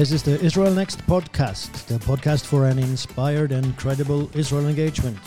This 0.00 0.12
is 0.12 0.22
the 0.22 0.40
Israel 0.40 0.72
Next 0.72 1.06
podcast, 1.06 1.84
the 1.84 1.98
podcast 1.98 2.46
for 2.46 2.64
an 2.64 2.78
inspired 2.78 3.52
and 3.52 3.76
credible 3.76 4.34
Israel 4.34 4.66
engagement. 4.66 5.18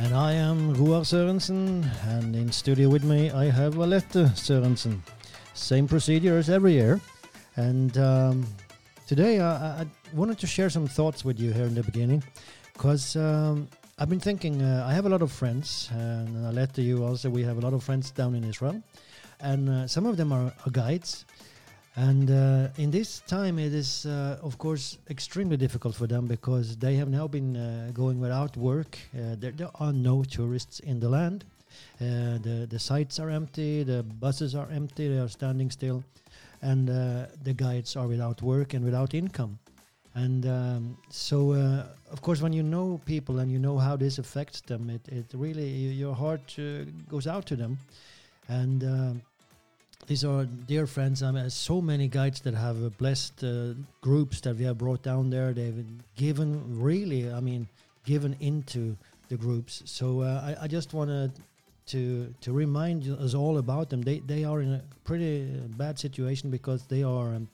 And 0.00 0.12
I 0.12 0.32
am 0.32 0.74
Roar 0.74 1.02
Sørensen, 1.02 1.88
and 2.08 2.34
in 2.34 2.50
studio 2.50 2.88
with 2.88 3.04
me 3.04 3.30
I 3.30 3.44
have 3.44 3.76
Alette 3.76 4.34
Sørensen. 4.34 4.98
Same 5.54 5.86
procedure 5.86 6.36
as 6.36 6.50
every 6.50 6.72
year. 6.72 7.00
And 7.54 7.96
um, 7.96 8.44
today 9.06 9.38
I, 9.38 9.82
I 9.82 9.86
wanted 10.14 10.38
to 10.38 10.46
share 10.46 10.70
some 10.70 10.86
thoughts 10.86 11.24
with 11.24 11.40
you 11.40 11.52
here 11.52 11.64
in 11.64 11.74
the 11.74 11.82
beginning 11.82 12.22
because 12.72 13.16
um, 13.16 13.68
I've 13.98 14.08
been 14.08 14.20
thinking, 14.20 14.62
uh, 14.62 14.86
I 14.88 14.92
have 14.94 15.06
a 15.06 15.08
lot 15.08 15.22
of 15.22 15.32
friends, 15.32 15.88
and 15.92 16.46
Alette, 16.46 16.78
you 16.78 17.04
also, 17.04 17.30
we 17.30 17.42
have 17.42 17.58
a 17.58 17.60
lot 17.60 17.74
of 17.74 17.82
friends 17.82 18.10
down 18.10 18.34
in 18.34 18.44
Israel. 18.44 18.80
And 19.40 19.68
uh, 19.68 19.86
some 19.88 20.06
of 20.06 20.16
them 20.16 20.32
are, 20.32 20.52
are 20.64 20.70
guides. 20.70 21.24
And 21.96 22.30
uh, 22.30 22.68
in 22.76 22.90
this 22.90 23.20
time, 23.26 23.58
it 23.58 23.72
is, 23.72 24.06
uh, 24.06 24.38
of 24.42 24.58
course, 24.58 24.98
extremely 25.10 25.56
difficult 25.56 25.94
for 25.94 26.06
them 26.06 26.26
because 26.26 26.76
they 26.76 26.94
have 26.96 27.08
now 27.08 27.28
been 27.28 27.56
uh, 27.56 27.90
going 27.92 28.20
without 28.20 28.56
work. 28.56 28.98
Uh, 29.14 29.36
there, 29.38 29.52
there 29.52 29.70
are 29.80 29.92
no 29.92 30.24
tourists 30.24 30.80
in 30.80 30.98
the 30.98 31.08
land. 31.08 31.44
Uh, 32.00 32.38
the, 32.42 32.66
the 32.68 32.78
sites 32.78 33.18
are 33.18 33.30
empty, 33.30 33.82
the 33.82 34.02
buses 34.02 34.54
are 34.54 34.68
empty, 34.70 35.08
they 35.08 35.18
are 35.18 35.28
standing 35.28 35.70
still, 35.70 36.04
and 36.62 36.88
uh, 36.88 37.26
the 37.42 37.52
guides 37.52 37.96
are 37.96 38.06
without 38.06 38.42
work 38.42 38.74
and 38.74 38.84
without 38.84 39.12
income. 39.14 39.58
And 40.14 40.46
um, 40.46 40.96
so, 41.10 41.52
uh, 41.52 41.86
of 42.12 42.22
course, 42.22 42.40
when 42.40 42.52
you 42.52 42.62
know 42.62 43.00
people 43.04 43.40
and 43.40 43.50
you 43.50 43.58
know 43.58 43.78
how 43.78 43.96
this 43.96 44.18
affects 44.18 44.60
them, 44.60 44.88
it, 44.88 45.08
it 45.08 45.26
really, 45.34 45.68
your 45.68 46.14
heart 46.14 46.54
uh, 46.58 46.84
goes 47.08 47.26
out 47.26 47.46
to 47.46 47.56
them. 47.56 47.78
And 48.48 48.84
um 48.84 49.22
these 50.06 50.24
are 50.24 50.44
dear 50.44 50.86
friends. 50.86 51.22
I 51.22 51.30
mean, 51.30 51.48
so 51.48 51.80
many 51.80 52.08
guides 52.08 52.40
that 52.42 52.54
have 52.54 52.82
uh, 52.84 52.90
blessed 52.90 53.42
uh, 53.42 53.74
groups 54.02 54.40
that 54.42 54.56
we 54.56 54.64
have 54.64 54.76
brought 54.76 55.02
down 55.02 55.30
there. 55.30 55.52
They've 55.52 55.84
given 56.16 56.78
really, 56.78 57.30
I 57.32 57.40
mean, 57.40 57.66
given 58.04 58.36
into 58.40 58.96
the 59.28 59.36
groups. 59.36 59.82
So 59.86 60.20
uh, 60.20 60.54
I, 60.60 60.64
I 60.64 60.68
just 60.68 60.92
wanted 60.92 61.32
to 61.86 62.34
to 62.40 62.52
remind 62.52 63.08
us 63.08 63.34
all 63.34 63.58
about 63.58 63.88
them. 63.88 64.02
They 64.02 64.18
they 64.20 64.44
are 64.44 64.60
in 64.60 64.74
a 64.74 64.82
pretty 65.04 65.42
uh, 65.42 65.68
bad 65.76 65.98
situation 65.98 66.50
because 66.50 66.84
they 66.86 67.02
are. 67.02 67.34
Um, 67.34 67.48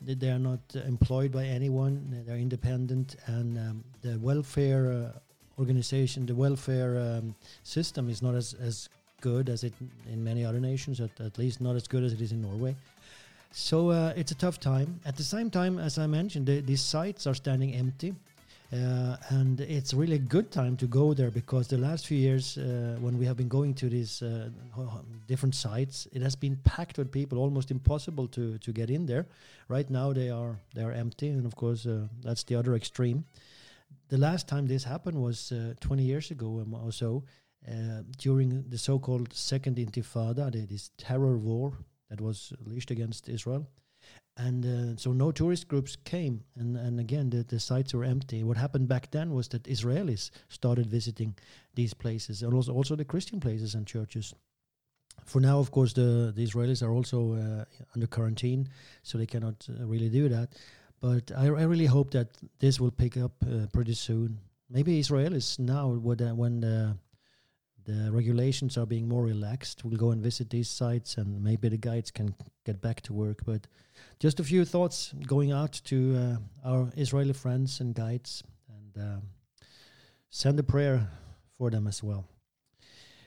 they 0.00 0.14
they 0.14 0.30
are 0.30 0.38
not 0.38 0.60
employed 0.86 1.32
by 1.32 1.44
anyone. 1.44 2.24
They're 2.26 2.36
independent, 2.36 3.16
and 3.26 3.58
um, 3.58 3.84
the 4.02 4.18
welfare 4.18 4.92
uh, 4.92 5.18
organization, 5.58 6.26
the 6.26 6.34
welfare 6.34 6.98
um, 6.98 7.34
system, 7.62 8.08
is 8.08 8.22
not 8.22 8.34
as 8.34 8.54
as 8.54 8.88
good 9.20 9.48
as 9.48 9.64
it 9.64 9.72
in 10.12 10.22
many 10.22 10.44
other 10.44 10.60
nations. 10.60 11.00
At, 11.00 11.20
at 11.20 11.38
least 11.38 11.60
not 11.60 11.76
as 11.76 11.88
good 11.88 12.04
as 12.04 12.12
it 12.12 12.20
is 12.20 12.32
in 12.32 12.42
Norway. 12.42 12.76
So 13.52 13.90
uh, 13.90 14.12
it's 14.16 14.30
a 14.30 14.34
tough 14.34 14.60
time. 14.60 15.00
At 15.04 15.16
the 15.16 15.22
same 15.22 15.50
time, 15.50 15.78
as 15.78 15.98
I 15.98 16.06
mentioned, 16.06 16.46
the, 16.46 16.60
these 16.60 16.82
sites 16.82 17.26
are 17.26 17.34
standing 17.34 17.74
empty. 17.74 18.14
Uh, 18.70 19.16
and 19.30 19.62
it's 19.62 19.94
really 19.94 20.16
a 20.16 20.18
good 20.18 20.50
time 20.50 20.76
to 20.76 20.86
go 20.86 21.14
there 21.14 21.30
because 21.30 21.68
the 21.68 21.78
last 21.78 22.06
few 22.06 22.18
years, 22.18 22.58
uh, 22.58 22.96
when 23.00 23.18
we 23.18 23.24
have 23.24 23.36
been 23.36 23.48
going 23.48 23.72
to 23.72 23.88
these 23.88 24.20
uh, 24.20 24.50
different 25.26 25.54
sites, 25.54 26.06
it 26.12 26.20
has 26.20 26.36
been 26.36 26.54
packed 26.64 26.98
with 26.98 27.10
people, 27.10 27.38
almost 27.38 27.70
impossible 27.70 28.28
to 28.28 28.58
to 28.58 28.72
get 28.72 28.90
in 28.90 29.06
there. 29.06 29.26
Right 29.68 29.88
now, 29.88 30.12
they 30.12 30.28
are 30.28 30.60
they 30.74 30.82
are 30.82 30.92
empty, 30.92 31.28
and 31.28 31.46
of 31.46 31.56
course, 31.56 31.86
uh, 31.86 32.08
that's 32.20 32.44
the 32.44 32.56
other 32.56 32.74
extreme. 32.74 33.24
The 34.08 34.18
last 34.18 34.46
time 34.48 34.66
this 34.66 34.84
happened 34.84 35.16
was 35.16 35.50
uh, 35.50 35.72
20 35.80 36.02
years 36.02 36.30
ago 36.30 36.60
um, 36.60 36.74
or 36.74 36.92
so, 36.92 37.24
uh, 37.66 38.02
during 38.18 38.64
the 38.68 38.76
so-called 38.76 39.32
Second 39.32 39.76
Intifada, 39.76 40.50
this 40.68 40.90
terror 40.98 41.38
war 41.38 41.72
that 42.10 42.20
was 42.20 42.52
unleashed 42.64 42.90
against 42.90 43.28
Israel 43.30 43.66
and 44.38 44.64
uh, 44.64 44.96
so 44.96 45.12
no 45.12 45.32
tourist 45.32 45.66
groups 45.68 45.96
came. 46.04 46.44
And, 46.56 46.76
and 46.76 47.00
again 47.00 47.30
the, 47.30 47.42
the 47.42 47.58
sites 47.58 47.92
were 47.92 48.04
empty. 48.04 48.44
What 48.44 48.56
happened 48.56 48.88
back 48.88 49.10
then 49.10 49.34
was 49.34 49.48
that 49.48 49.64
israelis 49.64 50.30
started 50.48 50.86
visiting 50.86 51.34
these 51.74 51.92
places 51.92 52.42
and 52.42 52.54
also, 52.54 52.72
also 52.72 52.96
the 52.96 53.04
christian 53.04 53.40
places 53.40 53.74
and 53.74 53.86
churches. 53.86 54.32
For 55.24 55.40
now 55.40 55.58
of 55.58 55.70
course 55.70 55.92
the, 55.92 56.32
the 56.34 56.46
israelis 56.46 56.82
are 56.82 56.92
also 56.92 57.34
uh, 57.34 57.64
under 57.94 58.06
quarantine 58.06 58.68
so 59.02 59.18
they 59.18 59.26
cannot 59.26 59.66
uh, 59.68 59.84
really 59.84 60.08
do 60.08 60.28
that. 60.28 60.50
But 61.00 61.30
I, 61.36 61.46
I 61.46 61.64
really 61.64 61.86
hope 61.86 62.10
that 62.12 62.28
this 62.58 62.80
will 62.80 62.90
pick 62.90 63.16
up 63.16 63.32
uh, 63.44 63.66
pretty 63.72 63.94
soon. 63.94 64.38
Maybe 64.70 65.00
israelis 65.00 65.58
now 65.58 65.88
would, 65.88 66.22
uh, 66.22 66.34
when 66.34 66.98
the 67.88 68.12
regulations 68.12 68.76
are 68.76 68.86
being 68.86 69.08
more 69.08 69.24
relaxed 69.24 69.84
We'll 69.84 69.96
go 69.96 70.10
and 70.10 70.22
visit 70.22 70.50
these 70.50 70.68
sites 70.68 71.16
and 71.16 71.42
maybe 71.42 71.68
the 71.68 71.78
guides 71.78 72.10
can 72.10 72.34
get 72.64 72.80
back 72.80 73.00
to 73.02 73.12
work 73.12 73.38
but 73.46 73.66
just 74.20 74.40
a 74.40 74.44
few 74.44 74.64
thoughts 74.64 75.14
going 75.26 75.52
out 75.52 75.80
to 75.84 75.98
uh, 76.16 76.68
our 76.70 76.92
Israeli 76.96 77.32
friends 77.32 77.80
and 77.80 77.94
guides 77.94 78.42
and 78.68 79.04
um, 79.04 79.22
send 80.30 80.60
a 80.60 80.62
prayer 80.62 81.08
for 81.56 81.70
them 81.70 81.86
as 81.86 82.02
well. 82.02 82.24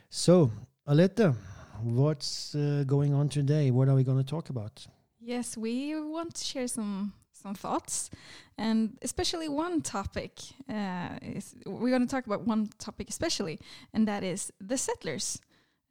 So, 0.10 0.52
Alette, 0.86 1.34
what's 1.82 2.54
uh, 2.54 2.84
going 2.86 3.14
on 3.14 3.30
today? 3.30 3.72
What 3.72 3.90
are 3.90 3.96
we 3.96 4.04
going 4.04 4.18
to 4.18 4.24
talk 4.24 4.50
about? 4.50 4.86
Yes, 5.20 5.58
we 5.58 6.00
want 6.00 6.36
to 6.36 6.44
share 6.44 6.68
some 6.68 7.14
some 7.42 7.56
thoughts, 7.56 8.10
and 8.58 8.98
especially 9.02 9.50
one 9.50 9.82
topic. 9.82 10.34
Uh, 10.70 11.10
is 11.22 11.56
we're 11.66 11.90
going 11.90 12.08
to 12.08 12.16
talk 12.16 12.26
about 12.26 12.48
one 12.48 12.70
topic 12.78 13.10
especially, 13.10 13.60
and 13.94 14.08
that 14.08 14.24
is 14.24 14.52
the 14.60 14.78
settlers. 14.78 15.42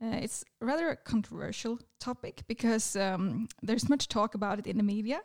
Uh, 0.03 0.16
it's 0.22 0.44
rather 0.62 0.89
a 0.89 0.97
controversial 0.97 1.78
topic 1.99 2.43
because 2.49 2.97
um, 2.97 3.47
there's 3.62 3.91
much 3.91 4.09
talk 4.09 4.34
about 4.34 4.59
it 4.59 4.66
in 4.66 4.78
the 4.78 4.83
media, 4.83 5.21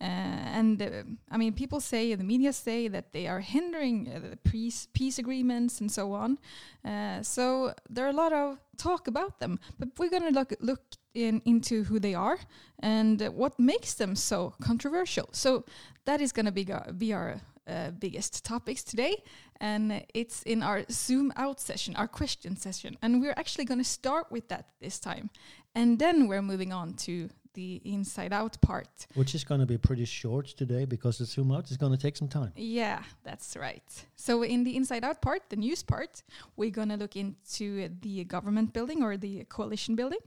uh, 0.00 0.04
and 0.04 0.80
uh, 0.80 1.02
I 1.30 1.36
mean, 1.36 1.52
people 1.52 1.80
say 1.80 2.14
the 2.14 2.24
media 2.24 2.52
say 2.52 2.88
that 2.88 3.12
they 3.12 3.26
are 3.26 3.40
hindering 3.40 4.08
uh, 4.08 4.30
the 4.30 4.36
peace 4.36 4.88
peace 4.94 5.18
agreements 5.18 5.80
and 5.80 5.92
so 5.92 6.12
on. 6.12 6.38
Uh, 6.82 7.22
so 7.22 7.74
there 7.90 8.06
are 8.06 8.10
a 8.10 8.20
lot 8.24 8.32
of 8.32 8.58
talk 8.78 9.06
about 9.06 9.38
them, 9.38 9.58
but 9.78 9.88
we're 9.98 10.10
going 10.10 10.32
to 10.32 10.38
look 10.38 10.52
look 10.60 10.80
in, 11.16 11.42
into 11.44 11.84
who 11.84 11.98
they 11.98 12.14
are 12.14 12.38
and 12.80 13.20
what 13.34 13.58
makes 13.58 13.94
them 13.94 14.14
so 14.14 14.54
controversial. 14.60 15.28
So 15.32 15.64
that 16.04 16.20
is 16.20 16.32
going 16.32 16.46
to 16.46 16.52
be, 16.52 16.68
be 16.96 17.12
our 17.12 17.40
uh, 17.66 17.90
biggest 17.90 18.44
topics 18.44 18.84
today, 18.84 19.16
and 19.60 20.04
it's 20.14 20.42
in 20.42 20.62
our 20.62 20.84
Zoom 20.90 21.32
out 21.36 21.60
session, 21.60 21.96
our 21.96 22.06
question 22.06 22.56
session, 22.56 22.96
and 23.02 23.20
we're 23.20 23.34
actually 23.36 23.64
going 23.64 23.80
to 23.80 23.84
start 23.84 24.30
with 24.30 24.46
that 24.48 24.66
this 24.80 25.00
time, 25.00 25.30
and 25.74 25.98
then 25.98 26.28
we're 26.28 26.42
moving 26.42 26.72
on 26.72 26.94
to 26.94 27.28
the 27.56 27.80
inside 27.84 28.32
out 28.32 28.60
part. 28.60 29.06
Which 29.14 29.34
is 29.34 29.42
going 29.42 29.60
to 29.60 29.66
be 29.66 29.78
pretty 29.78 30.04
short 30.04 30.46
today 30.46 30.84
because 30.84 31.18
the 31.18 31.24
Zoom 31.24 31.50
out 31.50 31.70
is 31.70 31.76
going 31.76 31.92
to 31.92 31.98
take 31.98 32.16
some 32.16 32.28
time. 32.28 32.52
Yeah, 32.54 33.02
that's 33.24 33.56
right. 33.56 33.88
So 34.14 34.44
in 34.44 34.62
the 34.62 34.76
inside 34.76 35.02
out 35.02 35.20
part, 35.20 35.42
the 35.48 35.56
news 35.56 35.82
part, 35.82 36.22
we're 36.56 36.70
going 36.70 36.90
to 36.90 36.96
look 36.96 37.16
into 37.16 37.88
the 38.02 38.24
government 38.24 38.72
building 38.72 39.02
or 39.02 39.16
the 39.16 39.44
coalition 39.56 39.96
building, 39.96 40.20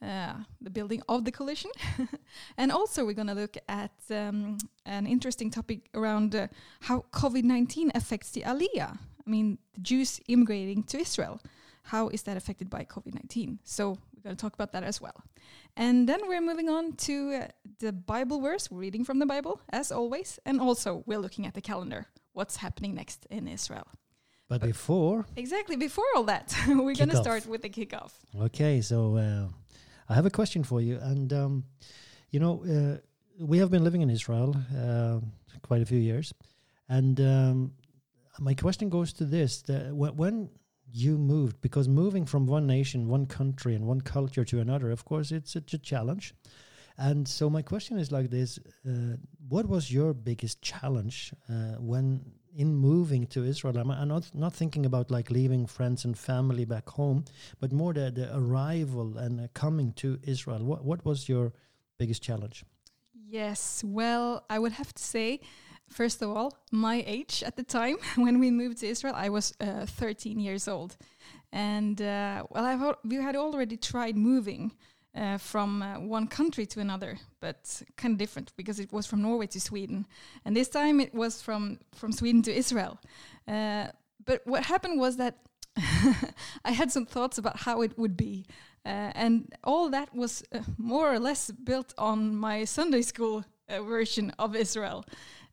uh, 0.00 0.34
the 0.60 0.70
building 0.70 1.02
of 1.08 1.24
the 1.24 1.32
coalition. 1.32 1.70
and 2.56 2.72
also 2.72 3.04
we're 3.04 3.20
going 3.22 3.34
to 3.34 3.40
look 3.44 3.56
at 3.68 3.96
um, 4.10 4.56
an 4.86 5.06
interesting 5.06 5.50
topic 5.50 5.80
around 5.94 6.34
uh, 6.34 6.46
how 6.80 7.04
COVID-19 7.12 7.90
affects 7.94 8.30
the 8.30 8.42
Aliyah. 8.42 8.96
I 9.26 9.30
mean, 9.30 9.58
the 9.74 9.80
Jews 9.80 10.20
immigrating 10.28 10.84
to 10.84 10.98
Israel. 10.98 11.40
How 11.82 12.08
is 12.08 12.22
that 12.22 12.36
affected 12.36 12.68
by 12.70 12.84
COVID-19? 12.84 13.58
So 13.64 13.98
we're 14.18 14.30
going 14.30 14.36
to 14.36 14.40
talk 14.40 14.54
about 14.54 14.72
that 14.72 14.82
as 14.82 15.00
well. 15.00 15.22
And 15.76 16.08
then 16.08 16.20
we're 16.26 16.40
moving 16.40 16.68
on 16.68 16.92
to 17.06 17.34
uh, 17.34 17.48
the 17.78 17.92
Bible 17.92 18.40
verse, 18.40 18.70
we're 18.70 18.80
reading 18.80 19.04
from 19.04 19.18
the 19.20 19.26
Bible, 19.26 19.60
as 19.70 19.92
always. 19.92 20.38
And 20.44 20.60
also, 20.60 21.04
we're 21.06 21.18
looking 21.20 21.46
at 21.46 21.54
the 21.54 21.60
calendar, 21.60 22.06
what's 22.32 22.56
happening 22.56 22.94
next 22.94 23.26
in 23.30 23.46
Israel. 23.46 23.86
But 24.48 24.62
before, 24.62 25.26
Exactly, 25.36 25.76
before 25.76 26.06
all 26.16 26.24
that, 26.24 26.54
we're 26.68 26.94
going 26.94 27.10
to 27.10 27.16
start 27.16 27.46
with 27.46 27.62
the 27.62 27.68
kickoff. 27.70 28.12
okay, 28.46 28.80
so 28.80 29.16
uh, 29.16 29.46
I 30.08 30.14
have 30.14 30.26
a 30.26 30.30
question 30.30 30.64
for 30.64 30.80
you. 30.80 30.98
And, 31.00 31.32
um, 31.32 31.64
you 32.30 32.40
know, 32.40 32.64
uh, 32.64 32.98
we 33.44 33.58
have 33.58 33.70
been 33.70 33.84
living 33.84 34.02
in 34.02 34.10
Israel 34.10 34.56
uh, 34.76 35.20
quite 35.62 35.82
a 35.82 35.86
few 35.86 35.98
years. 35.98 36.34
And 36.88 37.20
um, 37.20 37.72
my 38.40 38.54
question 38.54 38.88
goes 38.88 39.12
to 39.14 39.24
this 39.24 39.62
the, 39.62 39.90
wh- 39.90 40.16
when 40.18 40.48
you 40.92 41.18
moved, 41.18 41.60
because 41.60 41.88
moving 41.88 42.26
from 42.26 42.46
one 42.46 42.66
nation, 42.66 43.08
one 43.08 43.26
country, 43.26 43.74
and 43.74 43.86
one 43.86 44.00
culture 44.00 44.44
to 44.44 44.60
another, 44.60 44.90
of 44.90 45.04
course, 45.04 45.32
it's, 45.32 45.56
it's 45.56 45.74
a 45.74 45.78
challenge. 45.78 46.34
And 46.98 47.28
so 47.28 47.48
my 47.48 47.62
question 47.62 47.96
is 47.98 48.10
like 48.10 48.28
this: 48.30 48.58
uh, 48.86 49.16
What 49.48 49.68
was 49.68 49.92
your 49.92 50.12
biggest 50.12 50.60
challenge 50.62 51.32
uh, 51.48 51.76
when 51.78 52.24
in 52.56 52.74
moving 52.74 53.26
to 53.28 53.44
Israel? 53.44 53.78
I'm, 53.78 53.90
I'm 53.90 54.08
not 54.08 54.34
not 54.34 54.52
thinking 54.52 54.84
about 54.84 55.08
like 55.08 55.30
leaving 55.30 55.66
friends 55.66 56.04
and 56.04 56.18
family 56.18 56.64
back 56.64 56.88
home, 56.88 57.24
but 57.60 57.72
more 57.72 57.92
the, 57.94 58.10
the 58.10 58.36
arrival 58.36 59.16
and 59.16 59.40
uh, 59.40 59.46
coming 59.54 59.92
to 59.92 60.18
Israel. 60.24 60.64
What 60.64 60.84
what 60.84 61.04
was 61.04 61.28
your 61.28 61.52
biggest 61.98 62.20
challenge? 62.20 62.64
Yes, 63.30 63.84
well, 63.84 64.44
I 64.50 64.58
would 64.58 64.72
have 64.72 64.92
to 64.94 65.02
say 65.02 65.40
first 65.88 66.22
of 66.22 66.30
all, 66.30 66.58
my 66.70 67.02
age 67.06 67.42
at 67.46 67.56
the 67.56 67.62
time 67.62 67.96
when 68.16 68.38
we 68.38 68.50
moved 68.50 68.78
to 68.78 68.86
Israel, 68.86 69.14
I 69.16 69.28
was 69.28 69.54
uh, 69.60 69.86
13 69.86 70.40
years 70.40 70.68
old, 70.68 70.96
and 71.52 72.00
uh, 72.00 72.44
well, 72.50 72.96
we 73.04 73.16
had 73.16 73.36
already 73.36 73.76
tried 73.76 74.16
moving. 74.16 74.72
Uh, 75.14 75.38
from 75.38 75.82
uh, 75.82 75.98
one 75.98 76.28
country 76.28 76.64
to 76.66 76.78
another, 76.78 77.18
but 77.40 77.82
kind 77.96 78.12
of 78.12 78.18
different 78.18 78.52
because 78.56 78.78
it 78.78 78.92
was 78.92 79.06
from 79.06 79.22
Norway 79.22 79.46
to 79.48 79.60
Sweden, 79.60 80.06
and 80.44 80.54
this 80.54 80.68
time 80.68 81.00
it 81.00 81.12
was 81.12 81.42
from 81.42 81.78
from 81.92 82.12
Sweden 82.12 82.42
to 82.42 82.54
Israel. 82.54 83.00
Uh, 83.48 83.86
but 84.24 84.46
what 84.46 84.66
happened 84.66 85.00
was 85.00 85.16
that 85.16 85.38
I 86.64 86.72
had 86.72 86.92
some 86.92 87.06
thoughts 87.06 87.38
about 87.38 87.56
how 87.56 87.82
it 87.82 87.98
would 87.98 88.16
be, 88.16 88.46
uh, 88.84 89.10
and 89.14 89.52
all 89.64 89.90
that 89.90 90.14
was 90.14 90.44
uh, 90.52 90.60
more 90.76 91.12
or 91.12 91.18
less 91.18 91.50
built 91.50 91.94
on 91.98 92.36
my 92.36 92.64
Sunday 92.64 93.02
school 93.02 93.44
uh, 93.68 93.82
version 93.82 94.32
of 94.38 94.56
Israel, 94.56 95.04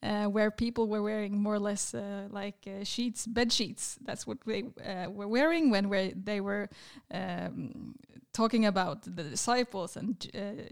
uh, 0.05 0.25
where 0.25 0.51
people 0.51 0.87
were 0.87 1.01
wearing 1.01 1.41
more 1.41 1.55
or 1.55 1.59
less 1.59 1.93
uh, 1.93 2.27
like 2.29 2.67
uh, 2.67 2.83
sheets, 2.83 3.25
bed 3.25 3.51
sheets. 3.51 3.97
That's 4.05 4.27
what 4.27 4.37
they 4.45 4.63
were 5.09 5.27
wearing 5.27 5.71
when 5.71 6.13
they 6.23 6.41
were 6.41 6.69
um, 7.11 7.95
talking 8.35 8.65
about 8.65 9.03
the 9.03 9.23
disciples 9.23 9.95
and 9.95 10.07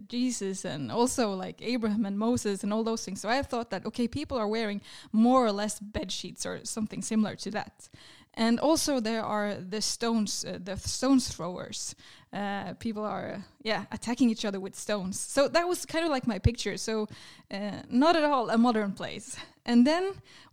Jesus, 0.09 0.65
and 0.65 0.91
also 0.91 1.33
like 1.33 1.61
Abraham 1.61 2.05
and 2.05 2.17
Moses 2.17 2.63
and 2.63 2.73
all 2.73 2.83
those 2.83 3.05
things. 3.05 3.21
So 3.21 3.29
I 3.29 3.41
thought 3.41 3.69
that 3.69 3.85
okay, 3.85 4.07
people 4.07 4.37
are 4.37 4.47
wearing 4.47 4.81
more 5.11 5.45
or 5.45 5.51
less 5.51 5.79
bed 5.79 6.11
sheets 6.11 6.45
or 6.45 6.59
something 6.63 7.01
similar 7.01 7.35
to 7.37 7.51
that. 7.51 7.89
And 8.35 8.59
also 8.59 8.99
there 8.99 9.23
are 9.23 9.55
the 9.55 9.81
stones 9.81 10.43
uh, 10.45 10.59
the 10.63 10.75
stones 10.77 11.27
throwers. 11.35 11.95
Uh, 12.33 12.73
people 12.79 13.05
are 13.05 13.33
uh, 13.33 13.41
yeah 13.61 13.85
attacking 13.91 14.29
each 14.29 14.45
other 14.45 14.59
with 14.59 14.75
stones. 14.75 15.19
So 15.19 15.47
that 15.47 15.67
was 15.67 15.85
kind 15.85 16.05
of 16.05 16.11
like 16.11 16.27
my 16.27 16.39
picture. 16.39 16.77
So 16.77 17.07
uh, 17.51 17.81
not 17.89 18.15
at 18.15 18.23
all 18.23 18.49
a 18.49 18.57
modern 18.57 18.91
place. 18.91 19.37
And 19.65 19.87
then 19.87 20.03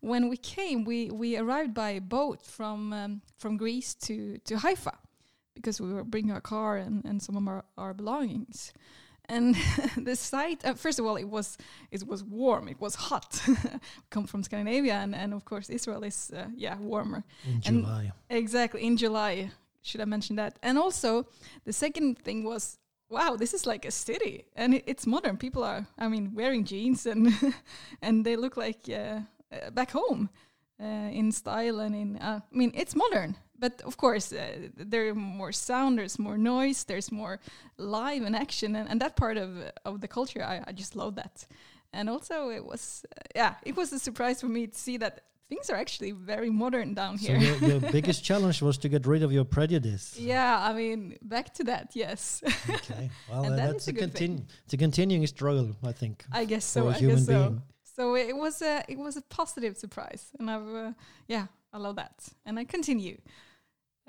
when 0.00 0.28
we 0.28 0.36
came 0.36 0.84
we 0.84 1.10
we 1.10 1.38
arrived 1.38 1.74
by 1.74 2.00
boat 2.00 2.46
from 2.46 2.92
um, 2.92 3.20
from 3.38 3.56
greece 3.56 3.94
to 4.06 4.38
to 4.44 4.58
haifa 4.58 4.92
because 5.60 5.80
we 5.80 5.92
were 5.92 6.04
bringing 6.04 6.32
our 6.32 6.40
car 6.40 6.76
and, 6.76 7.04
and 7.04 7.22
some 7.22 7.36
of 7.36 7.46
our, 7.46 7.64
our 7.76 7.94
belongings. 7.94 8.72
And 9.30 9.54
the 9.96 10.16
site 10.16 10.64
uh, 10.64 10.74
first 10.74 10.98
of 10.98 11.06
all 11.06 11.16
it 11.16 11.28
was 11.28 11.56
it 11.90 12.06
was 12.06 12.24
warm. 12.24 12.68
It 12.68 12.80
was 12.80 12.94
hot. 12.96 13.40
Come 14.10 14.26
from 14.26 14.42
scandinavia 14.42 14.94
and, 14.94 15.14
and 15.14 15.32
of 15.32 15.44
course 15.44 15.70
israel 15.70 16.02
is 16.02 16.32
uh, 16.36 16.46
yeah 16.56 16.76
warmer. 16.78 17.22
In 17.46 17.62
and 17.66 17.84
july. 17.84 18.12
Exactly 18.28 18.82
in 18.82 18.96
july. 18.96 19.50
Should 19.82 20.00
i 20.00 20.04
mention 20.04 20.36
that? 20.36 20.58
And 20.62 20.76
also 20.78 21.26
the 21.64 21.72
second 21.72 22.18
thing 22.18 22.44
was 22.44 22.78
wow 23.08 23.36
this 23.36 23.54
is 23.54 23.66
like 23.66 23.84
a 23.84 23.90
city 23.90 24.44
and 24.56 24.74
it, 24.74 24.84
it's 24.86 25.06
modern. 25.06 25.36
People 25.36 25.62
are 25.62 25.86
i 25.96 26.08
mean 26.08 26.32
wearing 26.34 26.64
jeans 26.64 27.06
and 27.06 27.32
and 28.02 28.24
they 28.26 28.36
look 28.36 28.56
like 28.56 28.80
uh, 28.88 29.20
uh 29.52 29.70
back 29.70 29.92
home 29.92 30.28
uh, 30.82 31.10
in 31.18 31.30
style 31.30 31.78
and 31.80 31.94
in 31.94 32.16
uh, 32.16 32.40
i 32.52 32.56
mean 32.56 32.72
it's 32.74 32.96
modern 32.96 33.36
but 33.60 33.82
of 33.82 33.96
course, 33.96 34.32
uh, 34.32 34.68
there 34.76 35.08
are 35.08 35.14
more 35.14 35.52
sound, 35.52 35.98
there's 35.98 36.18
more 36.18 36.38
noise, 36.38 36.84
there's 36.84 37.12
more 37.12 37.38
live 37.76 38.22
and 38.22 38.34
action, 38.34 38.74
and, 38.74 38.88
and 38.88 39.00
that 39.00 39.14
part 39.16 39.36
of 39.36 39.50
of 39.84 40.00
the 40.00 40.08
culture, 40.08 40.42
I, 40.42 40.62
I 40.66 40.72
just 40.72 40.96
love 40.96 41.14
that. 41.16 41.46
And 41.92 42.08
also, 42.08 42.50
it 42.50 42.64
was 42.64 43.04
uh, 43.04 43.20
yeah, 43.36 43.54
it 43.62 43.76
was 43.76 43.92
a 43.92 43.98
surprise 43.98 44.40
for 44.40 44.48
me 44.48 44.66
to 44.66 44.78
see 44.78 44.96
that 44.98 45.24
things 45.50 45.68
are 45.68 45.76
actually 45.76 46.12
very 46.12 46.48
modern 46.48 46.94
down 46.94 47.18
so 47.18 47.34
here. 47.34 47.38
your, 47.38 47.56
your 47.70 47.80
biggest 47.98 48.24
challenge 48.24 48.62
was 48.62 48.78
to 48.78 48.88
get 48.88 49.06
rid 49.06 49.22
of 49.22 49.32
your 49.32 49.44
prejudice. 49.44 50.16
Yeah, 50.18 50.58
I 50.68 50.72
mean, 50.72 51.18
back 51.20 51.52
to 51.54 51.64
that, 51.64 51.90
yes. 51.94 52.42
okay, 52.70 53.10
well, 53.30 53.42
And 53.44 53.54
uh, 53.54 53.56
that 53.56 53.72
that's 53.72 53.88
a 53.88 53.90
a, 53.90 53.94
continu- 53.94 54.44
it's 54.64 54.74
a 54.74 54.76
continuing 54.76 55.26
struggle, 55.26 55.76
I 55.82 55.92
think. 55.92 56.24
I 56.32 56.44
guess 56.44 56.64
so. 56.64 56.88
a 56.88 56.90
I 56.90 56.92
human 56.94 57.16
guess 57.16 57.26
so. 57.26 57.38
being. 57.38 57.62
So 57.96 58.16
it 58.16 58.36
was 58.36 58.62
a 58.62 58.82
it 58.88 58.98
was 58.98 59.16
a 59.16 59.22
positive 59.22 59.76
surprise, 59.76 60.30
and 60.38 60.50
I've 60.50 60.74
uh, 60.74 60.92
yeah, 61.28 61.46
I 61.72 61.78
love 61.78 61.96
that, 61.96 62.14
and 62.46 62.58
I 62.58 62.64
continue 62.64 63.18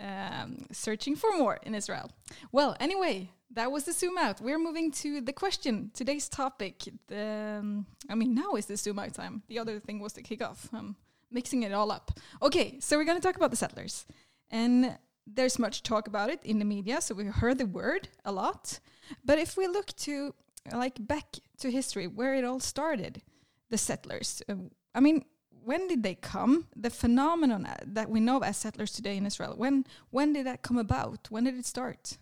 um, 0.02 0.66
searching 0.72 1.16
for 1.16 1.32
more 1.38 1.60
in 1.64 1.76
Israel. 1.76 2.12
Well, 2.52 2.76
anyway, 2.80 3.30
that 3.54 3.72
was 3.72 3.84
the 3.84 3.94
zoom 3.94 4.18
out. 4.18 4.42
We're 4.42 4.60
moving 4.60 4.92
to 4.92 5.22
the 5.22 5.34
question. 5.34 5.92
Today's 5.94 6.28
topic. 6.30 6.88
The, 7.08 7.58
um, 7.60 7.86
I 8.10 8.16
mean, 8.16 8.34
now 8.34 8.56
is 8.56 8.66
the 8.66 8.78
zoom 8.78 9.00
out 9.00 9.14
time. 9.14 9.44
The 9.48 9.60
other 9.60 9.80
thing 9.80 10.00
was 10.00 10.14
the 10.14 10.24
kickoff. 10.24 10.70
I'm 10.74 10.96
mixing 11.30 11.64
it 11.64 11.74
all 11.74 11.92
up. 11.92 12.12
Okay, 12.42 12.80
so 12.80 12.98
we're 12.98 13.06
going 13.06 13.20
to 13.20 13.26
talk 13.26 13.36
about 13.36 13.52
the 13.52 13.58
settlers, 13.58 14.06
and 14.50 14.98
there's 15.28 15.60
much 15.60 15.84
talk 15.84 16.08
about 16.08 16.30
it 16.30 16.40
in 16.44 16.60
the 16.60 16.66
media. 16.66 17.02
So 17.02 17.14
we 17.16 17.26
heard 17.26 17.58
the 17.58 17.66
word 17.66 18.10
a 18.26 18.32
lot. 18.32 18.80
But 19.24 19.38
if 19.38 19.58
we 19.58 19.68
look 19.68 19.88
to 19.98 20.34
like 20.74 21.06
back 21.06 21.36
to 21.60 21.72
history, 21.72 22.08
where 22.08 22.34
it 22.34 22.44
all 22.44 22.60
started, 22.60 23.22
the 23.70 23.78
settlers. 23.78 24.42
Uh, 24.48 24.56
I 24.94 25.00
mean, 25.00 25.26
when 25.64 25.88
did 25.88 26.04
they 26.04 26.16
come? 26.16 26.68
The 26.76 26.90
phenomenon 26.90 27.66
uh, 27.66 27.78
that 27.86 28.10
we 28.10 28.20
know 28.20 28.40
as 28.40 28.58
settlers 28.58 28.92
today 28.92 29.18
in 29.18 29.26
Israel. 29.26 29.54
When 29.58 29.86
when 30.10 30.34
did 30.34 30.46
that 30.46 30.62
come 30.62 30.78
about? 30.78 31.28
When 31.30 31.44
did 31.44 31.58
it 31.58 31.66
start? 31.66 32.18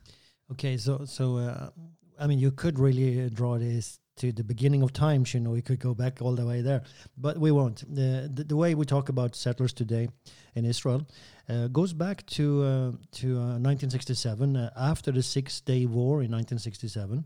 Okay, 0.52 0.78
so 0.78 1.06
so 1.06 1.38
uh, 1.38 1.70
I 2.20 2.28
mean, 2.28 2.40
you 2.40 2.52
could 2.52 2.80
really 2.80 3.26
uh, 3.26 3.30
draw 3.30 3.58
this 3.58 4.00
to 4.18 4.32
the 4.32 4.44
beginning 4.44 4.84
of 4.84 4.92
times. 4.92 5.34
You 5.34 5.40
know, 5.40 5.52
we 5.52 5.62
could 5.62 5.80
go 5.80 5.94
back 5.94 6.22
all 6.22 6.36
the 6.36 6.46
way 6.46 6.62
there, 6.62 6.84
but 7.18 7.38
we 7.38 7.52
won't. 7.52 7.84
The 7.96 8.30
the, 8.34 8.44
the 8.44 8.56
way 8.56 8.76
we 8.76 8.86
talk 8.86 9.10
about 9.10 9.36
settlers 9.36 9.74
today 9.74 10.10
in 10.56 10.66
Israel 10.66 11.08
uh, 11.48 11.68
goes 11.68 11.94
back 11.94 12.26
to 12.38 12.64
uh, 12.64 12.92
to 13.22 13.28
1967, 13.36 14.56
uh, 14.56 14.70
after 14.76 15.12
the 15.12 15.24
Six 15.24 15.62
Day 15.62 15.86
War 15.86 16.22
in 16.24 16.32
1967. 16.32 17.26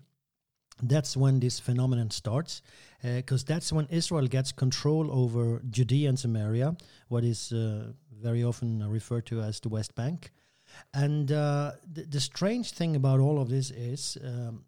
That's 0.81 1.15
when 1.15 1.39
this 1.39 1.59
phenomenon 1.59 2.09
starts, 2.09 2.61
because 3.01 3.43
that's 3.43 3.71
when 3.71 3.87
Israel 3.89 4.27
gets 4.27 4.51
control 4.51 5.11
over 5.11 5.61
Judea 5.69 6.09
and 6.09 6.17
Samaria, 6.17 6.75
what 7.09 7.23
is 7.23 7.51
uh, 7.51 7.91
very 8.21 8.43
often 8.43 8.87
referred 8.89 9.25
to 9.27 9.41
as 9.41 9.59
the 9.59 9.69
West 9.69 9.93
Bank. 9.95 10.31
And 10.93 11.31
uh, 11.31 11.73
the, 11.91 12.03
the 12.03 12.19
strange 12.19 12.71
thing 12.71 12.95
about 12.95 13.19
all 13.19 13.39
of 13.39 13.49
this 13.49 13.69
is 13.71 14.17
um, 14.23 14.65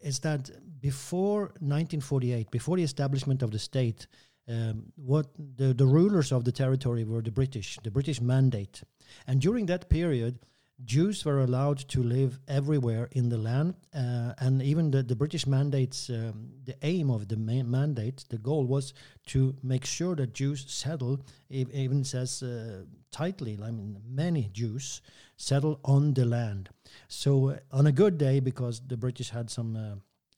is 0.00 0.20
that 0.20 0.50
before 0.80 1.40
1948, 1.60 2.50
before 2.50 2.76
the 2.76 2.82
establishment 2.82 3.42
of 3.42 3.50
the 3.50 3.58
state, 3.58 4.06
um, 4.48 4.92
what 4.96 5.26
the, 5.56 5.74
the 5.74 5.86
rulers 5.86 6.32
of 6.32 6.44
the 6.44 6.52
territory 6.52 7.04
were 7.04 7.22
the 7.22 7.30
British, 7.30 7.78
the 7.82 7.90
British 7.90 8.20
mandate. 8.20 8.82
And 9.26 9.40
during 9.40 9.66
that 9.66 9.88
period, 9.88 10.38
Jews 10.84 11.24
were 11.24 11.40
allowed 11.40 11.78
to 11.88 12.02
live 12.02 12.38
everywhere 12.48 13.08
in 13.12 13.28
the 13.28 13.36
land, 13.36 13.74
uh, 13.94 14.32
and 14.38 14.62
even 14.62 14.90
the, 14.90 15.02
the 15.02 15.16
British 15.16 15.46
mandates, 15.46 16.10
um, 16.10 16.50
the 16.64 16.74
aim 16.82 17.10
of 17.10 17.28
the 17.28 17.36
ma- 17.36 17.62
mandate, 17.62 18.24
the 18.28 18.38
goal 18.38 18.64
was 18.64 18.94
to 19.26 19.54
make 19.62 19.84
sure 19.84 20.16
that 20.16 20.32
Jews 20.32 20.64
settle, 20.68 21.20
even 21.50 22.04
says 22.04 22.42
uh, 22.42 22.84
tightly, 23.10 23.58
I 23.62 23.70
mean, 23.70 24.00
many 24.08 24.50
Jews 24.52 25.02
settle 25.36 25.80
on 25.84 26.14
the 26.14 26.24
land. 26.24 26.70
So, 27.08 27.50
uh, 27.50 27.56
on 27.72 27.86
a 27.86 27.92
good 27.92 28.18
day, 28.18 28.40
because 28.40 28.80
the 28.86 28.96
British 28.96 29.30
had 29.30 29.50
some 29.50 29.76
uh, 29.76 29.96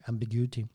ambiguity, 0.09 0.67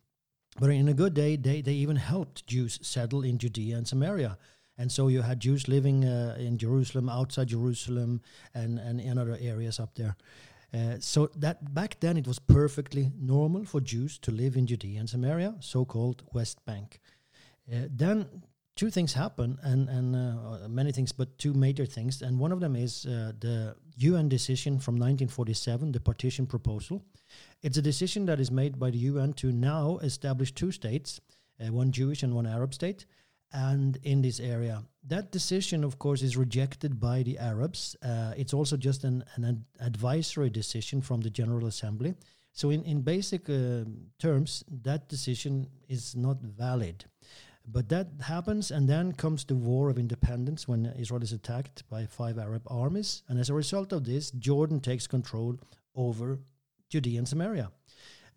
but 0.60 0.72
in 0.72 0.88
a 0.88 0.94
good 0.94 1.14
day, 1.14 1.36
they, 1.36 1.62
they 1.62 1.74
even 1.74 1.98
helped 1.98 2.48
Jews 2.48 2.80
settle 2.82 3.24
in 3.24 3.38
Judea 3.38 3.78
and 3.78 3.88
Samaria. 3.88 4.38
And 4.78 4.92
so 4.92 5.08
you 5.08 5.24
had 5.24 5.40
Jews 5.40 5.68
living 5.68 6.06
uh, 6.06 6.36
in 6.40 6.58
Jerusalem, 6.58 7.10
outside 7.10 7.48
Jerusalem, 7.48 8.22
and, 8.54 8.78
and 8.78 9.02
in 9.02 9.18
other 9.18 9.38
areas 9.42 9.80
up 9.80 9.96
there. 9.96 10.16
Uh, 10.74 10.98
so 11.00 11.30
that 11.36 11.74
back 11.74 12.00
then 12.00 12.18
it 12.18 12.28
was 12.28 12.40
perfectly 12.40 13.12
normal 13.20 13.64
for 13.66 13.82
Jews 13.82 14.18
to 14.20 14.32
live 14.32 14.56
in 14.58 14.68
Judea 14.68 15.00
and 15.00 15.10
Samaria, 15.10 15.56
so-called 15.60 16.24
West 16.34 16.64
Bank. 16.66 17.00
Uh, 17.72 17.88
then 17.90 18.44
two 18.76 18.90
things 18.90 19.14
happen, 19.14 19.58
and 19.64 19.90
and 19.90 20.16
uh, 20.16 20.68
many 20.68 20.92
things, 20.92 21.12
but 21.14 21.38
two 21.38 21.54
major 21.54 21.86
things. 21.86 22.22
And 22.22 22.38
one 22.38 22.52
of 22.52 22.60
them 22.60 22.76
is 22.76 23.06
uh, 23.06 23.32
the 23.40 23.76
UN 23.98 24.30
decision 24.30 24.74
from 24.80 24.96
1947, 24.96 25.94
the 25.94 26.00
partition 26.00 26.46
proposal. 26.46 27.02
It's 27.64 27.78
a 27.78 27.82
decision 27.82 28.26
that 28.26 28.40
is 28.40 28.52
made 28.52 28.78
by 28.78 28.92
the 28.92 29.00
UN 29.10 29.34
to 29.34 29.52
now 29.52 30.00
establish 30.04 30.52
two 30.52 30.72
states, 30.72 31.22
uh, 31.62 31.72
one 31.72 31.92
Jewish 31.92 32.24
and 32.24 32.36
one 32.36 32.46
Arab 32.46 32.74
state 32.74 33.06
and 33.54 33.98
in 34.04 34.22
this 34.22 34.40
area. 34.40 34.84
That 35.08 35.32
decision, 35.32 35.84
of 35.84 36.00
course, 36.00 36.22
is 36.22 36.36
rejected 36.36 37.00
by 37.00 37.24
the 37.24 37.38
Arabs. 37.38 37.96
Uh, 38.04 38.34
it's 38.36 38.54
also 38.54 38.76
just 38.78 39.04
an, 39.04 39.24
an 39.36 39.46
ad 39.46 39.64
advisory 39.80 40.50
decision 40.50 41.02
from 41.02 41.22
the 41.22 41.30
General 41.30 41.68
Assembly. 41.68 42.16
So, 42.52 42.72
in, 42.72 42.84
in 42.84 43.02
basic 43.02 43.50
uh, 43.50 43.86
terms, 44.20 44.64
that 44.84 45.08
decision 45.08 45.68
is 45.88 46.16
not 46.16 46.42
valid. 46.42 47.06
But 47.70 47.90
that 47.90 48.08
happens, 48.22 48.72
and 48.72 48.88
then 48.88 49.12
comes 49.12 49.44
the 49.44 49.56
War 49.56 49.90
of 49.90 50.00
Independence 50.00 50.68
when 50.68 50.86
Israel 50.98 51.22
is 51.22 51.34
attacked 51.34 51.84
by 51.90 52.06
five 52.06 52.40
Arab 52.40 52.64
armies. 52.68 53.24
And 53.28 53.40
as 53.40 53.50
a 53.50 53.54
result 53.54 53.92
of 53.92 54.06
this, 54.06 54.32
Jordan 54.32 54.80
takes 54.80 55.06
control 55.06 55.60
over 55.94 56.40
Judea 56.90 57.18
and 57.18 57.28
Samaria. 57.28 57.72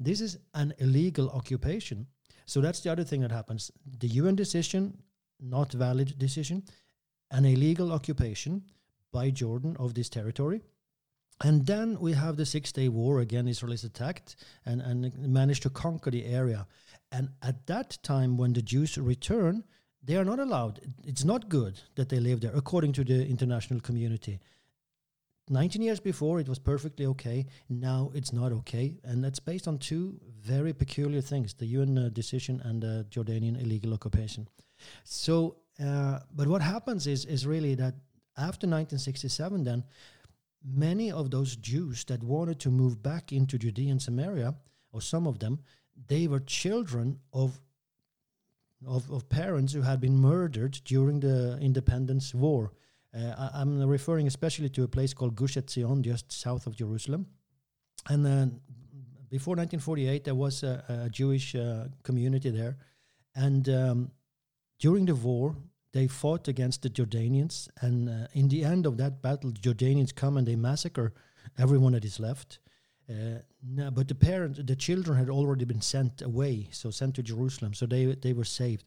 This 0.00 0.20
is 0.20 0.38
an 0.54 0.74
illegal 0.78 1.30
occupation. 1.30 2.06
So 2.50 2.60
that's 2.60 2.80
the 2.80 2.90
other 2.90 3.04
thing 3.04 3.20
that 3.20 3.30
happens. 3.30 3.70
The 4.00 4.08
UN 4.08 4.34
decision, 4.34 5.04
not 5.38 5.72
valid 5.72 6.18
decision, 6.18 6.64
an 7.30 7.44
illegal 7.44 7.92
occupation 7.92 8.64
by 9.12 9.30
Jordan 9.30 9.76
of 9.78 9.94
this 9.94 10.08
territory. 10.08 10.60
And 11.44 11.64
then 11.64 11.96
we 12.00 12.12
have 12.14 12.36
the 12.36 12.44
Six 12.44 12.72
Day 12.72 12.88
War. 12.88 13.20
Again, 13.20 13.46
Israel 13.46 13.72
is 13.72 13.84
attacked 13.84 14.34
and, 14.66 14.82
and 14.82 15.16
managed 15.28 15.62
to 15.62 15.70
conquer 15.70 16.10
the 16.10 16.26
area. 16.26 16.66
And 17.12 17.28
at 17.40 17.68
that 17.68 17.98
time, 18.02 18.36
when 18.36 18.52
the 18.52 18.62
Jews 18.62 18.98
return, 18.98 19.62
they 20.02 20.16
are 20.16 20.24
not 20.24 20.40
allowed. 20.40 20.80
It's 21.06 21.24
not 21.24 21.48
good 21.48 21.80
that 21.94 22.08
they 22.08 22.18
live 22.18 22.40
there, 22.40 22.56
according 22.56 22.94
to 22.94 23.04
the 23.04 23.28
international 23.28 23.78
community. 23.78 24.40
19 25.50 25.82
years 25.82 26.00
before, 26.00 26.40
it 26.40 26.48
was 26.48 26.58
perfectly 26.58 27.06
okay. 27.06 27.44
Now 27.68 28.12
it's 28.14 28.32
not 28.32 28.52
okay. 28.52 28.98
And 29.04 29.22
that's 29.22 29.40
based 29.40 29.66
on 29.66 29.78
two 29.78 30.18
very 30.40 30.72
peculiar 30.72 31.20
things 31.20 31.54
the 31.54 31.66
UN 31.66 31.98
uh, 31.98 32.08
decision 32.12 32.60
and 32.64 32.82
the 32.82 33.06
Jordanian 33.10 33.60
illegal 33.60 33.92
occupation. 33.92 34.48
So, 35.04 35.56
uh, 35.84 36.20
but 36.34 36.48
what 36.48 36.62
happens 36.62 37.06
is, 37.06 37.24
is 37.24 37.46
really 37.46 37.74
that 37.74 37.94
after 38.36 38.66
1967, 38.66 39.64
then 39.64 39.84
many 40.64 41.10
of 41.10 41.30
those 41.30 41.56
Jews 41.56 42.04
that 42.04 42.22
wanted 42.22 42.60
to 42.60 42.70
move 42.70 43.02
back 43.02 43.32
into 43.32 43.58
Judea 43.58 43.90
and 43.90 44.00
Samaria, 44.00 44.54
or 44.92 45.00
some 45.00 45.26
of 45.26 45.40
them, 45.40 45.58
they 46.06 46.26
were 46.26 46.40
children 46.40 47.18
of 47.32 47.60
of, 48.86 49.10
of 49.10 49.28
parents 49.28 49.74
who 49.74 49.82
had 49.82 50.00
been 50.00 50.16
murdered 50.16 50.80
during 50.86 51.20
the 51.20 51.58
independence 51.60 52.34
war. 52.34 52.72
Uh, 53.14 53.50
I, 53.54 53.60
am 53.60 53.82
referring 53.88 54.26
especially 54.26 54.68
to 54.70 54.84
a 54.84 54.88
place 54.88 55.12
called 55.12 55.34
Gush 55.34 55.56
Etzion, 55.56 56.02
just 56.02 56.30
south 56.32 56.66
of 56.66 56.76
Jerusalem. 56.76 57.26
And 58.08 58.24
then 58.24 58.60
before 59.30 59.52
1948, 59.52 60.24
there 60.24 60.34
was 60.34 60.62
a, 60.62 60.84
a 61.06 61.10
Jewish 61.10 61.54
uh, 61.54 61.86
community 62.02 62.50
there. 62.50 62.76
And 63.34 63.68
um, 63.68 64.10
during 64.78 65.06
the 65.06 65.14
war, 65.14 65.56
they 65.92 66.06
fought 66.06 66.48
against 66.48 66.82
the 66.82 66.90
Jordanians. 66.90 67.68
And 67.80 68.08
uh, 68.08 68.26
in 68.32 68.48
the 68.48 68.64
end 68.64 68.86
of 68.86 68.96
that 68.98 69.22
battle, 69.22 69.50
the 69.50 69.60
Jordanians 69.60 70.14
come 70.14 70.36
and 70.36 70.46
they 70.46 70.56
massacre 70.56 71.12
everyone 71.58 71.92
that 71.92 72.04
is 72.04 72.20
left. 72.20 72.58
Uh, 73.10 73.40
no, 73.62 73.90
but 73.90 74.06
the 74.06 74.14
parents, 74.14 74.60
the 74.62 74.76
children 74.76 75.18
had 75.18 75.28
already 75.28 75.64
been 75.64 75.80
sent 75.80 76.22
away, 76.22 76.68
so 76.70 76.90
sent 76.90 77.16
to 77.16 77.22
Jerusalem, 77.22 77.74
so 77.74 77.84
they 77.84 78.04
they 78.14 78.32
were 78.32 78.44
saved. 78.44 78.84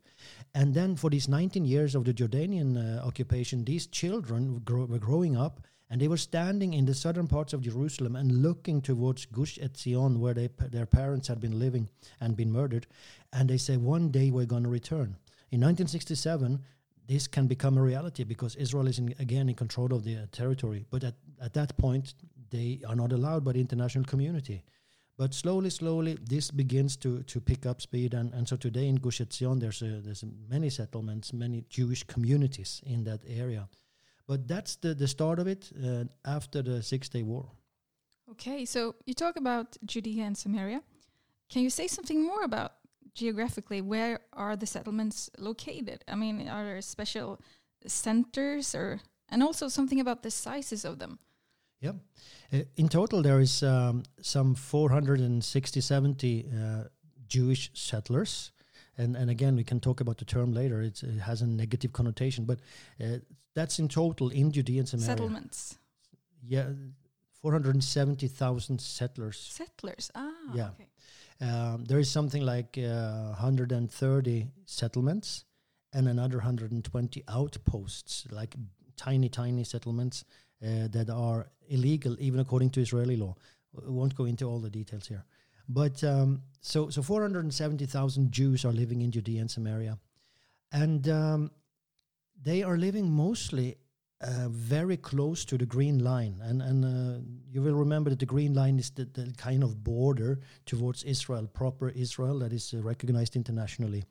And 0.56 0.74
then 0.74 0.96
for 0.96 1.10
these 1.10 1.28
19 1.28 1.66
years 1.66 1.94
of 1.94 2.06
the 2.06 2.14
Jordanian 2.14 2.78
uh, 2.78 3.06
occupation, 3.06 3.66
these 3.66 3.88
children 3.88 4.64
were, 4.66 4.86
were, 4.86 5.00
growing 5.00 5.36
up, 5.36 5.60
and 5.90 6.00
they 6.00 6.08
were 6.08 6.18
standing 6.18 6.74
in 6.74 6.86
the 6.86 6.94
southern 6.94 7.28
parts 7.28 7.52
of 7.54 7.62
Jerusalem 7.62 8.16
and 8.16 8.42
looking 8.42 8.82
towards 8.82 9.26
Gush 9.26 9.60
Etzion, 9.60 10.20
where 10.20 10.34
they, 10.34 10.50
their 10.72 10.86
parents 10.86 11.28
had 11.28 11.42
been 11.42 11.60
living 11.60 11.90
and 12.22 12.38
been 12.38 12.52
murdered. 12.52 12.88
And 13.34 13.50
they 13.50 13.58
say, 13.58 13.78
one 13.78 14.10
day 14.10 14.32
we're 14.32 14.46
going 14.46 14.64
to 14.64 14.70
return. 14.70 15.18
In 15.52 15.60
1967, 15.60 16.64
this 17.08 17.28
can 17.28 17.48
become 17.48 17.78
a 17.78 17.82
reality 17.82 18.24
because 18.24 18.56
Israel 18.56 18.88
is 18.88 19.00
in, 19.00 19.14
again 19.20 19.50
in 19.50 19.56
control 19.56 19.94
of 19.94 20.04
the 20.04 20.16
uh, 20.16 20.26
territory. 20.32 20.86
But 20.90 21.04
at, 21.04 21.16
at 21.42 21.54
that 21.54 21.76
point, 21.78 22.14
they 22.54 22.80
are 22.88 22.96
not 22.96 23.12
allowed 23.12 23.44
by 23.44 23.54
the 23.54 23.60
international 23.60 24.06
community. 24.06 24.64
But 25.18 25.34
slowly, 25.34 25.70
slowly, 25.70 26.18
this 26.30 26.52
begins 26.52 26.96
to, 26.98 27.22
to 27.24 27.42
pick 27.42 27.66
up 27.66 27.82
speed. 27.82 28.14
And, 28.14 28.34
and 28.34 28.48
so 28.48 28.56
today 28.56 28.88
in 28.88 28.96
Gush 28.96 29.22
Etzion, 29.22 29.60
there's, 29.60 29.82
a, 29.82 30.02
there's 30.02 30.24
many 30.50 30.70
settlements, 30.70 31.34
many 31.34 31.66
Jewish 31.70 32.04
communities 32.04 32.82
in 32.86 33.04
that 33.04 33.22
area. 33.28 33.68
But 34.28 34.48
that's 34.48 34.76
the, 34.78 34.94
the 34.94 35.08
start 35.08 35.40
of 35.40 35.48
it 35.48 35.72
uh, 35.84 36.06
after 36.26 36.62
the 36.62 36.82
Six 36.82 37.10
Day 37.10 37.24
War. 37.24 37.46
Okay, 38.32 38.66
so 38.66 38.96
you 39.06 39.14
talk 39.14 39.36
about 39.36 39.78
Judea 39.86 40.24
and 40.24 40.38
Samaria. 40.38 40.82
Can 41.50 41.62
you 41.62 41.70
say 41.70 41.88
something 41.88 42.26
more 42.26 42.44
about 42.44 42.74
geographically 43.14 43.82
where 43.82 44.22
are 44.32 44.56
the 44.56 44.66
settlements 44.66 45.30
located? 45.38 46.04
I 46.08 46.16
mean, 46.16 46.48
are 46.48 46.64
there 46.64 46.82
special 46.82 47.40
centers 47.86 48.74
or 48.74 49.02
and 49.30 49.44
also 49.44 49.68
something 49.68 50.00
about 50.00 50.24
the 50.24 50.32
sizes 50.32 50.86
of 50.86 51.00
them? 51.00 51.20
Yeah. 51.84 51.92
Uh, 52.52 52.64
in 52.78 52.88
total, 52.88 53.22
there 53.22 53.40
is 53.40 53.62
um, 53.62 54.04
some 54.22 54.56
460, 54.56 55.82
70 55.82 56.46
uh, 56.46 56.84
Jewish 57.28 57.72
settlers. 57.74 58.52
And, 58.98 59.16
and 59.16 59.30
again, 59.30 59.56
we 59.56 59.64
can 59.64 59.80
talk 59.80 60.02
about 60.02 60.18
the 60.18 60.26
term 60.26 60.54
later. 60.54 60.82
It's, 60.82 61.04
it 61.04 61.20
has 61.20 61.42
a 61.42 61.48
negative 61.48 61.92
connotation, 61.94 62.46
but 62.46 62.60
uh, 63.04 63.18
that's 63.56 63.80
in 63.80 63.88
total 63.88 64.30
in 64.30 64.52
Judea 64.52 64.80
and 64.80 64.90
Samaria. 64.90 65.08
Settlements. 65.08 65.78
Yeah, 66.46 66.70
470,000 67.42 68.80
settlers. 68.80 69.38
Settlers, 69.38 70.12
ah, 70.16 70.32
yeah. 70.54 70.70
Okay. 70.70 70.88
Um, 71.42 71.84
there 71.86 72.00
is 72.00 72.10
something 72.10 72.44
like 72.44 72.78
uh, 72.78 73.30
130 73.30 74.48
settlements 74.66 75.46
and 75.92 76.08
another 76.08 76.38
120 76.38 77.24
outposts, 77.28 78.26
like 78.32 78.56
tiny, 78.96 79.28
tiny 79.28 79.64
settlements 79.64 80.24
that 80.64 81.10
are 81.10 81.48
illegal, 81.68 82.16
even 82.20 82.40
according 82.40 82.70
to 82.72 82.82
Israeli 82.82 83.18
law. 83.18 83.36
We 83.74 83.92
won't 83.92 84.16
go 84.16 84.26
into 84.26 84.46
all 84.46 84.60
the 84.60 84.70
details 84.70 85.08
here. 85.08 85.26
But 85.68 86.04
um, 86.04 86.42
so, 86.62 86.90
so 86.90 87.02
470,000 87.02 88.32
Jews 88.32 88.66
are 88.66 88.72
living 88.72 89.02
in 89.02 89.12
Judea 89.12 89.42
and 89.42 89.52
Samaria. 89.52 89.98
And 90.72 91.08
um, 91.10 91.52
they 92.42 92.64
are 92.64 92.78
living 92.78 93.10
mostly 93.10 93.78
uh, 94.22 94.48
very 94.50 94.98
close 94.98 95.46
to 95.46 95.58
the 95.58 95.66
green 95.66 96.00
line. 96.00 96.40
And, 96.42 96.62
and 96.62 96.86
uh, 96.86 97.20
you 97.52 97.62
will 97.62 97.76
remember 97.76 98.10
that 98.10 98.20
the 98.20 98.26
green 98.26 98.54
line 98.54 98.80
is 98.80 98.90
the, 98.90 99.06
the, 99.06 99.34
kind 99.38 99.64
of 99.64 99.84
border 99.84 100.40
towards 100.66 101.04
Israel, 101.04 101.48
proper 101.48 101.90
Israel, 101.90 102.40
that 102.40 102.54
is 102.54 102.74
uh, 102.74 102.82
recognized 102.82 103.36
internationally. 103.36 104.04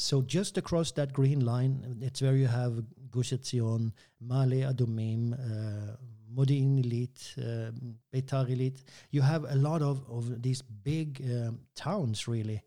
So 0.00 0.22
just 0.22 0.56
across 0.56 0.92
that 0.92 1.12
green 1.12 1.44
line, 1.44 1.98
it's 2.00 2.22
where 2.22 2.36
you 2.36 2.46
have 2.46 2.84
Gush 3.10 3.32
Etzion, 3.32 3.90
Ma'ale 4.24 4.72
Adumim, 4.72 5.32
uh, 5.32 5.96
Modi'in 6.32 6.78
Illit, 6.78 7.36
uh, 7.36 7.72
Beitar 8.14 8.48
Illit. 8.48 8.84
You 9.10 9.22
have 9.22 9.42
a 9.42 9.56
lot 9.56 9.82
of, 9.82 10.08
of 10.08 10.40
these 10.40 10.62
big 10.62 11.20
um, 11.24 11.58
towns, 11.74 12.28
really, 12.28 12.62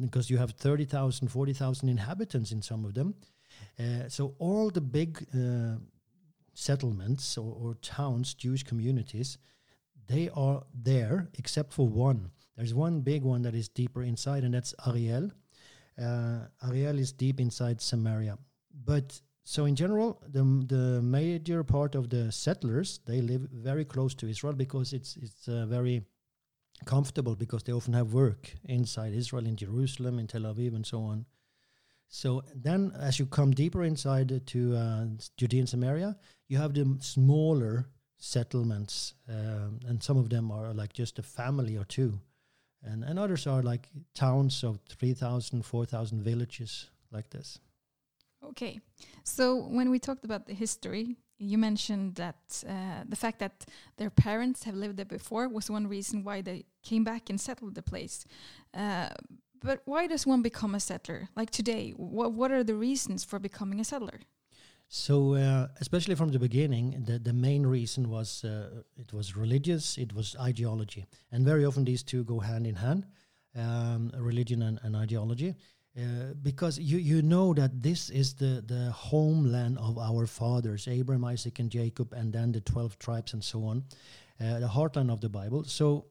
because 0.00 0.30
you 0.30 0.38
have 0.38 0.52
30,000, 0.52 1.26
40,000 1.26 1.88
inhabitants 1.88 2.52
in 2.52 2.62
some 2.62 2.84
of 2.84 2.94
them. 2.94 3.16
Uh, 3.80 4.08
so 4.08 4.36
all 4.38 4.70
the 4.70 4.80
big 4.80 5.26
uh, 5.34 5.80
settlements 6.54 7.36
or, 7.36 7.52
or, 7.60 7.74
towns, 7.82 8.32
Jewish 8.32 8.62
communities, 8.62 9.38
they 10.06 10.30
are 10.36 10.62
there 10.72 11.30
except 11.36 11.72
for 11.72 11.88
one. 11.88 12.30
There's 12.56 12.74
one 12.74 13.00
big 13.00 13.24
one 13.24 13.42
that 13.42 13.56
is 13.56 13.68
deeper 13.68 14.04
inside, 14.04 14.44
and 14.44 14.54
that's 14.54 14.72
Ariel. 14.86 15.32
Uh, 16.00 16.46
Ariel 16.66 16.98
is 16.98 17.12
deep 17.12 17.40
inside 17.40 17.80
Samaria. 17.80 18.38
But 18.84 19.20
so 19.44 19.64
in 19.64 19.76
general, 19.76 20.20
the 20.28 20.42
the 20.66 21.00
major 21.02 21.64
part 21.64 21.94
of 21.94 22.10
the 22.10 22.32
settlers 22.32 23.00
they 23.06 23.20
live 23.20 23.48
very 23.52 23.84
close 23.84 24.14
to 24.16 24.28
Israel 24.28 24.54
because 24.54 24.92
it's 24.92 25.16
it's 25.16 25.48
uh, 25.48 25.66
very 25.66 26.02
comfortable 26.84 27.34
because 27.34 27.62
they 27.62 27.72
often 27.72 27.94
have 27.94 28.12
work 28.12 28.52
inside 28.64 29.14
Israel 29.14 29.46
in 29.46 29.56
Jerusalem, 29.56 30.18
in 30.18 30.26
Tel 30.26 30.42
Aviv, 30.42 30.74
and 30.74 30.84
so 30.84 31.02
on. 31.02 31.24
So 32.08 32.42
then, 32.54 32.92
as 33.00 33.18
you 33.18 33.26
come 33.26 33.50
deeper 33.50 33.82
inside 33.82 34.46
to 34.46 34.76
uh, 34.76 35.06
Judea 35.36 35.60
and 35.60 35.68
Samaria, 35.68 36.16
you 36.48 36.58
have 36.58 36.74
the 36.74 36.96
smaller 37.00 37.88
settlements, 38.18 39.14
um, 39.28 39.80
and 39.86 40.02
some 40.02 40.16
of 40.16 40.30
them 40.30 40.50
are 40.50 40.72
like 40.72 40.92
just 40.92 41.18
a 41.18 41.22
family 41.22 41.76
or 41.76 41.84
two, 41.84 42.20
and 42.82 43.04
and 43.04 43.18
others 43.18 43.46
are 43.46 43.62
like 43.62 43.88
towns 44.14 44.64
of 44.64 44.78
3,000, 44.88 45.64
4,000 45.64 46.22
villages 46.22 46.90
like 47.10 47.30
this. 47.30 47.58
Okay, 48.44 48.80
so 49.24 49.56
when 49.56 49.90
we 49.90 49.98
talked 49.98 50.24
about 50.24 50.46
the 50.46 50.54
history, 50.54 51.16
you 51.38 51.58
mentioned 51.58 52.14
that 52.14 52.64
uh, 52.68 53.04
the 53.08 53.16
fact 53.16 53.38
that 53.40 53.66
their 53.96 54.10
parents 54.10 54.64
have 54.64 54.74
lived 54.74 54.96
there 54.96 55.04
before 55.04 55.48
was 55.48 55.70
one 55.70 55.86
reason 55.86 56.22
why 56.22 56.42
they 56.42 56.64
came 56.82 57.04
back 57.04 57.28
and 57.28 57.40
settled 57.40 57.74
the 57.74 57.82
place. 57.82 58.24
Uh, 58.72 59.08
but 59.62 59.82
why 59.84 60.06
does 60.06 60.26
one 60.26 60.42
become 60.42 60.74
a 60.74 60.80
settler? 60.80 61.28
Like 61.34 61.50
today, 61.50 61.90
what 61.96 62.32
what 62.32 62.50
are 62.52 62.64
the 62.64 62.74
reasons 62.74 63.24
for 63.24 63.38
becoming 63.38 63.80
a 63.80 63.84
settler? 63.84 64.20
So, 64.88 65.34
uh, 65.34 65.66
especially 65.80 66.14
from 66.14 66.30
the 66.30 66.38
beginning, 66.38 67.04
the, 67.04 67.18
the 67.18 67.32
main 67.32 67.66
reason 67.66 68.08
was 68.08 68.44
uh, 68.44 68.82
it 68.96 69.12
was 69.12 69.36
religious, 69.36 69.98
it 69.98 70.12
was 70.12 70.36
ideology, 70.40 71.06
and 71.32 71.44
very 71.44 71.64
often 71.64 71.84
these 71.84 72.04
two 72.04 72.22
go 72.22 72.38
hand 72.38 72.66
in 72.66 72.76
hand, 72.76 73.04
um, 73.56 74.12
religion 74.16 74.62
and, 74.62 74.78
and 74.82 74.94
ideology. 74.94 75.56
Uh, 75.98 76.34
because 76.42 76.78
you 76.78 76.98
you 76.98 77.22
know 77.22 77.54
that 77.54 77.82
this 77.82 78.10
is 78.10 78.34
the 78.34 78.62
the 78.66 78.90
homeland 78.90 79.78
of 79.78 79.96
our 79.96 80.26
fathers 80.26 80.86
Abraham 80.88 81.24
Isaac 81.24 81.58
and 81.58 81.70
Jacob 81.70 82.12
and 82.12 82.30
then 82.34 82.52
the 82.52 82.60
12 82.60 82.98
tribes 82.98 83.32
and 83.32 83.42
so 83.42 83.64
on 83.64 83.82
uh, 84.38 84.58
the 84.58 84.68
heartland 84.68 85.10
of 85.10 85.22
the 85.22 85.30
Bible 85.30 85.64
so 85.64 86.04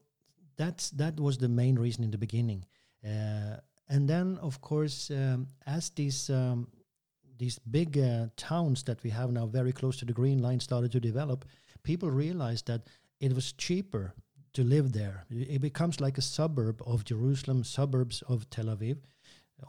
that's 0.57 0.89
that 0.89 1.19
was 1.19 1.37
the 1.37 1.47
main 1.47 1.77
reason 1.77 2.03
in 2.03 2.09
the 2.09 2.17
beginning 2.17 2.65
uh, 3.05 3.57
and 3.87 4.09
then 4.09 4.39
of 4.41 4.59
course 4.59 5.11
um, 5.11 5.45
as 5.67 5.91
these 5.91 6.31
um, 6.31 6.67
these 7.37 7.59
big 7.59 7.97
uh, 7.97 8.27
towns 8.37 8.83
that 8.83 9.01
we 9.03 9.09
have 9.09 9.31
now 9.31 9.45
very 9.45 9.71
close 9.71 9.97
to 9.97 10.05
the 10.05 10.13
green 10.13 10.41
line 10.41 10.59
started 10.59 10.91
to 10.91 10.99
develop 10.99 11.45
people 11.83 12.09
realized 12.09 12.67
that 12.67 12.87
it 13.19 13.33
was 13.33 13.53
cheaper 13.53 14.13
to 14.53 14.63
live 14.63 14.93
there 14.93 15.25
it 15.29 15.61
becomes 15.61 15.99
like 15.99 16.17
a 16.17 16.21
suburb 16.21 16.81
of 16.85 17.03
Jerusalem 17.03 17.63
suburbs 17.63 18.23
of 18.27 18.49
Tel 18.49 18.65
Aviv 18.65 18.97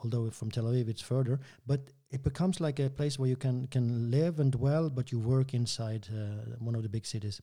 although 0.03 0.31
from 0.31 0.51
Tel 0.51 0.65
Aviv 0.65 0.89
it's 0.89 1.01
further. 1.03 1.41
But 1.67 1.81
it 2.11 2.23
becomes 2.23 2.61
like 2.61 2.79
a 2.79 2.91
place 2.91 3.19
where 3.19 3.29
you 3.29 3.37
can 3.37 3.67
can 3.69 4.11
live 4.11 4.41
and 4.41 4.53
dwell, 4.53 4.91
but 4.91 5.13
you 5.13 5.19
work 5.19 5.55
inside 5.55 6.09
uh, 6.13 6.57
one 6.59 6.75
of 6.75 6.83
the 6.83 6.89
big 6.89 7.07
cities. 7.07 7.41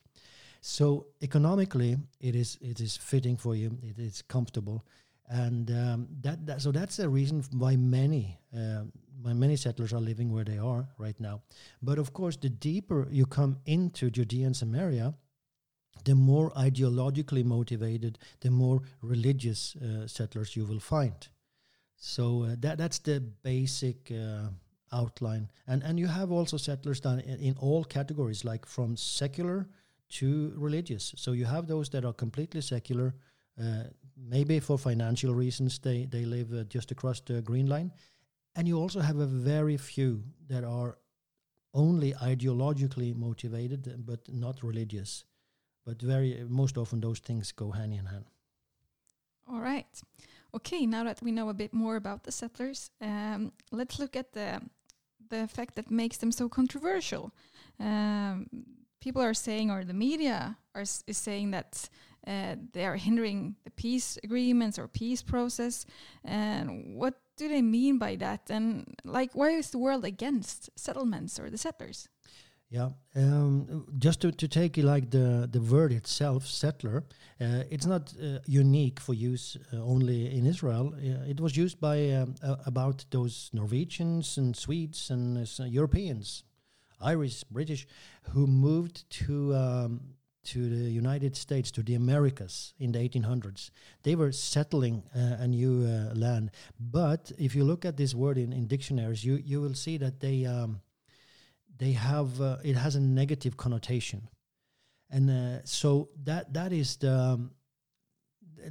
So 0.61 1.07
economically, 1.21 1.97
it 2.19 2.35
is 2.35 2.57
it 2.61 2.79
is 2.79 2.97
fitting 2.97 3.37
for 3.37 3.55
you. 3.55 3.77
It 3.81 3.99
is 3.99 4.21
comfortable, 4.21 4.85
and 5.27 5.69
um, 5.71 6.07
that, 6.21 6.45
that 6.45 6.61
so 6.61 6.71
that's 6.71 6.99
a 6.99 7.09
reason 7.09 7.43
why 7.51 7.75
many 7.75 8.39
uh, 8.55 8.83
many 9.21 9.55
settlers 9.55 9.93
are 9.93 9.99
living 9.99 10.31
where 10.31 10.43
they 10.43 10.57
are 10.57 10.87
right 10.97 11.19
now. 11.19 11.41
But 11.81 11.99
of 11.99 12.13
course, 12.13 12.35
the 12.37 12.49
deeper 12.49 13.07
you 13.11 13.25
come 13.25 13.57
into 13.65 14.09
Judea 14.09 14.45
and 14.45 14.55
Samaria, 14.55 15.13
the 16.05 16.15
more 16.15 16.51
ideologically 16.51 17.43
motivated, 17.43 18.19
the 18.41 18.51
more 18.51 18.81
religious 19.01 19.75
uh, 19.75 20.07
settlers 20.07 20.55
you 20.55 20.65
will 20.65 20.79
find. 20.79 21.27
So 21.95 22.43
uh, 22.43 22.55
that 22.59 22.77
that's 22.77 22.99
the 22.99 23.21
basic 23.21 24.11
uh, 24.11 24.49
outline, 24.91 25.49
and 25.67 25.83
and 25.83 25.97
you 25.97 26.07
have 26.07 26.31
also 26.31 26.57
settlers 26.57 26.99
done 26.99 27.19
in, 27.19 27.39
in, 27.39 27.55
all 27.59 27.85
categories, 27.85 28.43
like 28.43 28.65
from 28.65 28.97
secular 28.97 29.69
to 30.09 30.53
religious. 30.57 31.13
So 31.15 31.31
you 31.31 31.45
have 31.45 31.67
those 31.67 31.89
that 31.89 32.03
are 32.03 32.13
completely 32.13 32.61
secular, 32.61 33.13
uh, 33.57 33.83
maybe 34.17 34.59
for 34.59 34.77
financial 34.77 35.33
reasons 35.33 35.79
they 35.79 36.05
they 36.05 36.25
live 36.25 36.53
uh, 36.53 36.63
just 36.65 36.91
across 36.91 37.21
the 37.21 37.41
green 37.41 37.67
line, 37.67 37.91
and 38.55 38.67
you 38.67 38.77
also 38.77 38.99
have 38.99 39.19
a 39.19 39.25
very 39.25 39.77
few 39.77 40.23
that 40.47 40.63
are 40.63 40.97
only 41.73 42.13
ideologically 42.13 43.15
motivated 43.15 44.05
but 44.05 44.19
not 44.31 44.63
religious. 44.63 45.25
But 45.85 46.01
very 46.01 46.45
most 46.47 46.77
often 46.77 47.01
those 47.01 47.19
things 47.19 47.51
go 47.51 47.71
hand 47.71 47.93
in 47.93 48.05
hand. 48.05 48.25
All 49.51 49.59
right. 49.59 50.01
Okay, 50.55 50.85
now 50.85 51.03
that 51.03 51.21
we 51.21 51.31
know 51.31 51.49
a 51.49 51.53
bit 51.53 51.73
more 51.73 51.95
about 51.95 52.23
the 52.23 52.31
settlers, 52.31 52.91
um, 53.01 53.51
let's 53.71 53.99
look 53.99 54.15
at 54.15 54.33
the 54.33 54.61
the 55.29 55.47
fact 55.47 55.75
that 55.75 55.89
makes 55.89 56.17
them 56.17 56.31
so 56.31 56.47
controversial. 56.47 57.33
Um, 57.79 58.47
people 59.01 59.21
are 59.21 59.33
saying, 59.33 59.71
or 59.71 59.83
the 59.83 59.93
media 59.93 60.57
are 60.75 60.83
is 60.83 61.17
saying 61.17 61.51
that 61.51 61.89
uh, 62.25 62.55
they 62.71 62.85
are 62.85 62.95
hindering 62.95 63.55
the 63.63 63.71
peace 63.71 64.17
agreements 64.23 64.79
or 64.79 64.87
peace 64.87 65.21
process. 65.21 65.85
And 66.23 66.95
what 66.95 67.15
do 67.37 67.47
they 67.47 67.61
mean 67.61 67.97
by 67.97 68.15
that? 68.17 68.49
And 68.49 68.95
like, 69.03 69.31
why 69.33 69.49
is 69.49 69.71
the 69.71 69.77
world 69.77 70.05
against 70.05 70.69
settlements 70.75 71.39
or 71.39 71.49
the 71.49 71.57
settlers? 71.57 72.07
Yeah, 72.69 72.89
um, 73.15 73.85
just 73.99 74.21
to, 74.21 74.31
to 74.31 74.47
take 74.47 74.77
like 74.77 75.11
the, 75.11 75.47
the 75.51 75.61
word 75.61 75.91
itself, 75.91 76.47
settler, 76.47 77.03
uh, 77.39 77.63
it's 77.69 77.85
not 77.85 78.11
uh, 78.19 78.39
unique 78.47 78.99
for 78.99 79.13
use 79.13 79.57
uh, 79.71 79.77
only 79.77 80.35
in 80.35 80.47
Israel. 80.47 80.91
Uh, 80.95 81.29
it 81.29 81.39
was 81.39 81.55
used 81.55 81.79
by 81.79 82.09
um, 82.09 82.33
about 82.65 83.05
those 83.11 83.51
Norwegians 83.53 84.39
and 84.39 84.55
Swedes 84.55 85.11
and 85.11 85.37
uh, 85.37 85.65
Europeans, 85.65 86.43
Irish, 86.99 87.43
British, 87.43 87.85
who 88.31 88.47
moved 88.47 89.07
to 89.27 89.53
um, 89.53 90.15
to 90.43 90.69
the 90.69 90.91
United 90.91 91.35
States, 91.35 91.71
to 91.71 91.83
the 91.83 91.95
Americas 91.95 92.73
in 92.79 92.91
the 92.91 92.99
1800s. 92.99 93.71
They 94.03 94.15
were 94.15 94.31
settling 94.31 95.03
uh, 95.15 95.37
a 95.39 95.47
new 95.47 95.85
land. 96.13 96.51
But 96.79 97.31
if 97.37 97.55
you 97.55 97.63
look 97.63 97.85
at 97.85 97.97
this 97.97 98.13
word 98.13 98.37
in, 98.37 98.53
in 98.53 98.67
dictionaries, 98.67 99.23
you 99.23 99.35
you 99.35 99.61
will 99.61 99.75
see 99.75 99.97
that 99.97 100.19
they 100.19 100.45
um, 100.45 100.81
they 101.77 101.93
have 101.93 102.39
uh, 102.41 102.57
it 102.63 102.75
has 102.75 102.95
a 102.95 102.99
negative 102.99 103.57
connotation, 103.57 104.29
and 105.09 105.29
uh, 105.29 105.65
so 105.65 106.09
that 106.23 106.53
that 106.53 106.71
is 106.71 106.97
the 106.97 107.13
um, 107.13 107.51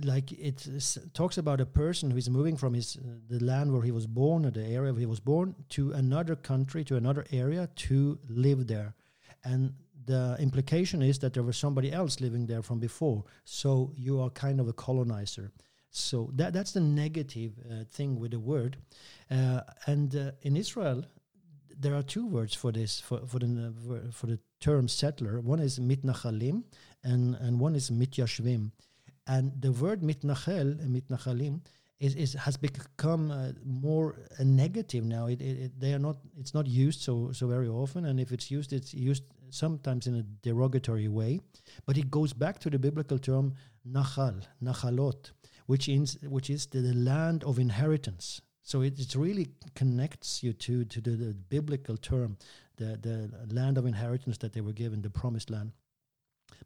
like 0.04 0.32
it 0.32 0.66
talks 1.12 1.38
about 1.38 1.60
a 1.60 1.66
person 1.66 2.10
who 2.10 2.16
is 2.16 2.30
moving 2.30 2.56
from 2.56 2.74
his 2.74 2.96
uh, 2.96 3.00
the 3.28 3.44
land 3.44 3.72
where 3.72 3.82
he 3.82 3.90
was 3.90 4.06
born 4.06 4.46
or 4.46 4.50
the 4.50 4.64
area 4.64 4.92
where 4.92 5.00
he 5.00 5.06
was 5.06 5.20
born 5.20 5.54
to 5.70 5.92
another 5.92 6.36
country 6.36 6.84
to 6.84 6.96
another 6.96 7.26
area 7.32 7.68
to 7.76 8.18
live 8.28 8.66
there, 8.66 8.94
and 9.44 9.74
the 10.04 10.36
implication 10.38 11.02
is 11.02 11.18
that 11.20 11.32
there 11.34 11.42
was 11.42 11.56
somebody 11.56 11.92
else 11.92 12.20
living 12.20 12.46
there 12.46 12.62
from 12.62 12.78
before. 12.78 13.24
So 13.44 13.92
you 13.96 14.20
are 14.20 14.30
kind 14.30 14.60
of 14.60 14.68
a 14.68 14.72
colonizer. 14.72 15.52
So 15.90 16.30
that 16.34 16.52
that's 16.52 16.72
the 16.72 16.80
negative 16.80 17.52
uh, 17.70 17.84
thing 17.90 18.18
with 18.18 18.30
the 18.30 18.40
word, 18.40 18.78
uh, 19.30 19.60
and 19.86 20.16
uh, 20.16 20.30
in 20.40 20.56
Israel 20.56 21.04
there 21.78 21.94
are 21.94 22.02
two 22.02 22.26
words 22.26 22.54
for 22.54 22.72
this 22.72 23.00
for 23.00 23.26
for 23.26 23.38
the 23.38 23.74
for 24.10 24.26
the 24.26 24.38
term 24.60 24.88
settler. 24.88 25.40
One 25.40 25.60
is 25.60 25.78
mitnachalim, 25.78 26.62
and 27.04 27.34
and 27.36 27.60
one 27.60 27.74
is 27.74 27.90
mityashvim. 27.90 28.70
And 29.26 29.52
the 29.60 29.72
word 29.72 30.00
mitnachel, 30.02 30.78
mitnachalim, 30.88 31.60
is, 32.00 32.14
is 32.14 32.32
has 32.34 32.56
become 32.56 33.30
uh, 33.30 33.52
more 33.64 34.16
a 34.38 34.44
negative 34.44 35.04
now. 35.04 35.26
It, 35.26 35.40
it, 35.40 35.58
it, 35.64 35.80
they 35.80 35.92
are 35.92 35.98
not. 35.98 36.16
It's 36.38 36.54
not 36.54 36.66
used 36.66 37.00
so 37.02 37.32
so 37.32 37.46
very 37.46 37.68
often, 37.68 38.06
and 38.06 38.18
if 38.18 38.32
it's 38.32 38.50
used, 38.50 38.72
it's 38.72 38.94
used 38.94 39.24
sometimes 39.52 40.06
in 40.06 40.16
a 40.16 40.22
derogatory 40.22 41.08
way. 41.08 41.40
But 41.86 41.98
it 41.98 42.10
goes 42.10 42.32
back 42.32 42.58
to 42.60 42.70
the 42.70 42.78
biblical 42.78 43.18
term 43.18 43.54
nachal, 43.88 44.42
nachalot, 44.62 45.30
which 45.66 45.88
is 45.88 46.18
which 46.22 46.50
is 46.50 46.66
the, 46.66 46.80
the 46.80 46.94
land 46.94 47.44
of 47.44 47.58
inheritance. 47.58 48.40
So 48.62 48.82
it, 48.82 48.98
it 48.98 49.14
really 49.14 49.48
connects 49.74 50.42
you 50.42 50.52
to 50.52 50.84
to 50.84 51.00
the, 51.00 51.10
the, 51.10 51.34
biblical 51.34 51.96
term, 51.96 52.36
the 52.76 52.98
the 53.00 53.54
land 53.54 53.78
of 53.78 53.86
inheritance 53.86 54.38
that 54.38 54.52
they 54.52 54.60
were 54.60 54.72
given, 54.72 55.02
the 55.02 55.10
promised 55.10 55.50
land. 55.50 55.72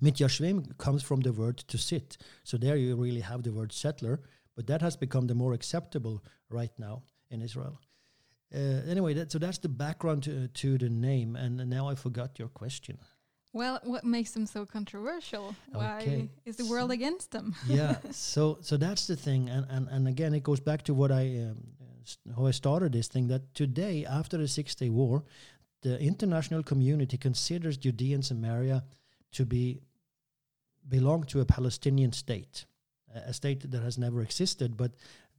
Mityashvim 0.02 0.76
comes 0.78 1.02
from 1.02 1.20
the 1.20 1.32
word 1.32 1.58
to 1.58 1.78
sit. 1.78 2.18
So 2.44 2.56
there 2.56 2.76
you 2.76 2.96
really 2.96 3.20
have 3.20 3.42
the 3.42 3.52
word 3.52 3.72
settler, 3.72 4.20
but 4.54 4.66
that 4.66 4.82
has 4.82 4.96
become 4.96 5.26
the 5.26 5.34
more 5.34 5.54
acceptable 5.54 6.22
right 6.50 6.72
now 6.78 7.02
in 7.30 7.40
Israel. 7.40 7.80
Uh, 8.54 8.58
anyway, 8.88 9.14
that, 9.14 9.32
so 9.32 9.38
that's 9.38 9.58
the 9.58 9.68
background 9.68 10.22
to, 10.22 10.48
to 10.48 10.78
the 10.78 10.88
name, 10.88 11.36
and 11.36 11.68
now 11.68 11.88
I 11.88 11.94
forgot 11.94 12.38
your 12.38 12.48
question. 12.48 12.98
Well, 13.52 13.80
what 13.84 14.04
makes 14.04 14.32
them 14.32 14.46
so 14.46 14.66
controversial? 14.66 15.54
Why 15.72 16.28
is 16.44 16.56
the 16.56 16.66
world 16.66 16.90
against 16.90 17.30
them? 17.30 17.54
yeah, 17.66 17.96
so 18.10 18.58
so 18.60 18.76
that's 18.76 19.06
the 19.06 19.16
thing, 19.16 19.48
and 19.48 19.66
and, 19.70 19.88
and 19.88 20.08
again, 20.08 20.34
it 20.34 20.42
goes 20.42 20.60
back 20.60 20.82
to 20.82 20.94
what 20.94 21.10
I 21.10 21.48
um, 21.48 21.56
how 22.36 22.46
I 22.46 22.50
started 22.50 22.92
this 22.92 23.08
thing 23.08 23.28
that 23.28 23.54
today, 23.54 24.04
after 24.04 24.36
the 24.36 24.46
Six 24.46 24.74
Day 24.74 24.90
War, 24.90 25.24
the 25.82 25.98
international 25.98 26.62
community 26.62 27.16
considers 27.16 27.76
Judea 27.76 28.14
and 28.16 28.24
Samaria 28.24 28.84
to 29.32 29.44
be 29.44 29.80
belong 30.88 31.24
to 31.24 31.40
a 31.40 31.44
Palestinian 31.44 32.12
state, 32.12 32.66
a 33.14 33.32
state 33.32 33.70
that 33.70 33.82
has 33.82 33.98
never 33.98 34.22
existed, 34.22 34.76
but 34.76 34.92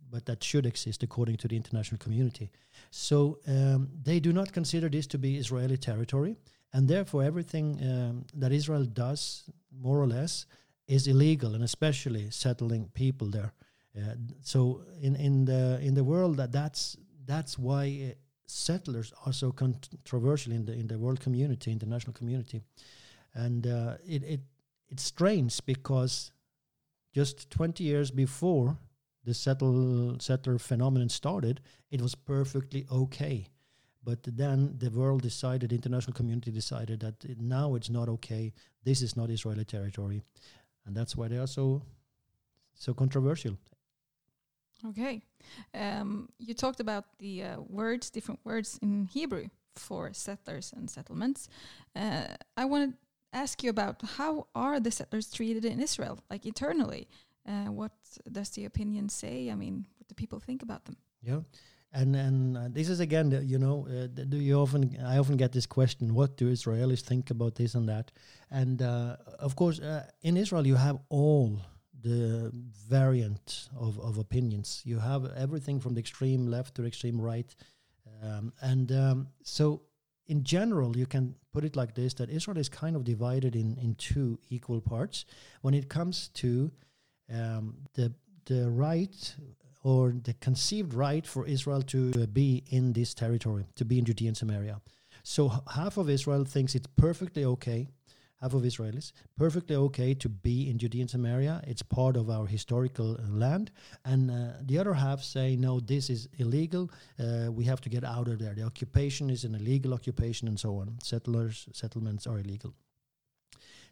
but 0.10 0.26
that 0.26 0.44
should 0.44 0.66
exist 0.66 1.04
according 1.04 1.38
to 1.38 1.48
the 1.48 1.56
international 1.56 1.98
community. 1.98 2.52
So 2.92 3.40
um, 3.48 3.90
they 4.04 4.20
do 4.20 4.34
not 4.34 4.52
consider 4.52 4.90
this 4.90 5.08
to 5.08 5.18
be 5.18 5.38
Israeli 5.38 5.78
territory, 5.78 6.38
and 6.74 6.88
therefore 6.88 7.24
everything 7.24 7.80
um, 7.82 8.26
that 8.34 8.52
Israel 8.52 8.86
does, 8.86 9.50
more 9.72 10.00
or 10.00 10.08
less, 10.08 10.46
is 10.88 11.08
illegal, 11.08 11.54
and 11.56 11.64
especially 11.64 12.30
settling 12.32 12.90
people 12.94 13.30
there. 13.30 13.54
Uh, 13.98 14.16
so 14.42 14.84
in 15.02 15.16
in 15.16 15.46
the 15.46 15.80
in 15.82 15.94
the 15.94 16.04
world 16.04 16.38
that 16.38 16.52
that's 16.52 16.98
that's 17.26 17.58
why 17.58 18.12
uh, 18.12 18.14
settlers 18.46 19.12
are 19.26 19.34
so 19.34 19.52
controversial 19.52 20.54
in 20.54 20.66
the 20.66 20.74
in 20.74 20.88
the 20.88 20.98
world 20.98 21.20
community, 21.20 21.72
international 21.72 22.14
community, 22.14 22.62
and 23.34 23.66
uh, 23.68 23.96
it 24.08 24.24
it 24.24 24.42
it's 24.90 25.04
strange 25.04 25.60
because 25.66 26.32
just 27.14 27.50
20 27.50 27.84
years 27.84 28.12
before 28.12 28.78
the 29.28 29.34
settle 29.34 30.16
settler 30.20 30.58
phenomenon 30.58 31.10
started, 31.10 31.60
it 31.92 32.02
was 32.02 32.16
perfectly 32.16 32.88
okay. 32.90 33.46
But 34.02 34.24
then 34.24 34.76
the 34.78 34.90
world 34.90 35.22
decided, 35.22 35.70
the 35.70 35.76
international 35.76 36.14
community 36.14 36.50
decided 36.50 37.02
that 37.02 37.26
it, 37.26 37.42
now 37.42 37.76
it's 37.76 37.90
not 37.90 38.08
okay. 38.08 38.54
This 38.86 39.02
is 39.02 39.18
not 39.18 39.30
Israeli 39.30 39.66
territory, 39.66 40.22
and 40.86 40.96
that's 40.96 41.18
why 41.18 41.28
they 41.28 41.38
are 41.38 41.48
so 41.60 41.82
so 42.74 42.94
controversial. 42.94 43.58
Okay. 44.90 45.22
Um, 45.74 46.30
you 46.40 46.54
talked 46.54 46.80
about 46.80 47.06
the 47.20 47.44
uh, 47.44 47.60
words, 47.68 48.10
different 48.10 48.40
words 48.46 48.80
in 48.82 49.10
Hebrew 49.12 49.48
for 49.76 50.14
settlers 50.14 50.74
and 50.78 50.90
settlements. 50.90 51.50
Uh, 51.96 52.28
I 52.56 52.64
want 52.66 52.92
to 52.92 52.98
ask 53.34 53.62
you 53.64 53.70
about 53.70 54.02
how 54.18 54.48
are 54.56 54.80
the 54.80 54.92
settlers 54.92 55.30
treated 55.32 55.66
in 55.66 55.82
Israel, 55.82 56.20
like 56.30 56.46
eternally? 56.46 57.10
Uh, 57.48 57.72
what 57.72 57.92
does 58.32 58.50
the 58.50 58.66
opinion 58.66 59.10
say? 59.10 59.50
I 59.50 59.56
mean, 59.56 59.86
what 59.98 60.08
do 60.08 60.16
people 60.16 60.40
think 60.40 60.64
about 60.64 60.86
them? 60.86 60.98
Yeah. 61.22 61.40
And 61.94 62.16
and 62.16 62.58
uh, 62.58 62.68
this 62.70 62.90
is 62.90 63.00
again, 63.00 63.30
the, 63.30 63.44
you 63.44 63.58
know, 63.58 63.88
uh, 63.90 64.08
do 64.08 64.38
you 64.38 64.60
often? 64.60 64.98
I 65.06 65.18
often 65.18 65.38
get 65.38 65.54
this 65.54 65.66
question: 65.66 66.14
What 66.14 66.36
do 66.36 66.52
Israelis 66.52 67.02
think 67.02 67.32
about 67.32 67.56
this 67.56 67.76
and 67.76 67.88
that? 67.88 68.12
And 68.52 68.82
uh, 68.82 69.16
of 69.40 69.56
course, 69.56 69.80
uh, 69.80 70.06
in 70.22 70.36
Israel, 70.36 70.68
you 70.68 70.76
have 70.76 70.98
all 71.10 71.62
the 72.02 72.52
variant 72.54 73.70
of, 73.80 74.00
of 74.00 74.18
opinions. 74.18 74.82
You 74.86 75.00
have 75.00 75.32
everything 75.36 75.80
from 75.80 75.94
the 75.94 76.00
extreme 76.00 76.46
left 76.46 76.76
to 76.76 76.82
the 76.82 76.88
extreme 76.88 77.20
right. 77.20 77.56
Um, 78.24 78.54
and 78.62 78.92
um, 78.92 79.28
so, 79.44 79.82
in 80.28 80.44
general, 80.44 80.98
you 80.98 81.06
can 81.06 81.36
put 81.54 81.64
it 81.64 81.76
like 81.76 81.96
this 81.96 82.14
that 82.16 82.30
Israel 82.30 82.58
is 82.58 82.70
kind 82.70 82.96
of 82.96 83.04
divided 83.04 83.56
in, 83.56 83.78
in 83.78 83.96
two 83.96 84.40
equal 84.50 84.82
parts 84.82 85.26
when 85.62 85.74
it 85.74 85.90
comes 85.90 86.30
to 86.36 86.72
um, 87.34 87.76
the, 87.94 88.14
the 88.46 88.70
right 88.70 89.36
or 89.84 90.14
the 90.24 90.34
conceived 90.36 90.94
right 90.94 91.26
for 91.26 91.46
Israel 91.46 91.82
to 91.84 92.12
be 92.28 92.64
in 92.70 92.94
this 92.94 93.14
territory, 93.14 93.66
to 93.76 93.86
be 93.86 94.00
in 94.00 94.06
Judea 94.06 94.30
and 94.30 94.38
Samaria. 94.38 94.82
So, 95.24 95.52
half 95.74 95.98
of 95.98 96.10
Israel 96.10 96.46
thinks 96.46 96.74
it's 96.76 96.88
perfectly 96.96 97.44
okay 97.46 97.88
half 98.42 98.54
of 98.54 98.62
Israelis, 98.64 99.14
perfectly 99.38 99.76
okay 99.76 100.14
to 100.14 100.30
be 100.30 100.70
in 100.70 100.78
Judea 100.78 101.02
and 101.02 101.10
Samaria. 101.10 101.62
It's 101.66 101.82
part 101.82 102.16
of 102.16 102.30
our 102.30 102.46
historical 102.46 103.16
uh, 103.16 103.28
land. 103.30 103.72
And 104.06 104.30
uh, 104.30 104.54
the 104.62 104.78
other 104.78 104.94
half 104.94 105.24
say, 105.24 105.56
no, 105.56 105.80
this 105.80 106.10
is 106.10 106.28
illegal. 106.38 106.92
Uh, 107.20 107.52
we 107.52 107.66
have 107.66 107.82
to 107.82 107.90
get 107.90 108.04
out 108.04 108.28
of 108.28 108.40
there. 108.40 108.54
The 108.54 108.64
occupation 108.64 109.30
is 109.30 109.44
an 109.44 109.56
illegal 109.56 109.94
occupation 109.94 110.48
and 110.48 110.60
so 110.60 110.78
on. 110.78 110.98
Settlers, 111.04 111.68
settlements 111.74 112.28
are 112.28 112.40
illegal. 112.40 112.74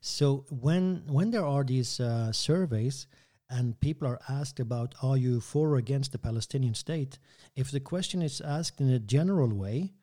So 0.01 0.45
when 0.49 1.01
when 1.07 1.31
there 1.31 1.45
are 1.45 1.63
these 1.63 1.99
uh, 1.99 2.31
surveys 2.31 3.07
and 3.49 3.79
people 3.79 4.07
are 4.07 4.19
asked 4.27 4.59
about 4.59 4.95
are 5.01 5.17
you 5.17 5.39
for 5.39 5.69
or 5.69 5.77
against 5.77 6.11
the 6.11 6.17
Palestinian 6.17 6.73
state, 6.73 7.19
if 7.55 7.71
the 7.71 7.79
question 7.79 8.21
is 8.21 8.41
asked 8.41 8.81
in 8.81 8.89
a 8.89 8.99
general 8.99 9.49
way, 9.49 9.93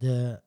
the 0.00 0.40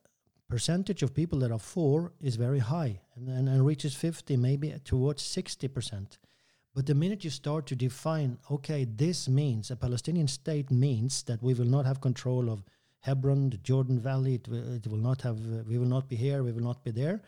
percentage 0.48 1.02
of 1.02 1.14
people 1.14 1.38
that 1.38 1.52
are 1.52 1.58
for 1.58 2.12
is 2.20 2.36
very 2.36 2.58
high 2.58 3.00
and, 3.16 3.28
and, 3.28 3.48
and 3.48 3.64
reaches 3.64 3.94
50, 3.94 4.36
maybe 4.36 4.74
towards 4.84 5.22
60%. 5.22 6.18
But 6.74 6.86
the 6.86 6.94
minute 6.94 7.22
you 7.24 7.30
start 7.30 7.66
to 7.66 7.76
define, 7.76 8.38
okay, 8.50 8.84
this 8.84 9.28
means 9.28 9.70
a 9.70 9.76
Palestinian 9.76 10.28
state 10.28 10.70
means 10.70 11.22
that 11.24 11.42
we 11.42 11.54
will 11.54 11.66
not 11.66 11.86
have 11.86 12.00
control 12.00 12.50
of 12.50 12.64
Hebron, 13.00 13.50
the 13.50 13.58
Jordan 13.58 13.98
Valley, 13.98 14.34
it, 14.34 14.48
will, 14.48 14.74
it 14.74 14.86
will 14.86 14.98
not 14.98 15.22
have, 15.22 15.36
uh, 15.38 15.62
we 15.68 15.76
will 15.76 15.86
not 15.86 16.08
be 16.08 16.16
here, 16.16 16.42
we 16.42 16.52
will 16.52 16.62
not 16.62 16.82
be 16.84 16.90
there, 16.90 17.20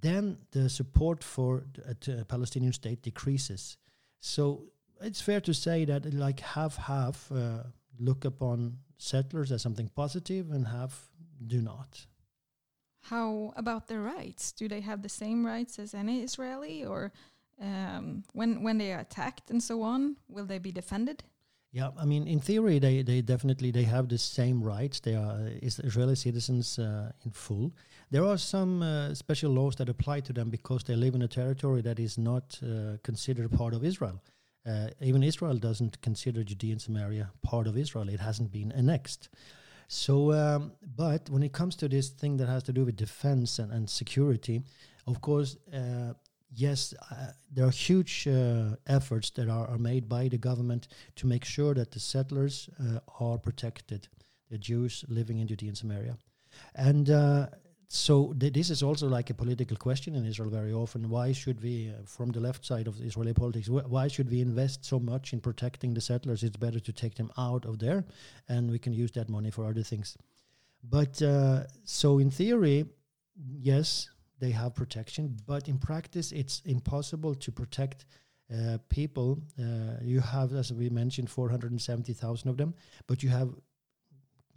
then 0.00 0.38
the 0.52 0.68
support 0.68 1.22
for 1.22 1.64
a, 1.86 2.20
a 2.20 2.24
Palestinian 2.24 2.72
state 2.72 3.02
decreases. 3.02 3.76
So 4.24 4.62
it's 5.02 5.20
fair 5.20 5.42
to 5.42 5.52
say 5.52 5.84
that 5.84 6.14
like 6.14 6.40
half 6.40 6.76
half 6.76 7.30
uh, 7.30 7.64
look 7.98 8.24
upon 8.24 8.78
settlers 8.96 9.52
as 9.52 9.60
something 9.60 9.90
positive 9.94 10.50
and 10.50 10.66
half 10.66 11.10
do 11.46 11.60
not. 11.60 12.06
How 13.02 13.52
about 13.54 13.86
their 13.86 14.00
rights? 14.00 14.50
Do 14.52 14.66
they 14.66 14.80
have 14.80 15.02
the 15.02 15.10
same 15.10 15.44
rights 15.44 15.78
as 15.78 15.92
any 15.92 16.22
Israeli, 16.22 16.86
or 16.86 17.12
um, 17.60 18.24
when 18.32 18.62
when 18.62 18.78
they 18.78 18.94
are 18.94 19.00
attacked 19.00 19.50
and 19.50 19.62
so 19.62 19.82
on, 19.82 20.16
will 20.26 20.46
they 20.46 20.58
be 20.58 20.72
defended? 20.72 21.22
Yeah, 21.74 21.90
I 21.98 22.04
mean, 22.04 22.28
in 22.28 22.38
theory, 22.38 22.78
they, 22.78 23.02
they 23.02 23.20
definitely 23.20 23.72
they 23.72 23.82
have 23.82 24.08
the 24.08 24.16
same 24.16 24.62
rights. 24.62 25.00
They 25.00 25.16
are 25.16 25.50
Israeli 25.60 26.14
citizens 26.14 26.78
uh, 26.78 27.10
in 27.24 27.32
full. 27.32 27.72
There 28.12 28.24
are 28.24 28.38
some 28.38 28.80
uh, 28.80 29.12
special 29.14 29.50
laws 29.50 29.74
that 29.76 29.88
apply 29.88 30.20
to 30.20 30.32
them 30.32 30.50
because 30.50 30.84
they 30.84 30.94
live 30.94 31.16
in 31.16 31.22
a 31.22 31.26
territory 31.26 31.82
that 31.82 31.98
is 31.98 32.16
not 32.16 32.60
uh, 32.62 32.98
considered 33.02 33.50
part 33.50 33.74
of 33.74 33.84
Israel. 33.84 34.22
Uh, 34.64 34.86
even 35.00 35.24
Israel 35.24 35.56
doesn't 35.56 36.00
consider 36.00 36.44
Judea 36.44 36.74
and 36.74 36.80
Samaria 36.80 37.32
part 37.42 37.66
of 37.66 37.76
Israel. 37.76 38.08
It 38.08 38.20
hasn't 38.20 38.52
been 38.52 38.70
annexed. 38.70 39.28
So, 39.88 40.30
um, 40.30 40.74
but 40.96 41.28
when 41.28 41.42
it 41.42 41.52
comes 41.52 41.74
to 41.76 41.88
this 41.88 42.10
thing 42.10 42.36
that 42.36 42.48
has 42.48 42.62
to 42.64 42.72
do 42.72 42.84
with 42.84 42.94
defense 42.94 43.58
and, 43.58 43.72
and 43.72 43.90
security, 43.90 44.62
of 45.08 45.20
course, 45.20 45.56
uh, 45.72 46.12
yes, 46.54 46.94
uh, 47.10 47.32
there 47.52 47.66
are 47.66 47.70
huge 47.70 48.26
uh, 48.28 48.76
efforts 48.86 49.30
that 49.30 49.48
are, 49.48 49.66
are, 49.68 49.78
made 49.78 50.08
by 50.08 50.28
the 50.28 50.38
government 50.38 50.88
to 51.16 51.26
make 51.26 51.44
sure 51.44 51.74
that 51.74 51.90
the 51.90 52.00
settlers 52.00 52.70
uh, 52.80 53.00
are 53.20 53.38
protected, 53.38 54.08
the 54.50 54.58
Jews 54.58 55.04
living 55.08 55.38
in 55.38 55.46
Judea 55.46 55.68
and 55.68 55.78
Samaria. 55.78 56.16
And 56.74 57.10
uh, 57.10 57.46
so 57.88 58.34
th- 58.38 58.52
this 58.52 58.70
is 58.70 58.82
also 58.82 59.08
like 59.08 59.30
a 59.30 59.34
political 59.34 59.76
question 59.76 60.14
in 60.14 60.24
Israel 60.26 60.50
very 60.50 60.72
often. 60.72 61.08
Why 61.08 61.32
should 61.32 61.62
we, 61.62 61.90
uh, 61.90 62.02
from 62.06 62.30
the 62.30 62.40
left 62.40 62.64
side 62.64 62.86
of 62.86 63.00
Israeli 63.00 63.34
politics, 63.34 63.68
wh- 63.68 63.90
why 63.90 64.08
should 64.08 64.30
we 64.30 64.40
invest 64.40 64.84
so 64.84 64.98
much 64.98 65.32
in 65.32 65.40
protecting 65.40 65.94
the 65.94 66.00
settlers? 66.00 66.42
It's 66.42 66.56
better 66.56 66.80
to 66.80 66.92
take 66.92 67.14
them 67.14 67.30
out 67.38 67.64
of 67.64 67.78
there, 67.78 68.04
and 68.48 68.70
we 68.70 68.78
can 68.78 68.92
use 68.92 69.12
that 69.12 69.28
money 69.28 69.50
for 69.50 69.64
other 69.64 69.82
things. 69.82 70.16
But 70.82 71.20
uh, 71.22 71.64
so 71.84 72.18
in 72.18 72.30
theory, 72.30 72.84
yes, 73.36 74.10
they 74.44 74.50
have 74.50 74.74
protection, 74.74 75.36
but 75.46 75.68
in 75.68 75.78
practice, 75.78 76.30
it's 76.32 76.60
impossible 76.66 77.34
to 77.34 77.50
protect. 77.50 78.04
Uh, 78.52 78.76
people, 78.90 79.38
uh, 79.58 79.64
you 80.02 80.20
have, 80.20 80.52
as 80.52 80.70
we 80.70 80.90
mentioned, 80.90 81.30
470,000 81.30 82.50
of 82.50 82.56
them, 82.58 82.74
but 83.06 83.22
you 83.22 83.30
have 83.30 83.48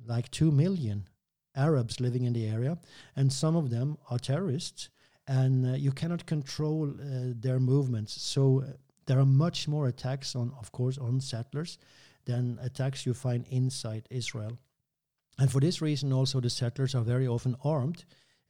like 0.06 0.30
2 0.32 0.52
million 0.52 1.08
Arabs 1.56 2.02
living 2.02 2.26
in 2.26 2.34
the 2.34 2.46
area, 2.46 2.78
and 3.16 3.32
some 3.32 3.56
of 3.56 3.70
them 3.70 3.98
are 4.10 4.20
terrorists, 4.20 4.90
and 5.26 5.66
uh, 5.66 5.70
you 5.86 5.94
cannot 5.94 6.26
control 6.26 6.90
uh, 6.90 7.34
their 7.46 7.60
movements. 7.60 8.22
So 8.22 8.62
uh, 8.62 8.74
there 9.06 9.20
are 9.20 9.26
much 9.46 9.70
more 9.70 9.88
attacks 9.88 10.36
on, 10.36 10.52
of 10.60 10.72
course, 10.74 10.98
on 10.98 11.22
settlers 11.22 11.78
than 12.26 12.60
attacks 12.62 13.06
you 13.06 13.14
find 13.14 13.46
inside 13.50 14.06
Israel. 14.10 14.58
And 15.40 15.50
for 15.50 15.62
this 15.62 15.82
reason, 15.82 16.12
also 16.12 16.42
the 16.42 16.50
settlers 16.50 16.94
are 16.94 17.04
very 17.04 17.28
often 17.28 17.56
armed. 17.64 18.04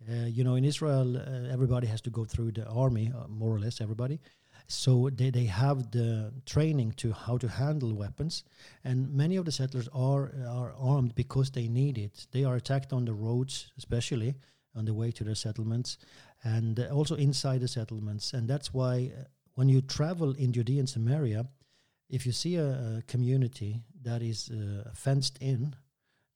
Uh, 0.10 0.26
you 0.26 0.44
know, 0.44 0.56
in 0.56 0.64
Israel, 0.64 1.18
uh, 1.18 1.52
everybody 1.52 1.88
has 1.88 2.02
to 2.02 2.10
go 2.10 2.24
through 2.26 2.52
the 2.52 2.66
army, 2.68 3.12
uh, 3.16 3.28
more 3.28 3.56
or 3.56 3.60
less 3.60 3.82
everybody. 3.82 4.20
So 4.68 5.10
they, 5.10 5.30
they 5.30 5.46
have 5.46 5.92
the 5.92 6.34
training 6.46 6.92
to 6.98 7.14
how 7.14 7.38
to 7.38 7.48
handle 7.48 7.94
weapons, 7.94 8.44
and 8.84 9.14
many 9.14 9.38
of 9.38 9.46
the 9.46 9.52
settlers 9.52 9.88
are 9.94 10.32
are 10.48 10.74
armed 10.78 11.16
because 11.16 11.52
they 11.52 11.68
need 11.68 11.98
it. 11.98 12.28
They 12.32 12.44
are 12.44 12.56
attacked 12.56 12.92
on 12.92 13.06
the 13.06 13.14
roads, 13.14 13.72
especially 13.78 14.36
on 14.76 14.86
the 14.86 14.94
way 14.94 15.12
to 15.12 15.24
their 15.24 15.36
settlements, 15.36 15.98
and 16.44 16.80
also 16.92 17.16
inside 17.16 17.62
the 17.62 17.68
settlements. 17.68 18.34
And 18.34 18.48
that's 18.48 18.74
why 18.74 19.12
when 19.56 19.70
you 19.70 19.82
travel 19.82 20.34
in 20.34 20.52
Judea 20.52 20.80
and 20.80 20.90
Samaria, 20.90 21.48
if 22.10 22.26
you 22.26 22.32
see 22.32 22.58
a, 22.58 22.98
a 22.98 23.02
community 23.08 23.82
that 24.04 24.22
is 24.22 24.50
uh, 24.50 24.90
fenced 24.94 25.38
in, 25.42 25.76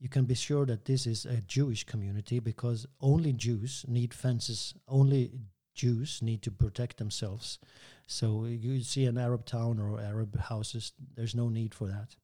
you 0.01 0.09
can 0.09 0.25
be 0.25 0.33
sure 0.33 0.65
that 0.65 0.85
this 0.85 1.05
is 1.05 1.25
a 1.25 1.41
Jewish 1.41 1.83
community 1.83 2.39
because 2.39 2.87
only 2.99 3.33
Jews 3.33 3.85
need 3.87 4.15
fences. 4.15 4.73
Only 4.87 5.31
Jews 5.75 6.21
need 6.23 6.41
to 6.41 6.51
protect 6.51 6.97
themselves. 6.97 7.59
So 8.07 8.45
you 8.45 8.81
see 8.81 9.05
an 9.05 9.19
Arab 9.19 9.45
town 9.45 9.79
or 9.79 10.01
Arab 10.01 10.39
houses, 10.39 10.93
there's 11.15 11.35
no 11.35 11.49
need 11.49 11.75
for 11.75 11.87
that. 11.87 12.15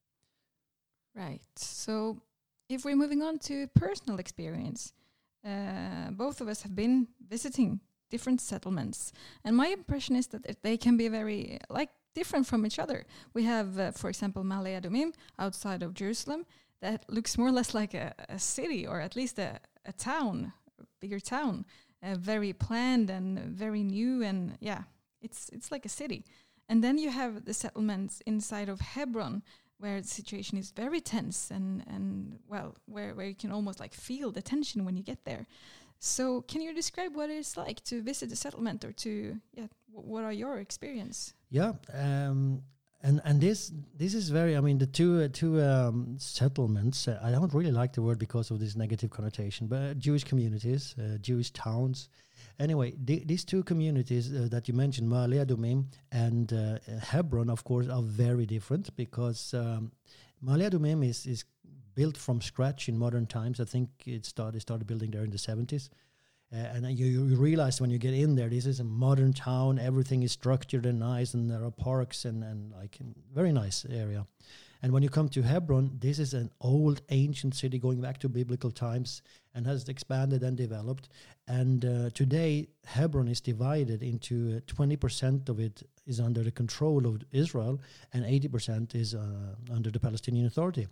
Right. 1.15 1.41
So 1.55 2.23
if 2.67 2.83
we're 2.83 2.95
moving 2.95 3.21
on 3.21 3.37
to 3.39 3.67
personal 3.67 4.19
experience, 4.19 4.93
uh, 5.45 6.09
both 6.11 6.41
of 6.41 6.47
us 6.47 6.63
have 6.63 6.75
been 6.75 7.07
visiting 7.29 7.79
different 8.09 8.41
settlements, 8.41 9.11
and 9.43 9.55
my 9.55 9.67
impression 9.67 10.15
is 10.15 10.27
that 10.27 10.63
they 10.63 10.77
can 10.77 10.97
be 10.97 11.09
very 11.09 11.59
like 11.69 11.89
different 12.15 12.47
from 12.47 12.65
each 12.65 12.79
other. 12.79 13.05
We 13.33 13.43
have, 13.43 13.79
uh, 13.79 13.91
for 13.91 14.09
example, 14.09 14.43
Ma'ale 14.43 14.81
Adumim 14.81 15.13
outside 15.37 15.83
of 15.83 15.93
Jerusalem 15.93 16.45
that 16.81 17.05
looks 17.09 17.37
more 17.37 17.47
or 17.47 17.51
less 17.51 17.73
like 17.73 17.93
a, 17.93 18.13
a 18.29 18.39
city 18.39 18.85
or 18.85 19.01
at 19.01 19.15
least 19.15 19.39
a, 19.39 19.59
a 19.85 19.93
town, 19.93 20.53
a 20.79 20.83
bigger 20.99 21.19
town, 21.19 21.65
uh, 22.03 22.15
very 22.15 22.53
planned 22.53 23.09
and 23.09 23.39
very 23.39 23.83
new, 23.83 24.23
and 24.23 24.57
yeah, 24.59 24.83
it's 25.21 25.49
it's 25.49 25.71
like 25.71 25.85
a 25.85 25.89
city. 25.89 26.25
And 26.69 26.83
then 26.83 26.97
you 26.97 27.09
have 27.09 27.45
the 27.45 27.53
settlements 27.53 28.21
inside 28.25 28.69
of 28.69 28.81
Hebron, 28.81 29.41
where 29.79 30.01
the 30.01 30.07
situation 30.07 30.57
is 30.57 30.71
very 30.71 31.01
tense 31.01 31.49
and 31.51 31.83
and 31.87 32.39
well, 32.47 32.75
where 32.85 33.15
where 33.15 33.25
you 33.25 33.35
can 33.35 33.51
almost 33.51 33.79
like 33.79 33.93
feel 33.93 34.31
the 34.31 34.41
tension 34.41 34.85
when 34.85 34.95
you 34.95 35.03
get 35.03 35.25
there. 35.25 35.47
So, 35.99 36.41
can 36.41 36.61
you 36.61 36.75
describe 36.75 37.15
what 37.15 37.31
it's 37.31 37.57
like 37.57 37.83
to 37.85 38.03
visit 38.03 38.31
a 38.31 38.35
settlement, 38.35 38.85
or 38.85 38.91
to 38.91 39.39
yeah, 39.53 39.67
what 39.91 40.23
are 40.23 40.33
your 40.33 40.59
experience? 40.59 41.33
Yeah, 41.49 41.73
um, 41.93 42.61
and 43.01 43.21
and 43.23 43.39
this 43.39 43.71
this 43.95 44.13
is 44.13 44.29
very. 44.29 44.57
I 44.57 44.61
mean, 44.61 44.77
the 44.77 44.87
two 44.87 45.21
uh, 45.21 45.27
two 45.31 45.61
um, 45.61 46.15
settlements. 46.17 47.07
Uh, 47.07 47.19
I 47.23 47.31
don't 47.31 47.53
really 47.53 47.71
like 47.71 47.93
the 47.93 48.01
word 48.01 48.19
because 48.19 48.51
of 48.51 48.59
this 48.59 48.75
negative 48.75 49.09
connotation, 49.09 49.67
but 49.67 49.99
Jewish 49.99 50.23
communities, 50.23 50.95
uh, 50.99 51.17
Jewish 51.17 51.51
towns 51.51 52.09
Anyway, 52.59 52.93
these 52.97 53.45
two 53.45 53.63
communities 53.63 54.33
uh, 54.33 54.47
that 54.49 54.67
you 54.67 54.73
mentioned, 54.73 55.07
Ma'ale 55.07 55.45
Adumim 55.45 55.85
and 56.11 56.51
uh, 56.51 56.79
Hebron, 57.01 57.51
of 57.51 57.63
course, 57.63 57.87
are 57.87 58.01
very 58.01 58.47
different 58.47 58.95
because 58.95 59.53
um, 59.53 59.91
Ma'ale 60.43 60.71
Adumim 60.71 61.07
is, 61.07 61.27
is 61.27 61.45
built 61.93 62.17
from 62.17 62.41
scratch 62.41 62.89
in 62.89 62.97
modern 62.97 63.27
times. 63.27 63.59
I 63.59 63.65
think 63.65 63.89
it 64.07 64.25
started 64.25 64.61
started 64.61 64.87
building 64.87 65.11
there 65.11 65.23
in 65.23 65.29
the 65.29 65.37
70s. 65.37 65.89
Uh, 66.53 66.57
and 66.57 66.97
you, 66.97 67.05
you 67.05 67.35
realize 67.35 67.81
when 67.81 67.89
you 67.89 67.97
get 67.97 68.13
in 68.13 68.35
there, 68.35 68.49
this 68.49 68.65
is 68.65 68.79
a 68.79 68.83
modern 68.83 69.33
town. 69.33 69.77
Everything 69.79 70.23
is 70.23 70.31
structured 70.31 70.85
and 70.85 70.99
nice, 70.99 71.33
and 71.33 71.51
there 71.51 71.63
are 71.63 71.71
parks 71.71 72.23
and, 72.23 72.43
and 72.43 72.71
like 72.71 72.97
very 73.33 73.51
nice 73.51 73.85
area. 73.89 74.25
And 74.81 74.93
when 74.93 75.03
you 75.03 75.09
come 75.09 75.27
to 75.29 75.41
Hebron, 75.41 75.97
this 75.99 76.19
is 76.19 76.33
an 76.33 76.51
old 76.61 77.01
ancient 77.09 77.55
city 77.55 77.79
going 77.79 77.99
back 77.99 78.19
to 78.19 78.29
biblical 78.29 78.71
times 78.71 79.21
and 79.55 79.65
has 79.65 79.89
expanded 79.89 80.43
and 80.43 80.55
developed. 80.55 81.09
And 81.47 81.83
uh, 81.83 82.09
today, 82.11 82.67
Hebron 82.85 83.27
is 83.27 83.41
divided 83.41 84.03
into 84.03 84.57
uh, 84.57 84.71
20% 84.71 85.49
of 85.49 85.59
it 85.59 85.83
is 86.05 86.19
under 86.19 86.43
the 86.43 86.51
control 86.51 87.07
of 87.07 87.23
Israel, 87.31 87.81
and 88.13 88.23
80% 88.23 88.95
is 88.95 89.15
uh, 89.15 89.55
under 89.73 89.89
the 89.89 89.99
Palestinian 89.99 90.45
Authority. 90.45 90.87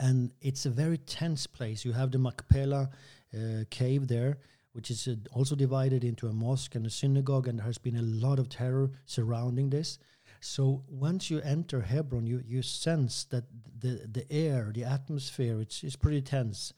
And 0.00 0.32
it's 0.40 0.66
a 0.66 0.70
very 0.70 0.98
tense 0.98 1.46
place. 1.46 1.84
You 1.84 1.92
have 1.92 2.10
the 2.10 2.18
Machpelah 2.18 2.90
uh, 3.34 3.64
cave 3.70 4.08
there, 4.08 4.38
which 4.72 4.90
is 4.90 5.08
uh, 5.08 5.14
also 5.32 5.54
divided 5.54 6.04
into 6.04 6.28
a 6.28 6.32
mosque 6.32 6.74
and 6.74 6.86
a 6.86 6.90
synagogue, 6.90 7.48
and 7.48 7.58
there 7.58 7.66
has 7.66 7.78
been 7.78 7.96
a 7.96 8.02
lot 8.02 8.38
of 8.38 8.48
terror 8.48 8.90
surrounding 9.06 9.70
this. 9.70 9.98
So 10.40 10.82
once 10.88 11.30
you 11.30 11.40
enter 11.40 11.80
Hebron, 11.80 12.26
you, 12.26 12.42
you 12.46 12.62
sense 12.62 13.24
that 13.24 13.44
the, 13.78 14.08
the 14.10 14.30
air, 14.30 14.72
the 14.74 14.84
atmosphere, 14.84 15.60
it's, 15.60 15.84
it's 15.84 15.96
pretty 15.96 16.20
tense. 16.20 16.72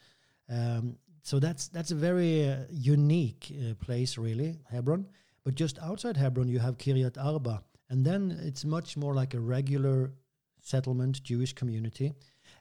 Um, 0.51 0.97
so 1.23 1.39
that's 1.39 1.69
that's 1.69 1.91
a 1.91 1.95
very 1.95 2.47
uh, 2.47 2.57
unique 2.71 3.51
uh, 3.51 3.75
place, 3.83 4.19
really, 4.19 4.59
Hebron. 4.71 5.07
But 5.43 5.55
just 5.55 5.79
outside 5.79 6.19
Hebron, 6.19 6.49
you 6.49 6.59
have 6.59 6.77
Kiryat 6.77 7.17
Arba, 7.17 7.63
and 7.89 8.05
then 8.05 8.39
it's 8.43 8.65
much 8.65 8.97
more 8.99 9.15
like 9.15 9.33
a 9.33 9.41
regular 9.41 10.13
settlement 10.61 11.23
Jewish 11.23 11.55
community. 11.55 12.13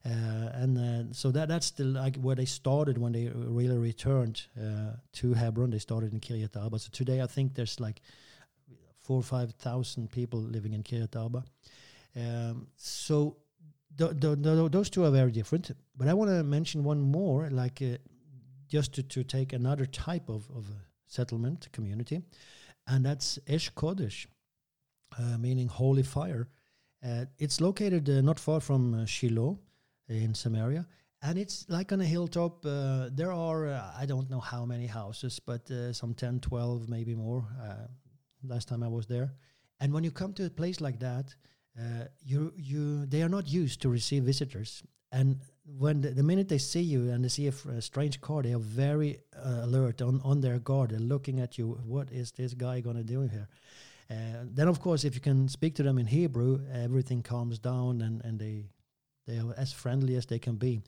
Uh, 0.05 0.49
and 0.53 0.77
uh, 0.77 1.13
so 1.13 1.31
that 1.31 1.47
that's 1.47 1.71
the 1.71 1.85
like 1.85 2.17
where 2.17 2.35
they 2.35 2.45
started 2.45 2.97
when 2.97 3.13
they 3.13 3.29
really 3.33 3.77
returned 3.77 4.47
uh, 4.59 4.97
to 5.13 5.33
Hebron. 5.33 5.69
They 5.69 5.79
started 5.79 6.11
in 6.11 6.19
Kiryat 6.19 6.61
Arba. 6.61 6.77
So 6.79 6.89
today 6.91 7.21
I 7.21 7.27
think 7.27 7.55
there's 7.55 7.79
like 7.79 8.01
four 9.01 9.17
or 9.19 9.23
five 9.23 9.53
thousand 9.53 10.11
people 10.11 10.41
living 10.41 10.73
in 10.73 10.83
Kiryat 10.83 11.15
Arba. 11.15 11.45
Um, 12.17 12.67
so 12.75 13.37
the, 13.95 14.09
the, 14.09 14.35
the, 14.35 14.69
those 14.69 14.89
two 14.89 15.05
are 15.05 15.11
very 15.11 15.31
different. 15.31 15.71
But 15.95 16.09
I 16.09 16.13
want 16.13 16.31
to 16.31 16.43
mention 16.43 16.83
one 16.83 16.99
more, 16.99 17.49
like 17.49 17.81
uh, 17.81 17.97
just 18.67 18.93
to, 18.95 19.03
to 19.03 19.23
take 19.23 19.53
another 19.53 19.85
type 19.85 20.27
of, 20.27 20.49
of 20.55 20.65
settlement 21.07 21.69
community, 21.71 22.23
and 22.87 23.05
that's 23.05 23.39
Esh 23.47 23.71
Kodesh, 23.73 24.25
uh, 25.17 25.37
meaning 25.37 25.67
holy 25.67 26.03
fire. 26.03 26.49
Uh, 27.05 27.25
it's 27.37 27.61
located 27.61 28.07
not 28.07 28.39
far 28.39 28.59
from 28.59 29.05
Shiloh 29.05 29.59
in 30.21 30.33
Samaria, 30.33 30.85
and 31.21 31.37
it's 31.37 31.65
like 31.69 31.91
on 31.91 32.01
a 32.01 32.05
hilltop. 32.05 32.65
Uh, 32.65 33.09
there 33.11 33.31
are, 33.31 33.67
I 33.97 34.05
don't 34.05 34.29
know 34.29 34.39
how 34.39 34.65
many 34.65 34.87
houses, 34.87 35.39
but 35.39 35.69
some 35.91 36.13
10, 36.13 36.41
12, 36.41 36.89
maybe 36.89 37.15
more. 37.15 37.45
last 38.43 38.67
time 38.67 38.83
I 38.83 38.89
was 38.89 39.07
there. 39.07 39.33
And 39.79 39.93
when 39.93 40.03
you 40.03 40.11
come 40.11 40.33
to 40.33 40.45
a 40.45 40.49
place 40.49 40.81
like 40.81 40.99
that, 40.99 41.33
uh, 41.79 42.05
you 42.23 42.53
you 42.55 43.05
they 43.07 43.23
are 43.23 43.29
not 43.29 43.47
used 43.47 43.81
to 43.81 43.89
receive 43.89 44.23
visitors 44.23 44.83
and 45.11 45.39
when 45.65 46.01
the, 46.01 46.09
the 46.09 46.21
minute 46.21 46.47
they 46.47 46.59
see 46.59 46.81
you 46.81 47.09
and 47.09 47.23
they 47.23 47.29
see 47.29 47.47
a, 47.47 47.81
strange 47.81 48.21
car 48.21 48.43
they 48.43 48.53
are 48.53 48.59
very 48.59 49.19
uh, 49.35 49.61
alert 49.63 49.99
on 49.99 50.21
on 50.23 50.39
their 50.39 50.59
guard 50.59 50.91
they're 50.91 50.99
looking 50.99 51.39
at 51.39 51.57
you 51.57 51.79
what 51.83 52.11
is 52.11 52.31
this 52.33 52.53
guy 52.53 52.79
going 52.79 52.95
to 52.95 53.03
do 53.03 53.21
here 53.21 53.47
uh, 54.11 54.43
then 54.43 54.67
of 54.67 54.79
course 54.79 55.03
if 55.03 55.15
you 55.15 55.21
can 55.21 55.47
speak 55.47 55.73
to 55.73 55.81
them 55.81 55.97
in 55.97 56.05
hebrew 56.05 56.59
everything 56.71 57.23
calms 57.23 57.57
down 57.57 58.01
and 58.01 58.23
and 58.23 58.37
they 58.39 58.65
they 59.25 59.37
are 59.37 59.53
as 59.57 59.71
friendly 59.73 60.15
as 60.15 60.25
they 60.25 60.39
can 60.39 60.55
be. 60.55 60.81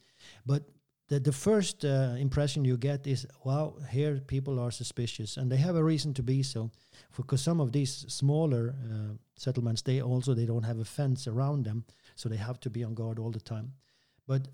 But 0.46 0.64
the, 1.08 1.20
the 1.20 1.32
first 1.32 1.86
uh, 1.86 2.16
impression 2.18 2.66
you 2.66 2.78
get 2.78 3.06
is 3.06 3.28
wow 3.44 3.76
here 3.90 4.22
people 4.28 4.60
are 4.60 4.72
suspicious. 4.72 5.38
And 5.38 5.52
they 5.52 5.58
have 5.58 5.76
a 5.76 5.84
reason 5.84 6.14
to 6.16 6.24
be 6.24 6.44
so 6.44 6.72
because 7.16 7.42
some 7.42 7.62
of 7.62 7.72
these 7.72 8.06
smaller 8.08 8.76
uh, 8.84 9.14
settlements 9.36 9.82
they 9.82 10.02
also 10.02 10.34
they 10.34 10.46
don't 10.46 10.64
have 10.64 10.80
a 10.80 10.86
fence 10.86 11.28
around 11.28 11.66
them 11.66 11.86
so 12.16 12.30
they 12.30 12.38
have 12.38 12.60
to 12.62 12.70
be 12.70 12.84
on 12.84 12.94
guard 12.96 13.20
all 13.20 13.32
the 13.32 13.40
time. 13.40 13.74
But 14.28 14.48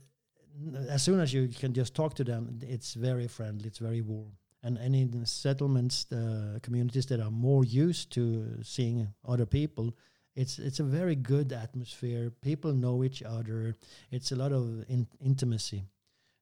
as 0.89 1.01
soon 1.01 1.19
as 1.21 1.33
you 1.33 1.47
can 1.47 1.73
just 1.73 1.95
talk 1.95 2.13
to 2.15 2.23
them 2.23 2.59
it's 2.61 2.93
very 2.95 3.27
friendly 3.27 3.67
it's 3.67 3.79
very 3.79 4.01
warm. 4.01 4.33
And 4.63 4.77
any 4.77 5.09
settlements 5.23 6.05
uh, 6.11 6.59
communities 6.61 7.05
that 7.07 7.19
are 7.19 7.31
more 7.31 7.63
used 7.63 8.11
to 8.11 8.61
seeing 8.61 9.07
other 9.25 9.45
people 9.45 9.95
it's 10.35 10.59
it's 10.59 10.79
a 10.79 10.83
very 10.83 11.15
good 11.15 11.51
atmosphere. 11.51 12.31
People 12.41 12.73
know 12.73 13.03
each 13.03 13.21
other. 13.23 13.75
It's 14.11 14.31
a 14.31 14.35
lot 14.35 14.51
of 14.51 14.85
in 14.89 15.07
intimacy. 15.19 15.83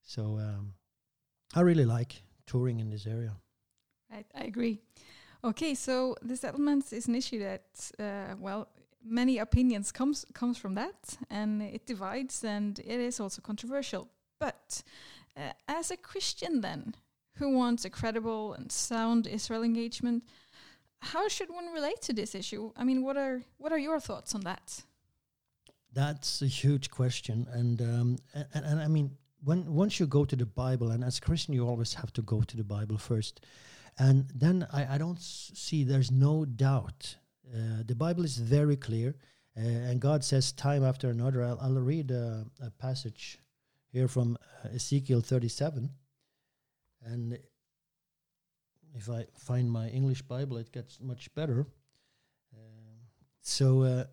So 0.04 0.40
um, 0.40 0.74
i 1.56 1.62
really 1.62 1.86
like 1.86 2.24
touring 2.46 2.80
in 2.80 2.90
this 2.90 3.06
area. 3.06 3.34
I, 4.12 4.24
I 4.36 4.44
agree. 4.46 4.80
Okay, 5.44 5.76
so 5.76 6.16
the 6.22 6.36
settlements 6.36 6.92
is 6.92 7.08
an 7.08 7.16
issue 7.16 7.40
that, 7.40 7.92
uh, 8.00 8.36
well, 8.40 8.68
many 9.04 9.38
opinions 9.38 9.92
comes 9.92 10.26
comes 10.34 10.58
from 10.58 10.76
that, 10.76 11.18
and 11.30 11.62
it 11.62 11.86
divides, 11.86 12.44
and 12.44 12.80
it 12.80 13.00
is 13.00 13.20
also 13.20 13.42
controversial. 13.42 14.10
But 14.40 14.84
uh, 15.38 15.52
as 15.68 15.92
a 15.92 15.98
Christian, 15.98 16.62
then, 16.62 16.96
who 17.36 17.56
wants 17.56 17.86
a 17.86 17.90
credible 17.90 18.54
and 18.54 18.72
sound 18.72 19.28
Israel 19.28 19.64
engagement, 19.64 20.24
how 21.02 21.28
should 21.28 21.50
one 21.50 21.68
relate 21.74 22.02
to 22.04 22.14
this 22.14 22.36
issue? 22.36 22.72
I 22.76 22.84
mean, 22.84 23.04
what 23.04 23.18
are 23.18 23.42
what 23.58 23.72
are 23.72 23.80
your 23.80 24.00
thoughts 24.00 24.36
on 24.36 24.42
that? 24.42 24.84
That's 25.94 26.42
a 26.42 26.48
huge 26.48 26.92
question, 26.92 27.48
and 27.52 27.82
um, 27.82 28.18
and, 28.34 28.66
and 28.66 28.80
I 28.80 28.88
mean, 28.88 29.18
when 29.44 29.74
once 29.74 30.00
you 30.00 30.08
go 30.08 30.26
to 30.26 30.36
the 30.36 30.46
Bible, 30.46 30.92
and 30.92 31.04
as 31.04 31.20
Christian, 31.20 31.54
you 31.54 31.68
always 31.68 31.94
have 31.94 32.14
to 32.14 32.22
go 32.22 32.42
to 32.42 32.58
the 32.58 32.64
Bible 32.64 32.98
first. 32.98 33.42
And 33.98 34.32
then 34.34 34.66
I, 34.72 34.96
I 34.96 34.98
don't 34.98 35.20
see, 35.20 35.84
there's 35.84 36.10
no 36.10 36.46
doubt. 36.46 37.16
Uh, 37.54 37.84
the 37.86 37.96
Bible 37.96 38.24
is 38.24 38.38
very 38.38 38.78
clear. 38.78 39.16
Uh, 39.58 39.62
and 39.62 40.00
God 40.00 40.24
says 40.24 40.54
time 40.54 40.86
after 40.86 41.10
another. 41.10 41.44
I'll, 41.44 41.60
I'll 41.62 41.82
read 41.82 42.12
a, 42.12 42.46
a, 42.62 42.70
passage 42.72 43.40
here 43.92 44.08
from 44.08 44.38
uh, 44.64 44.70
Ezekiel 44.74 45.20
37. 45.20 45.90
And 47.04 47.38
if 48.96 49.10
I 49.10 49.26
find 49.38 49.70
my 49.70 49.88
English 49.90 50.22
Bible, 50.24 50.58
it 50.58 50.72
gets 50.72 51.00
much 51.00 51.34
better. 51.36 51.68
Um, 52.54 53.00
so 53.42 53.84
uh, 53.84 54.04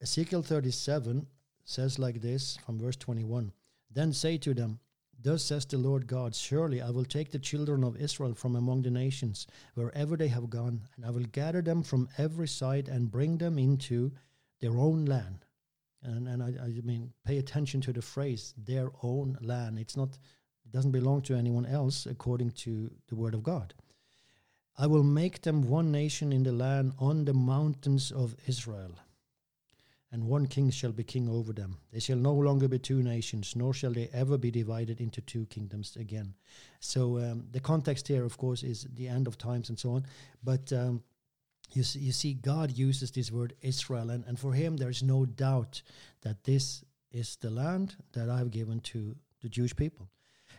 Ezekiel 0.00 0.42
37 0.42 1.26
says 1.64 1.98
like 1.98 2.20
this 2.20 2.58
from 2.64 2.78
verse 2.78 2.96
21 2.96 3.52
Then 3.90 4.12
say 4.12 4.38
to 4.38 4.54
them, 4.54 4.80
Thus 5.22 5.44
says 5.44 5.66
the 5.66 5.76
Lord 5.76 6.06
God 6.06 6.34
Surely 6.34 6.80
I 6.80 6.90
will 6.90 7.04
take 7.04 7.30
the 7.30 7.38
children 7.38 7.84
of 7.84 8.00
Israel 8.00 8.34
from 8.34 8.56
among 8.56 8.82
the 8.82 8.90
nations, 8.90 9.46
wherever 9.74 10.16
they 10.16 10.28
have 10.28 10.48
gone, 10.48 10.80
and 10.96 11.04
I 11.04 11.10
will 11.10 11.24
gather 11.24 11.60
them 11.60 11.82
from 11.82 12.08
every 12.16 12.48
side 12.48 12.88
and 12.88 13.10
bring 13.10 13.36
them 13.36 13.58
into 13.58 14.12
their 14.60 14.76
own 14.78 15.04
land. 15.04 15.44
And, 16.02 16.26
and 16.26 16.42
I, 16.42 16.54
I 16.64 16.80
mean, 16.82 17.12
pay 17.26 17.36
attention 17.36 17.82
to 17.82 17.92
the 17.92 18.00
phrase, 18.00 18.54
their 18.56 18.90
own 19.02 19.36
land. 19.42 19.78
It's 19.78 19.96
not, 19.96 20.18
it 20.70 20.76
doesn't 20.76 20.92
belong 20.92 21.22
to 21.22 21.34
anyone 21.34 21.66
else 21.66 22.06
according 22.06 22.52
to 22.52 22.90
the 23.08 23.16
word 23.16 23.34
of 23.34 23.42
God. 23.42 23.74
I 24.78 24.86
will 24.86 25.02
make 25.02 25.42
them 25.42 25.68
one 25.68 25.90
nation 25.90 26.32
in 26.32 26.44
the 26.44 26.52
land 26.52 26.92
on 26.98 27.24
the 27.24 27.34
mountains 27.34 28.12
of 28.12 28.36
Israel 28.46 28.92
and 30.12 30.26
one 30.26 30.46
king 30.46 30.70
shall 30.70 30.92
be 30.92 31.04
king 31.04 31.28
over 31.28 31.52
them. 31.52 31.76
They 31.92 32.00
shall 32.00 32.16
no 32.16 32.32
longer 32.32 32.66
be 32.66 32.78
two 32.78 33.02
nations, 33.02 33.54
nor 33.54 33.72
shall 33.72 33.92
they 33.92 34.08
ever 34.12 34.36
be 34.36 34.50
divided 34.50 35.00
into 35.00 35.20
two 35.20 35.46
kingdoms 35.46 35.96
again. 35.96 36.34
So 36.80 37.18
um, 37.18 37.46
the 37.52 37.60
context 37.60 38.08
here, 38.08 38.24
of 38.24 38.36
course, 38.36 38.62
is 38.62 38.86
the 38.94 39.06
end 39.06 39.28
of 39.28 39.38
times 39.38 39.68
and 39.68 39.78
so 39.78 39.92
on. 39.92 40.06
But 40.42 40.72
um, 40.72 41.02
you, 41.72 41.84
see, 41.84 42.00
you 42.00 42.12
see, 42.12 42.34
God 42.34 42.76
uses 42.76 43.12
this 43.12 43.30
word 43.30 43.54
Israel, 43.62 44.10
and, 44.10 44.24
and 44.26 44.38
for 44.38 44.52
him, 44.52 44.76
there 44.76 44.90
is 44.90 45.02
no 45.02 45.26
doubt 45.26 45.82
that 46.22 46.42
this 46.42 46.84
is 47.12 47.36
the 47.36 47.50
land 47.50 47.94
that 48.12 48.28
I've 48.28 48.50
given 48.50 48.80
to 48.80 49.14
the 49.42 49.48
Jewish 49.48 49.76
people. 49.76 50.08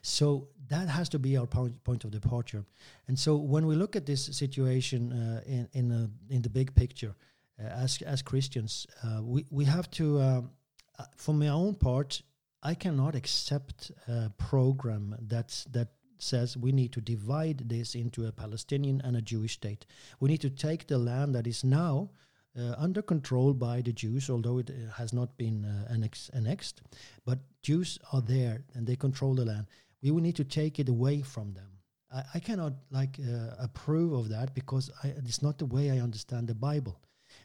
So 0.02 0.48
that 0.70 0.88
has 0.88 1.10
to 1.10 1.20
be 1.20 1.38
our 1.38 1.48
point, 1.48 1.84
point 1.84 2.04
of 2.04 2.12
departure. 2.12 2.64
And 3.08 3.20
so 3.20 3.36
when 3.36 3.68
we 3.68 3.76
look 3.76 3.96
at 3.96 4.06
this 4.06 4.26
situation 4.26 5.12
uh, 5.12 5.42
in 5.46 5.68
in, 5.74 6.12
in 6.30 6.42
the 6.42 6.50
big 6.50 6.74
picture, 6.74 7.14
uh, 7.60 7.68
as 7.68 8.02
as 8.02 8.22
Christians, 8.22 8.88
uh, 9.04 9.22
we 9.24 9.46
we 9.50 9.66
have 9.66 9.90
to. 9.92 10.22
Um, 10.22 10.52
uh, 11.00 11.06
for 11.16 11.34
my 11.34 11.48
own 11.48 11.76
part, 11.76 12.22
I 12.62 12.76
cannot 12.76 13.16
accept 13.16 13.92
a 14.08 14.30
program 14.38 15.16
that's 15.22 15.64
that 15.72 15.88
says 16.20 16.58
we 16.58 16.72
need 16.72 16.92
to 16.92 17.02
divide 17.02 17.70
this 17.70 17.96
into 17.96 18.28
a 18.28 18.32
Palestinian 18.32 19.02
and 19.04 19.16
a 19.16 19.22
Jewish 19.22 19.54
state. 19.54 19.86
We 20.20 20.30
need 20.30 20.42
to 20.42 20.50
take 20.50 20.88
the 20.88 20.98
land 20.98 21.34
that 21.34 21.48
is 21.48 21.64
now 21.64 22.10
uh, 22.58 22.76
under 22.78 23.02
control 23.02 23.54
by 23.54 23.82
the 23.82 23.94
Jews, 23.94 24.30
although 24.30 24.60
it 24.60 24.72
has 24.98 25.14
not 25.14 25.38
been 25.38 25.66
uh, 25.66 25.94
annex 25.94 26.30
annexed. 26.34 26.82
But 27.26 27.40
Jews 27.64 27.98
are 28.12 28.22
there 28.22 28.64
and 28.74 28.86
they 28.86 28.96
control 28.96 29.36
the 29.36 29.46
land. 29.46 29.68
We 30.02 30.12
will 30.12 30.22
need 30.22 30.36
to 30.38 30.44
take 30.44 30.80
it 30.80 30.90
away 30.90 31.22
from 31.22 31.54
them. 31.54 31.72
I, 32.14 32.24
I 32.36 32.40
cannot 32.40 32.74
like 32.92 33.20
uh, 33.20 33.56
approve 33.60 34.14
of 34.14 34.30
that 34.30 34.54
because 34.54 34.92
I, 35.04 35.10
it's 35.10 35.42
not 35.42 35.58
the 35.58 35.66
way 35.66 35.92
I 35.92 36.00
understand 36.00 36.48
the 36.48 36.56
Bible. 36.56 37.00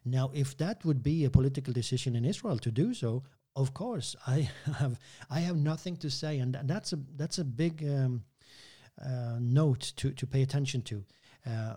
Now, 0.04 0.30
if 0.34 0.56
that 0.58 0.84
would 0.84 1.02
be 1.02 1.24
a 1.24 1.30
political 1.30 1.72
decision 1.72 2.16
in 2.16 2.24
Israel 2.24 2.58
to 2.58 2.70
do 2.70 2.94
so, 2.94 3.22
of 3.54 3.72
course, 3.72 4.16
I 4.26 4.50
have 4.78 4.98
I 5.30 5.40
have 5.40 5.56
nothing 5.56 5.96
to 5.98 6.10
say, 6.10 6.38
and 6.38 6.58
that's 6.64 6.92
a 6.92 6.98
that's 7.16 7.38
a 7.38 7.44
big 7.44 7.84
um, 7.84 8.24
uh, 9.02 9.38
note 9.40 9.92
to 9.96 10.10
to 10.12 10.26
pay 10.26 10.42
attention 10.42 10.82
to. 10.82 11.04
Uh, 11.46 11.74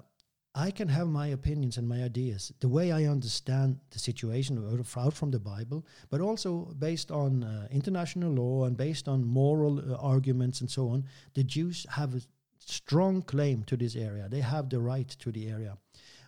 I 0.55 0.71
can 0.71 0.87
have 0.87 1.07
my 1.07 1.27
opinions 1.27 1.77
and 1.77 1.87
my 1.87 2.03
ideas, 2.03 2.51
the 2.59 2.67
way 2.67 2.91
I 2.91 3.05
understand 3.05 3.79
the 3.91 3.99
situation 3.99 4.57
out 4.97 5.13
from 5.13 5.31
the 5.31 5.39
Bible, 5.39 5.85
but 6.09 6.21
also 6.21 6.73
based 6.79 7.11
on 7.11 7.43
uh, 7.43 7.67
international 7.71 8.31
law 8.31 8.65
and 8.65 8.75
based 8.75 9.07
on 9.07 9.23
moral 9.23 9.79
uh, 9.79 9.95
arguments 9.97 10.61
and 10.61 10.69
so 10.69 10.89
on. 10.89 11.05
The 11.35 11.43
Jews 11.43 11.85
have 11.91 12.15
a 12.15 12.21
strong 12.57 13.21
claim 13.21 13.63
to 13.65 13.77
this 13.77 13.95
area. 13.95 14.27
They 14.27 14.41
have 14.41 14.69
the 14.69 14.79
right 14.79 15.07
to 15.07 15.31
the 15.31 15.49
area. 15.49 15.77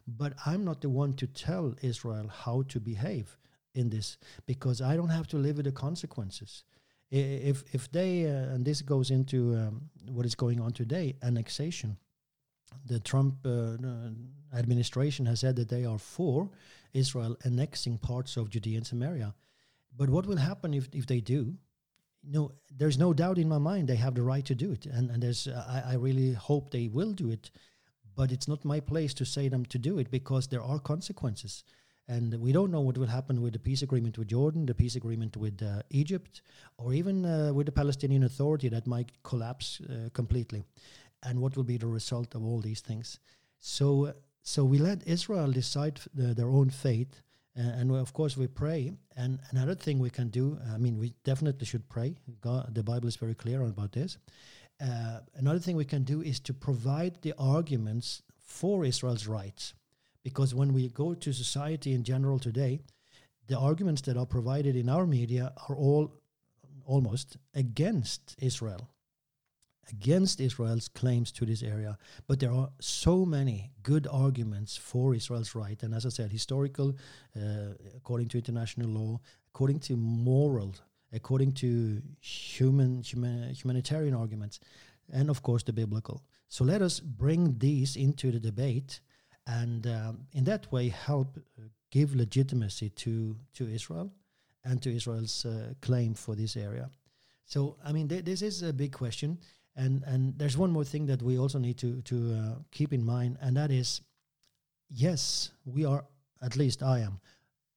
But 0.07 0.33
I'm 0.45 0.63
not 0.65 0.81
the 0.81 0.89
one 0.89 1.13
to 1.13 1.27
tell 1.27 1.75
Israel 1.81 2.27
how 2.27 2.63
to 2.69 2.79
behave 2.79 3.37
in 3.73 3.89
this 3.89 4.17
because 4.45 4.81
I 4.81 4.95
don't 4.95 5.09
have 5.09 5.27
to 5.27 5.37
live 5.37 5.57
with 5.57 5.65
the 5.65 5.71
consequences. 5.71 6.63
If 7.09 7.63
if 7.73 7.91
they 7.91 8.25
uh, 8.25 8.53
and 8.53 8.65
this 8.65 8.81
goes 8.81 9.11
into 9.11 9.55
um, 9.55 9.89
what 10.09 10.25
is 10.25 10.35
going 10.35 10.61
on 10.61 10.71
today, 10.71 11.15
annexation. 11.21 11.97
The 12.85 12.99
Trump 12.99 13.35
uh, 13.45 13.77
administration 14.57 15.25
has 15.27 15.39
said 15.39 15.55
that 15.55 15.69
they 15.69 15.85
are 15.85 15.99
for 15.99 16.49
Israel 16.93 17.37
annexing 17.43 17.97
parts 17.99 18.37
of 18.37 18.49
Judea 18.49 18.77
and 18.77 18.87
Samaria. 18.87 19.33
But 19.95 20.09
what 20.09 20.25
will 20.25 20.37
happen 20.37 20.73
if, 20.73 20.89
if 20.93 21.05
they 21.05 21.21
do? 21.21 21.55
no, 22.23 22.51
there's 22.75 22.97
no 22.97 23.13
doubt 23.13 23.37
in 23.37 23.49
my 23.49 23.57
mind 23.57 23.87
they 23.87 23.95
have 23.95 24.15
the 24.15 24.23
right 24.23 24.45
to 24.45 24.55
do 24.55 24.71
it, 24.71 24.85
and 24.85 25.09
and 25.09 25.21
there's 25.21 25.47
I, 25.47 25.83
I 25.91 25.93
really 25.95 26.33
hope 26.33 26.69
they 26.71 26.87
will 26.87 27.13
do 27.13 27.29
it, 27.29 27.51
but 28.15 28.31
it's 28.31 28.47
not 28.47 28.65
my 28.65 28.79
place 28.79 29.13
to 29.15 29.25
say 29.25 29.49
them 29.49 29.65
to 29.65 29.77
do 29.77 29.99
it 29.99 30.11
because 30.11 30.47
there 30.47 30.61
are 30.61 30.79
consequences, 30.79 31.63
and 32.07 32.33
we 32.35 32.51
don't 32.51 32.71
know 32.71 32.81
what 32.81 32.97
will 32.97 33.07
happen 33.07 33.41
with 33.41 33.53
the 33.53 33.59
peace 33.59 33.81
agreement 33.81 34.17
with 34.17 34.27
Jordan, 34.27 34.65
the 34.65 34.75
peace 34.75 34.95
agreement 34.95 35.35
with 35.35 35.61
uh, 35.63 35.81
Egypt, 35.89 36.41
or 36.77 36.93
even 36.93 37.25
uh, 37.25 37.53
with 37.53 37.65
the 37.65 37.71
Palestinian 37.71 38.23
Authority 38.23 38.69
that 38.69 38.85
might 38.85 39.11
collapse 39.23 39.81
uh, 39.81 40.09
completely, 40.13 40.63
and 41.23 41.39
what 41.39 41.55
will 41.55 41.63
be 41.63 41.77
the 41.77 41.87
result 41.87 42.35
of 42.35 42.43
all 42.43 42.61
these 42.61 42.81
things. 42.81 43.19
So 43.59 44.13
so 44.43 44.65
we 44.65 44.79
let 44.79 45.07
Israel 45.07 45.51
decide 45.51 45.99
the, 46.13 46.33
their 46.33 46.49
own 46.49 46.69
fate 46.69 47.21
uh, 47.57 47.61
and 47.61 47.91
we, 47.91 47.99
of 47.99 48.13
course 48.13 48.37
we 48.37 48.47
pray. 48.47 48.93
And 49.15 49.39
another 49.51 49.75
thing 49.75 49.99
we 49.99 50.09
can 50.09 50.29
do, 50.29 50.57
I 50.73 50.77
mean, 50.77 50.97
we 50.97 51.13
definitely 51.23 51.65
should 51.65 51.87
pray. 51.89 52.15
God, 52.39 52.73
the 52.73 52.83
Bible 52.83 53.07
is 53.07 53.17
very 53.17 53.35
clear 53.35 53.61
about 53.61 53.91
this. 53.91 54.17
Uh, 54.79 55.19
another 55.35 55.59
thing 55.59 55.75
we 55.75 55.85
can 55.85 56.03
do 56.03 56.21
is 56.21 56.39
to 56.39 56.53
provide 56.53 57.21
the 57.21 57.33
arguments 57.37 58.23
for 58.39 58.83
Israel's 58.83 59.27
rights, 59.27 59.73
because 60.23 60.55
when 60.55 60.73
we 60.73 60.89
go 60.89 61.13
to 61.13 61.33
society 61.33 61.93
in 61.93 62.03
general 62.03 62.39
today, 62.39 62.81
the 63.47 63.57
arguments 63.57 64.01
that 64.03 64.17
are 64.17 64.25
provided 64.25 64.75
in 64.75 64.89
our 64.89 65.05
media 65.05 65.53
are 65.67 65.75
all 65.75 66.13
almost 66.85 67.37
against 67.53 68.35
Israel 68.39 68.89
against 69.89 70.39
Israel's 70.39 70.87
claims 70.87 71.31
to 71.31 71.45
this 71.45 71.63
area, 71.63 71.97
but 72.27 72.39
there 72.39 72.51
are 72.51 72.69
so 72.79 73.25
many 73.25 73.71
good 73.83 74.07
arguments 74.11 74.77
for 74.77 75.15
Israel's 75.15 75.55
right. 75.55 75.81
And 75.83 75.93
as 75.93 76.05
I 76.05 76.09
said, 76.09 76.31
historical, 76.31 76.95
uh, 77.35 77.73
according 77.95 78.29
to 78.29 78.37
international 78.37 78.89
law, 78.89 79.19
according 79.53 79.79
to 79.81 79.97
moral, 79.97 80.75
according 81.13 81.53
to 81.53 82.01
human, 82.19 83.01
human 83.01 83.53
humanitarian 83.53 84.13
arguments, 84.13 84.59
and 85.11 85.29
of 85.29 85.41
course 85.41 85.63
the 85.63 85.73
biblical. 85.73 86.23
So 86.47 86.63
let 86.63 86.81
us 86.81 86.99
bring 86.99 87.57
these 87.57 87.95
into 87.95 88.31
the 88.31 88.39
debate, 88.39 89.01
and 89.47 89.87
um, 89.87 90.27
in 90.33 90.43
that 90.45 90.71
way 90.71 90.89
help 90.89 91.37
uh, 91.37 91.63
give 91.91 92.15
legitimacy 92.15 92.89
to 92.89 93.35
to 93.53 93.67
Israel 93.67 94.11
and 94.63 94.81
to 94.81 94.95
Israel's 94.95 95.45
uh, 95.45 95.73
claim 95.81 96.13
for 96.13 96.35
this 96.35 96.55
area. 96.55 96.89
So 97.45 97.77
I 97.83 97.91
mean, 97.91 98.07
th- 98.07 98.25
this 98.25 98.41
is 98.41 98.63
a 98.63 98.73
big 98.73 98.91
question. 98.91 99.39
And 99.75 100.03
and 100.03 100.37
there's 100.37 100.57
one 100.57 100.71
more 100.71 100.83
thing 100.83 101.05
that 101.07 101.21
we 101.21 101.37
also 101.37 101.59
need 101.59 101.77
to 101.77 102.01
to 102.01 102.15
uh, 102.15 102.55
keep 102.71 102.93
in 102.93 103.05
mind, 103.05 103.37
and 103.41 103.55
that 103.55 103.71
is, 103.71 104.01
yes, 104.89 105.51
we 105.65 105.85
are 105.85 106.05
at 106.41 106.55
least 106.55 106.83
I 106.83 106.99
am 106.99 107.19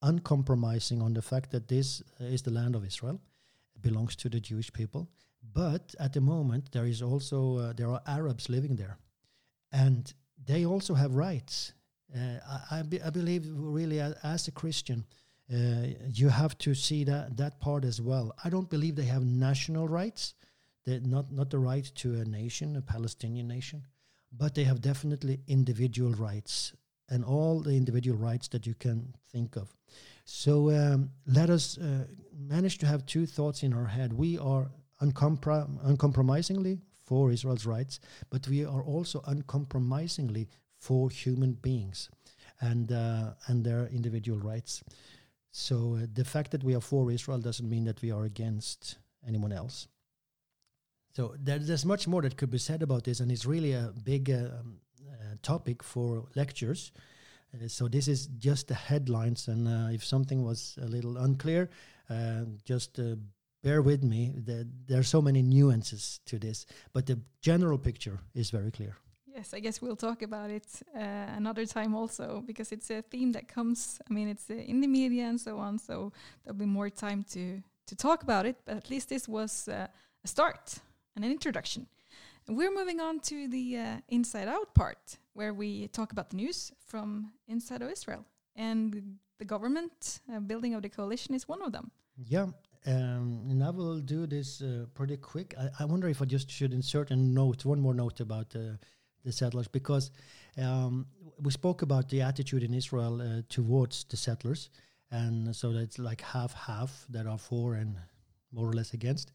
uncompromising 0.04 1.00
on 1.02 1.14
the 1.14 1.22
fact 1.22 1.50
that 1.50 1.66
this 1.68 2.02
is 2.20 2.42
the 2.42 2.50
land 2.50 2.76
of 2.76 2.84
Israel, 2.84 3.20
it 3.74 3.82
belongs 3.82 4.14
to 4.16 4.28
the 4.28 4.40
Jewish 4.40 4.72
people. 4.72 5.08
But 5.52 5.94
at 5.98 6.12
the 6.12 6.20
moment, 6.20 6.72
there 6.72 6.86
is 6.86 7.02
also 7.02 7.58
uh, 7.58 7.72
there 7.72 7.90
are 7.90 8.02
Arabs 8.06 8.48
living 8.48 8.76
there, 8.76 8.98
and 9.72 10.12
they 10.46 10.64
also 10.64 10.94
have 10.94 11.14
rights. 11.14 11.72
Uh, 12.14 12.38
I, 12.48 12.78
I, 12.78 12.82
be, 12.82 13.02
I, 13.02 13.10
believe 13.10 13.44
really 13.48 14.00
as, 14.00 14.46
a 14.46 14.52
Christian, 14.52 15.04
uh, 15.52 15.88
you 16.12 16.28
have 16.28 16.56
to 16.58 16.74
see 16.74 17.04
that 17.04 17.36
that 17.36 17.60
part 17.60 17.84
as 17.84 18.00
well. 18.00 18.34
I 18.44 18.50
don't 18.50 18.70
believe 18.70 18.94
they 18.94 19.04
have 19.04 19.24
national 19.24 19.88
rights 19.88 20.34
not 20.86 21.32
not 21.32 21.50
the 21.50 21.58
right 21.58 21.90
to 21.96 22.14
a 22.20 22.24
nation, 22.24 22.76
a 22.76 22.82
Palestinian 22.82 23.48
nation, 23.48 23.86
but 24.32 24.54
they 24.54 24.64
have 24.64 24.80
definitely 24.80 25.40
individual 25.46 26.12
rights 26.12 26.72
and 27.08 27.24
all 27.24 27.60
the 27.60 27.76
individual 27.76 28.18
rights 28.18 28.48
that 28.48 28.66
you 28.66 28.74
can 28.74 29.14
think 29.30 29.56
of. 29.56 29.74
So 30.24 30.70
um, 30.70 31.10
let 31.26 31.50
us 31.50 31.78
uh, 31.78 32.06
manage 32.36 32.78
to 32.78 32.86
have 32.86 33.04
two 33.04 33.26
thoughts 33.26 33.62
in 33.62 33.74
our 33.74 33.86
head. 33.86 34.12
We 34.12 34.38
are 34.38 34.70
uncomprom- 35.02 35.78
uncompromisingly 35.84 36.80
for 37.02 37.30
Israel's 37.30 37.66
rights, 37.66 38.00
but 38.30 38.48
we 38.48 38.64
are 38.64 38.82
also 38.82 39.22
uncompromisingly 39.26 40.48
for 40.78 41.10
human 41.10 41.52
beings 41.52 42.08
and 42.60 42.90
uh, 42.92 43.34
and 43.48 43.64
their 43.64 43.86
individual 43.88 44.38
rights. 44.38 44.82
So 45.50 45.96
uh, 45.96 46.06
the 46.12 46.24
fact 46.24 46.50
that 46.50 46.64
we 46.64 46.74
are 46.74 46.80
for 46.80 47.10
Israel 47.10 47.38
doesn't 47.38 47.68
mean 47.68 47.84
that 47.84 48.02
we 48.02 48.10
are 48.10 48.24
against 48.24 48.96
anyone 49.26 49.52
else. 49.52 49.88
So 51.14 51.36
there, 51.38 51.60
there's 51.60 51.84
much 51.84 52.08
more 52.08 52.22
that 52.22 52.36
could 52.36 52.50
be 52.50 52.58
said 52.58 52.82
about 52.82 53.04
this, 53.04 53.20
and 53.20 53.30
it's 53.30 53.46
really 53.46 53.72
a 53.72 53.92
big 54.02 54.30
uh, 54.30 54.58
um, 54.58 54.80
uh, 55.08 55.36
topic 55.42 55.82
for 55.82 56.24
lectures. 56.34 56.90
Uh, 57.54 57.68
so 57.68 57.86
this 57.86 58.08
is 58.08 58.26
just 58.38 58.66
the 58.66 58.74
headlines, 58.74 59.46
and 59.46 59.68
uh, 59.68 59.92
if 59.92 60.04
something 60.04 60.42
was 60.42 60.76
a 60.82 60.86
little 60.86 61.16
unclear, 61.18 61.70
uh, 62.10 62.40
just 62.64 62.98
uh, 62.98 63.14
bear 63.62 63.80
with 63.80 64.02
me. 64.02 64.32
The, 64.44 64.68
there 64.88 64.98
are 64.98 65.04
so 65.04 65.22
many 65.22 65.40
nuances 65.40 66.18
to 66.26 66.36
this, 66.36 66.66
but 66.92 67.06
the 67.06 67.20
general 67.40 67.78
picture 67.78 68.18
is 68.34 68.50
very 68.50 68.72
clear. 68.72 68.96
Yes, 69.32 69.54
I 69.54 69.60
guess 69.60 69.80
we'll 69.80 69.96
talk 69.96 70.22
about 70.22 70.50
it 70.50 70.66
another 70.94 71.66
time 71.66 71.92
also 71.92 72.44
because 72.46 72.70
it's 72.70 72.88
a 72.90 73.02
theme 73.02 73.32
that 73.32 73.48
comes. 73.48 74.00
I 74.08 74.12
mean, 74.12 74.28
it's 74.28 74.48
in 74.48 74.80
the 74.80 74.86
media 74.86 75.24
and 75.24 75.40
so 75.40 75.58
on. 75.58 75.78
So 75.80 76.12
there'll 76.44 76.58
be 76.58 76.66
more 76.66 76.88
time 76.88 77.24
to 77.30 77.60
to 77.86 77.96
talk 77.96 78.22
about 78.22 78.46
it. 78.46 78.56
But 78.64 78.76
at 78.76 78.90
least 78.90 79.08
this 79.08 79.26
was 79.26 79.66
a 79.66 79.88
start 80.24 80.80
and 81.14 81.24
an 81.24 81.30
introduction. 81.30 81.86
We're 82.48 82.74
moving 82.74 83.00
on 83.00 83.20
to 83.20 83.48
the 83.48 83.78
uh, 83.78 83.96
Inside 84.08 84.48
Out 84.48 84.74
part, 84.74 85.16
where 85.32 85.54
we 85.54 85.88
talk 85.88 86.12
about 86.12 86.30
the 86.30 86.36
news 86.36 86.72
from 86.86 87.32
inside 87.48 87.80
of 87.80 87.90
Israel. 87.90 88.24
And 88.54 89.16
the 89.38 89.44
government 89.44 90.20
uh, 90.32 90.40
building 90.40 90.74
of 90.74 90.82
the 90.82 90.88
coalition 90.88 91.34
is 91.34 91.48
one 91.48 91.62
of 91.62 91.72
them. 91.72 91.90
Yeah. 92.16 92.48
Um, 92.86 93.46
and 93.48 93.64
I 93.64 93.70
will 93.70 93.98
do 93.98 94.26
this 94.26 94.60
uh, 94.60 94.84
pretty 94.92 95.16
quick. 95.16 95.54
I, 95.58 95.68
I, 95.80 95.84
wonder 95.86 96.06
if 96.06 96.20
I 96.20 96.26
just 96.26 96.50
should 96.50 96.74
insert 96.74 97.10
a 97.10 97.16
note, 97.16 97.64
one 97.64 97.80
more 97.80 97.94
note 97.94 98.20
about 98.20 98.54
uh, 98.54 98.76
the 99.24 99.32
settlers, 99.32 99.66
because 99.66 100.10
um, 100.58 101.06
we 101.40 101.50
spoke 101.50 101.80
about 101.80 102.10
the 102.10 102.20
attitude 102.20 102.62
in 102.62 102.74
Israel 102.74 103.22
uh, 103.22 103.40
towards 103.48 104.04
the 104.04 104.18
settlers. 104.18 104.68
And 105.10 105.56
so 105.56 105.72
that's 105.72 105.98
like 105.98 106.20
half 106.20 106.52
half 106.52 107.06
that 107.08 107.26
are 107.26 107.38
for 107.38 107.74
and 107.74 107.96
more 108.52 108.68
or 108.68 108.74
less 108.74 108.92
against. 108.92 109.32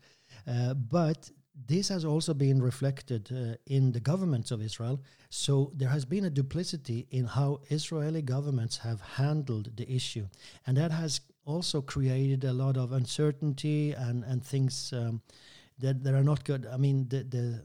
Uh, 0.47 0.75
but 0.75 1.31
this 1.67 1.89
has 1.89 2.05
also 2.05 2.33
been 2.33 2.61
reflected 2.61 3.29
uh, 3.31 3.55
in 3.65 3.91
the 3.91 3.99
governments 3.99 4.51
of 4.51 4.61
Israel. 4.61 5.01
So 5.29 5.71
there 5.75 5.89
has 5.89 6.05
been 6.05 6.25
a 6.25 6.29
duplicity 6.29 7.07
in 7.11 7.25
how 7.25 7.61
Israeli 7.69 8.21
governments 8.21 8.77
have 8.77 9.01
handled 9.01 9.75
the 9.75 9.91
issue. 9.91 10.27
And 10.65 10.77
that 10.77 10.91
has 10.91 11.21
also 11.45 11.81
created 11.81 12.43
a 12.43 12.53
lot 12.53 12.77
of 12.77 12.91
uncertainty 12.91 13.93
and, 13.93 14.23
and 14.23 14.43
things 14.43 14.93
um, 14.93 15.21
that, 15.79 16.03
that 16.03 16.13
are 16.13 16.23
not 16.23 16.43
good. 16.43 16.67
I 16.71 16.77
mean, 16.77 17.07
the, 17.09 17.23
the 17.23 17.63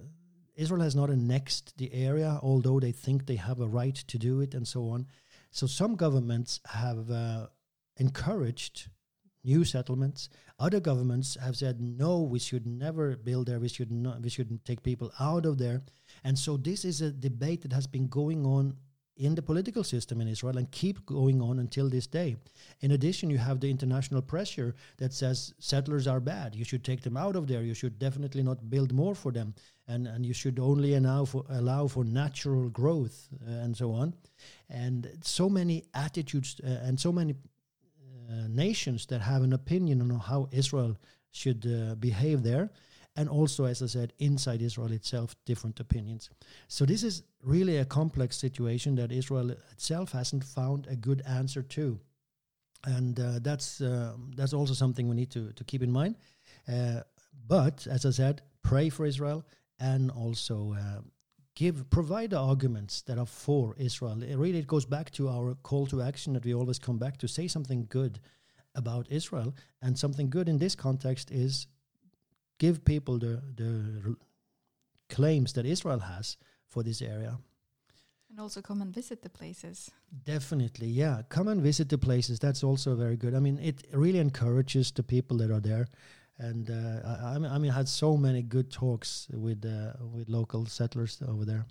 Israel 0.57 0.83
has 0.83 0.95
not 0.95 1.11
annexed 1.11 1.77
the 1.79 1.93
area, 1.93 2.39
although 2.43 2.81
they 2.81 2.93
think 2.93 3.27
they 3.27 3.37
have 3.37 3.61
a 3.61 3.67
right 3.67 3.95
to 3.95 4.19
do 4.19 4.41
it 4.41 4.55
and 4.55 4.67
so 4.67 4.89
on. 4.91 5.07
So 5.51 5.67
some 5.67 5.97
governments 5.97 6.61
have 6.67 7.11
uh, 7.11 7.47
encouraged 7.97 8.89
new 9.45 9.65
settlements. 9.65 10.29
Other 10.59 10.81
governments 10.81 11.37
have 11.43 11.57
said 11.57 11.81
no, 11.81 12.21
we 12.21 12.39
should 12.39 12.67
never 12.67 13.17
build 13.17 13.47
there. 13.47 13.61
We 13.61 13.69
should 13.69 13.93
not. 13.93 14.23
We 14.23 14.31
shouldn't 14.31 14.65
take 14.65 14.83
people 14.83 15.13
out 15.21 15.47
of 15.47 15.59
there. 15.59 15.83
And 16.23 16.39
so 16.39 16.57
this 16.57 16.85
is 16.85 17.01
a 17.01 17.11
debate 17.11 17.63
that 17.63 17.73
has 17.73 17.87
been 17.87 18.09
going 18.09 18.47
on 18.47 18.77
in 19.17 19.35
the 19.35 19.43
political 19.43 19.85
system 19.85 20.21
in 20.21 20.27
Israel 20.27 20.59
and 20.59 20.71
keep 20.73 21.07
going 21.07 21.41
on 21.41 21.61
until 21.61 21.89
this 21.89 22.07
day. 22.07 22.37
In 22.81 22.93
addition, 22.93 23.31
you 23.31 23.39
have 23.39 23.61
the 23.61 23.71
international 23.71 24.23
pressure 24.23 24.75
that 24.99 25.13
says 25.13 25.55
settlers 25.59 26.09
are 26.09 26.21
bad. 26.21 26.55
You 26.55 26.65
should 26.65 26.85
take 26.85 27.03
them 27.03 27.17
out 27.17 27.37
of 27.37 27.47
there. 27.47 27.63
You 27.63 27.75
should 27.75 27.99
definitely 27.99 28.43
not 28.43 28.71
build 28.71 28.93
more 28.93 29.15
for 29.15 29.31
them, 29.31 29.55
and 29.87 30.07
and 30.09 30.27
you 30.27 30.35
should 30.35 30.59
only 30.59 30.95
allow 30.95 31.25
for 31.25 31.45
allow 31.49 31.87
for 31.87 32.05
natural 32.05 32.69
growth 32.71 33.29
uh, 33.47 33.51
and 33.51 33.77
so 33.77 33.93
on. 33.93 34.15
And 34.69 35.09
so 35.23 35.49
many 35.49 35.85
attitudes 35.95 36.61
uh, 36.65 36.87
and 36.87 36.99
so 36.99 37.13
many 37.13 37.35
nations 38.49 39.07
that 39.07 39.21
have 39.21 39.43
an 39.43 39.53
opinion 39.53 40.01
on 40.01 40.19
how 40.19 40.49
Israel 40.53 40.97
should 41.31 41.67
uh, 41.67 41.95
behave 41.97 42.43
there. 42.43 42.71
And 43.17 43.29
also, 43.29 43.65
as 43.65 43.81
I 43.81 43.87
said, 43.87 44.13
inside 44.19 44.61
Israel 44.61 44.91
itself, 44.91 45.37
different 45.45 45.79
opinions. 45.79 46.31
So, 46.67 46.85
this 46.85 47.05
is 47.05 47.23
really 47.43 47.77
a 47.79 47.85
complex 47.85 48.37
situation 48.37 48.97
that 48.97 49.13
Israel 49.13 49.51
itself 49.71 50.13
hasn't 50.13 50.43
found 50.43 50.89
a 50.89 50.97
good 50.97 51.23
answer 51.27 51.63
to. 51.63 52.01
And 52.85 53.19
uh, 53.21 53.39
that's, 53.41 53.81
uh, 53.81 54.15
that's 54.35 54.53
also 54.53 54.75
something 54.75 55.09
we 55.09 55.15
need 55.15 55.31
to, 55.31 55.53
to 55.53 55.65
keep 55.65 55.83
in 55.83 55.93
mind. 55.93 56.17
Uh, 56.67 57.01
but, 57.47 57.87
as 57.87 58.05
I 58.05 58.11
said, 58.11 58.43
pray 58.63 58.89
for 58.89 59.07
Israel 59.07 59.45
and 59.79 60.11
also 60.11 60.77
give 61.55 61.89
provide 61.91 62.31
the 62.31 62.39
arguments 62.39 63.03
that 63.03 63.19
are 63.19 63.27
for 63.27 63.75
Israel. 63.79 64.23
It 64.23 64.37
really, 64.37 64.59
it 64.59 64.67
goes 64.67 64.85
back 64.85 65.11
to 65.13 65.29
our 65.29 65.55
call 65.63 65.87
to 65.87 66.03
action 66.03 66.33
that 66.35 66.45
we 66.45 66.55
always 66.55 66.79
come 66.79 66.99
back 66.99 67.17
to. 67.19 67.29
Say 67.29 67.49
something 67.49 67.87
good 67.89 68.21
about 68.75 69.07
Israel, 69.11 69.55
and 69.81 69.99
something 69.99 70.31
good 70.31 70.49
in 70.49 70.59
this 70.59 70.75
context 70.75 71.31
is 71.31 71.67
give 72.59 72.85
people 72.85 73.19
the 73.19 73.43
the 73.57 74.17
claims 75.09 75.53
that 75.53 75.67
Israel 75.67 76.01
has 76.01 76.37
for 76.69 76.83
this 76.83 77.01
area. 77.03 77.39
And 78.31 78.41
also 78.41 78.61
come 78.61 78.83
and 78.83 78.93
visit 78.93 79.23
the 79.23 79.29
places. 79.29 79.93
Definitely, 80.25 80.89
yeah. 80.89 81.23
Come 81.29 81.47
and 81.47 81.63
visit 81.63 81.89
the 81.89 81.99
places. 81.99 82.41
That's 82.41 82.65
also 82.65 82.97
very 82.97 83.17
good. 83.17 83.33
I 83.33 83.39
mean, 83.39 83.59
it 83.61 83.87
really 83.93 84.19
encourages 84.19 84.91
the 84.91 85.05
people 85.05 85.37
that 85.37 85.53
are 85.53 85.61
there 85.61 85.87
And 86.39 86.71
uh, 86.71 87.09
I, 87.09 87.35
I 87.35 87.39
mean, 87.39 87.51
I 87.51 87.59
mean, 87.59 87.71
had 87.71 87.89
so 87.89 88.17
many 88.17 88.43
good 88.43 88.71
talks 88.71 89.29
with 89.33 89.65
uh, 89.65 89.93
with 90.13 90.29
local 90.29 90.67
settlers 90.67 91.23
over 91.29 91.45
there. 91.45 91.65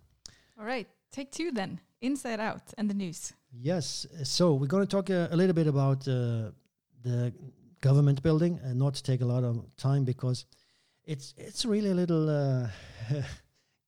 All 0.58 0.66
right, 0.66 0.88
take 1.12 1.32
two 1.32 1.52
then. 1.52 1.80
Inside 2.02 2.40
Out 2.42 2.74
and 2.78 2.90
the 2.90 2.94
news. 2.94 3.34
Yes. 3.52 4.06
So 4.24 4.54
we're 4.56 4.68
going 4.68 4.86
to 4.86 4.90
talk 4.90 5.10
a, 5.10 5.30
a 5.32 5.36
little 5.38 5.54
bit 5.54 5.68
about 5.68 6.06
uh, 6.08 6.52
the 7.02 7.34
government 7.82 8.22
building, 8.22 8.60
and 8.64 8.78
not 8.78 8.96
take 8.96 9.22
a 9.22 9.26
lot 9.26 9.44
of 9.44 9.66
time 9.78 10.04
because 10.04 10.46
it's 11.06 11.34
it's 11.38 11.66
really 11.66 11.92
a 11.92 11.96
little 11.96 12.30
uh, 12.30 12.68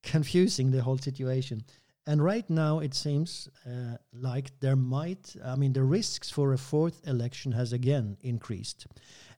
confusing 0.04 0.72
the 0.72 0.82
whole 0.82 0.98
situation. 0.98 1.64
And 2.08 2.24
right 2.24 2.48
now, 2.50 2.80
it 2.80 2.94
seems 2.94 3.50
uh, 3.66 3.98
like 4.14 4.52
there 4.60 4.76
might, 4.76 5.36
I 5.44 5.56
mean, 5.56 5.74
the 5.74 5.84
risks 5.84 6.30
for 6.30 6.54
a 6.54 6.58
fourth 6.58 7.02
election 7.08 7.52
has 7.54 7.74
again 7.74 8.18
increased. 8.22 8.86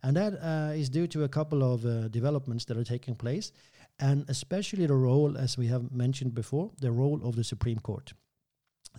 And 0.04 0.16
that 0.16 0.34
uh, 0.42 0.74
is 0.74 0.90
due 0.90 1.08
to 1.08 1.24
a 1.24 1.30
couple 1.30 1.64
of 1.64 1.86
uh, 1.86 2.08
developments 2.10 2.66
that 2.66 2.78
are 2.78 2.84
taking 2.84 3.16
place, 3.16 3.52
and 4.00 4.26
especially 4.30 4.86
the 4.86 4.96
role, 4.96 5.38
as 5.38 5.58
we 5.58 5.68
have 5.68 5.92
mentioned 5.92 6.36
before, 6.36 6.72
the 6.80 6.92
role 6.92 7.20
of 7.24 7.36
the 7.36 7.44
Supreme 7.44 7.80
Court. 7.80 8.14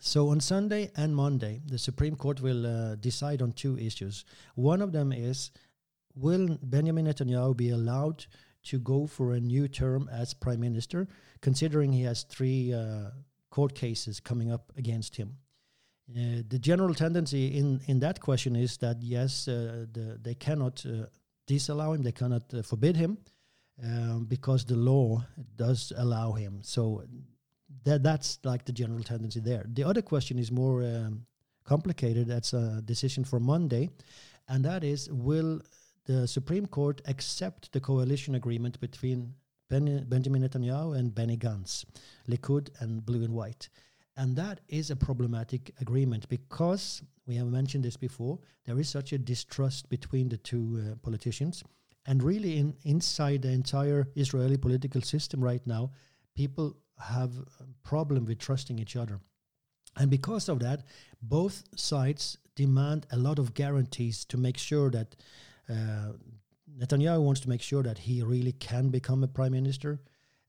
So 0.01 0.29
on 0.29 0.41
Sunday 0.41 0.91
and 0.97 1.15
Monday, 1.15 1.61
the 1.67 1.79
Supreme 1.79 2.17
Court 2.17 2.41
will 2.41 2.67
uh, 2.67 2.95
decide 2.97 3.43
on 3.43 3.53
two 3.53 3.79
issues. 3.79 4.25
One 4.55 4.83
of 4.83 4.93
them 4.93 5.13
is 5.13 5.51
will 6.15 6.59
Benjamin 6.63 7.07
Netanyahu 7.07 7.57
be 7.57 7.71
allowed 7.71 8.27
to 8.65 8.79
go 8.79 9.07
for 9.07 9.33
a 9.33 9.41
new 9.41 9.69
term 9.69 10.09
as 10.13 10.35
prime 10.35 10.61
minister, 10.61 11.09
considering 11.41 11.93
he 11.93 12.03
has 12.03 12.25
three 12.25 12.73
uh, 12.73 13.11
court 13.51 13.75
cases 13.75 14.21
coming 14.21 14.53
up 14.53 14.73
against 14.77 15.17
him. 15.17 15.37
Uh, 16.11 16.43
the 16.49 16.59
general 16.59 16.95
tendency 16.95 17.49
in, 17.49 17.81
in 17.87 18.01
that 18.01 18.21
question 18.21 18.57
is 18.57 18.79
that 18.79 18.97
yes, 19.03 19.47
uh, 19.47 19.85
the, 19.93 20.19
they 20.23 20.35
cannot 20.35 20.85
uh, 20.87 21.07
disallow 21.47 21.93
him, 21.93 22.03
they 22.03 22.13
cannot 22.13 22.43
uh, 22.55 22.63
forbid 22.63 22.97
him, 22.97 23.19
um, 23.85 24.25
because 24.25 24.65
the 24.65 24.77
law 24.77 25.23
does 25.57 25.93
allow 25.97 26.33
him. 26.33 26.61
So 26.63 27.03
that 27.85 28.03
that's 28.03 28.39
like 28.45 28.65
the 28.65 28.73
general 28.73 29.03
tendency 29.03 29.41
there. 29.41 29.65
The 29.69 29.85
other 29.85 30.03
question 30.03 30.39
is 30.39 30.51
more 30.51 30.83
um, 30.83 31.27
complicated. 31.65 32.27
That's 32.27 32.55
a 32.55 32.81
decision 32.85 33.25
for 33.25 33.39
Monday, 33.39 33.91
and 34.49 34.65
that 34.65 34.85
is 34.85 35.11
will 35.11 35.61
the 36.07 36.27
Supreme 36.27 36.67
Court 36.67 37.03
accept 37.07 37.73
the 37.73 37.81
coalition 37.81 38.35
agreement 38.35 38.81
between 38.81 39.35
ben- 39.69 40.07
Benjamin 40.09 40.43
Netanyahu 40.43 40.99
and 40.99 41.15
Benny 41.15 41.37
Gantz, 41.37 41.85
Likud 42.27 42.71
and 42.81 43.05
Blue 43.05 43.23
and 43.23 43.35
White. 43.35 43.69
And 44.19 44.35
that 44.35 44.61
is 44.69 44.91
a 44.91 44.97
problematic 44.97 45.73
agreement 45.81 46.29
because 46.29 47.03
we 47.27 47.37
have 47.37 47.47
mentioned 47.47 47.85
this 47.85 47.97
before. 47.97 48.41
There 48.67 48.81
is 48.81 48.89
such 48.89 49.13
a 49.13 49.19
distrust 49.19 49.89
between 49.89 50.29
the 50.29 50.39
two 50.39 50.83
uh, 50.83 50.97
politicians, 50.97 51.63
and 52.05 52.23
really, 52.23 52.57
in 52.57 52.75
inside 52.85 53.43
the 53.43 53.51
entire 53.51 54.09
Israeli 54.17 54.57
political 54.57 55.03
system 55.03 55.45
right 55.45 55.65
now, 55.67 55.93
people 56.35 56.77
have 56.99 57.33
a 57.61 57.65
problem 57.85 58.25
with 58.25 58.39
trusting 58.39 58.79
each 58.79 58.97
other. 58.97 59.21
And 59.97 60.11
because 60.11 60.49
of 60.49 60.59
that, 60.61 60.85
both 61.23 61.65
sides 61.77 62.39
demand 62.57 63.07
a 63.13 63.17
lot 63.17 63.39
of 63.39 63.55
guarantees 63.55 64.25
to 64.27 64.37
make 64.37 64.59
sure 64.59 64.91
that 64.91 65.15
uh, 65.71 66.13
Netanyahu 66.77 67.23
wants 67.23 67.41
to 67.43 67.49
make 67.49 67.63
sure 67.63 67.85
that 67.85 67.99
he 67.99 68.23
really 68.23 68.53
can 68.53 68.89
become 68.89 69.23
a 69.23 69.29
prime 69.29 69.53
minister. 69.53 70.01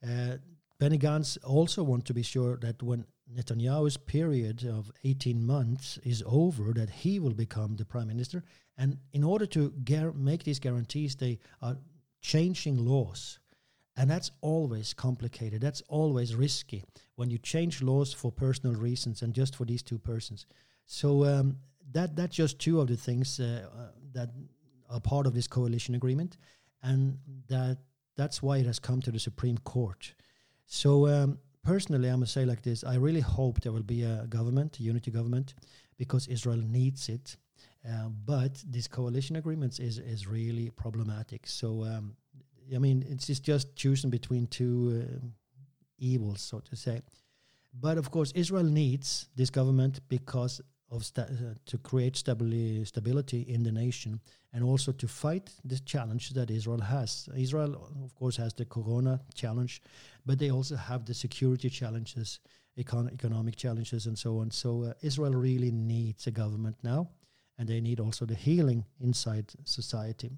Uh, 0.03 0.37
Benny 0.79 0.97
Gantz 0.97 1.37
also 1.43 1.83
want 1.83 2.05
to 2.05 2.13
be 2.13 2.23
sure 2.23 2.57
that 2.57 2.81
when 2.81 3.05
Netanyahu's 3.35 3.97
period 3.97 4.65
of 4.65 4.91
18 5.03 5.45
months 5.45 5.99
is 6.03 6.23
over, 6.25 6.73
that 6.73 6.89
he 6.89 7.19
will 7.19 7.33
become 7.33 7.75
the 7.75 7.85
prime 7.85 8.07
minister. 8.07 8.43
And 8.77 8.97
in 9.13 9.23
order 9.23 9.45
to 9.47 9.73
make 10.15 10.43
these 10.43 10.59
guarantees, 10.59 11.15
they 11.15 11.39
are 11.61 11.77
changing 12.21 12.77
laws. 12.77 13.39
And 13.95 14.09
that's 14.09 14.31
always 14.41 14.93
complicated. 14.93 15.61
That's 15.61 15.81
always 15.89 16.33
risky 16.33 16.85
when 17.15 17.29
you 17.29 17.37
change 17.37 17.81
laws 17.81 18.13
for 18.13 18.31
personal 18.31 18.75
reasons 18.75 19.21
and 19.21 19.33
just 19.33 19.55
for 19.55 19.65
these 19.65 19.83
two 19.83 19.99
persons. 19.99 20.45
So 20.85 21.25
um, 21.25 21.57
that 21.91 22.15
that's 22.15 22.35
just 22.35 22.59
two 22.59 22.79
of 22.79 22.87
the 22.87 22.95
things 22.95 23.39
uh, 23.39 23.67
uh, 23.77 23.87
that 24.13 24.29
are 24.89 25.01
part 25.01 25.27
of 25.27 25.33
this 25.33 25.47
coalition 25.47 25.95
agreement, 25.95 26.37
and 26.81 27.17
that 27.47 27.77
that's 28.15 28.41
why 28.41 28.57
it 28.57 28.65
has 28.65 28.79
come 28.79 29.01
to 29.01 29.11
the 29.11 29.19
Supreme 29.19 29.57
Court. 29.59 30.13
So 30.65 31.07
um, 31.07 31.39
personally, 31.63 32.09
I 32.09 32.15
must 32.15 32.33
say 32.33 32.45
like 32.45 32.61
this: 32.61 32.83
I 32.83 32.95
really 32.95 33.21
hope 33.21 33.61
there 33.61 33.71
will 33.71 33.83
be 33.83 34.03
a 34.03 34.25
government, 34.27 34.79
a 34.79 34.83
unity 34.83 35.11
government, 35.11 35.53
because 35.97 36.27
Israel 36.27 36.57
needs 36.57 37.09
it. 37.09 37.37
Uh, 37.87 38.09
but 38.25 38.63
this 38.67 38.87
coalition 38.87 39.35
agreements 39.35 39.79
is 39.79 39.99
is 39.99 40.27
really 40.27 40.69
problematic. 40.69 41.47
So 41.47 41.83
um, 41.83 42.15
I 42.75 42.79
mean, 42.79 43.05
it's 43.09 43.27
just, 43.27 43.43
just 43.43 43.75
choosing 43.75 44.09
between 44.09 44.47
two 44.47 45.05
uh, 45.05 45.27
evils, 45.97 46.41
so 46.41 46.59
to 46.59 46.75
say. 46.75 47.01
But 47.73 47.97
of 47.97 48.11
course, 48.11 48.31
Israel 48.33 48.63
needs 48.63 49.29
this 49.35 49.49
government 49.49 49.99
because 50.07 50.61
of 50.91 51.09
uh, 51.17 51.23
to 51.65 51.77
create 51.77 52.15
stabili- 52.15 52.85
stability 52.85 53.41
in 53.41 53.63
the 53.63 53.71
nation 53.71 54.19
and 54.53 54.63
also 54.63 54.91
to 54.91 55.07
fight 55.07 55.51
the 55.63 55.79
challenge 55.79 56.31
that 56.31 56.49
Israel 56.49 56.81
has. 56.81 57.29
Israel, 57.35 57.89
of 58.03 58.15
course, 58.15 58.37
has 58.37 58.53
the 58.53 58.65
corona 58.65 59.19
challenge, 59.33 59.81
but 60.25 60.39
they 60.39 60.51
also 60.51 60.75
have 60.75 61.05
the 61.05 61.13
security 61.13 61.69
challenges, 61.69 62.39
econ- 62.77 63.13
economic 63.13 63.55
challenges, 63.55 64.07
and 64.07 64.17
so 64.17 64.39
on. 64.39 64.51
So 64.51 64.83
uh, 64.83 64.93
Israel 65.01 65.33
really 65.33 65.71
needs 65.71 66.27
a 66.27 66.31
government 66.31 66.77
now, 66.83 67.09
and 67.57 67.67
they 67.67 67.81
need 67.81 67.99
also 67.99 68.25
the 68.25 68.35
healing 68.35 68.85
inside 68.99 69.51
society. 69.65 70.31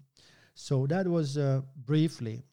So 0.54 0.86
that 0.88 1.08
was 1.08 1.38
uh, 1.38 1.62
briefly 1.86 2.44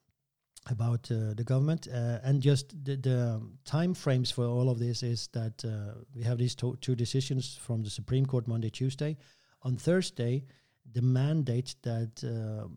about 0.70 1.10
uh, 1.10 1.34
the 1.34 1.44
government 1.44 1.88
uh, 1.88 2.18
and 2.22 2.42
just 2.42 2.72
the, 2.84 2.96
the 2.96 3.40
time 3.64 3.94
frames 3.94 4.30
for 4.30 4.44
all 4.44 4.68
of 4.68 4.78
this 4.78 5.02
is 5.02 5.28
that 5.32 5.64
uh, 5.64 5.98
we 6.14 6.22
have 6.22 6.38
these 6.38 6.54
two 6.54 6.94
decisions 6.94 7.56
from 7.56 7.82
the 7.82 7.90
Supreme 7.90 8.26
Court 8.26 8.46
Monday, 8.46 8.70
Tuesday. 8.70 9.16
On 9.62 9.76
Thursday, 9.76 10.44
the 10.92 11.02
mandate 11.02 11.74
that 11.82 12.22
uh, 12.24 12.68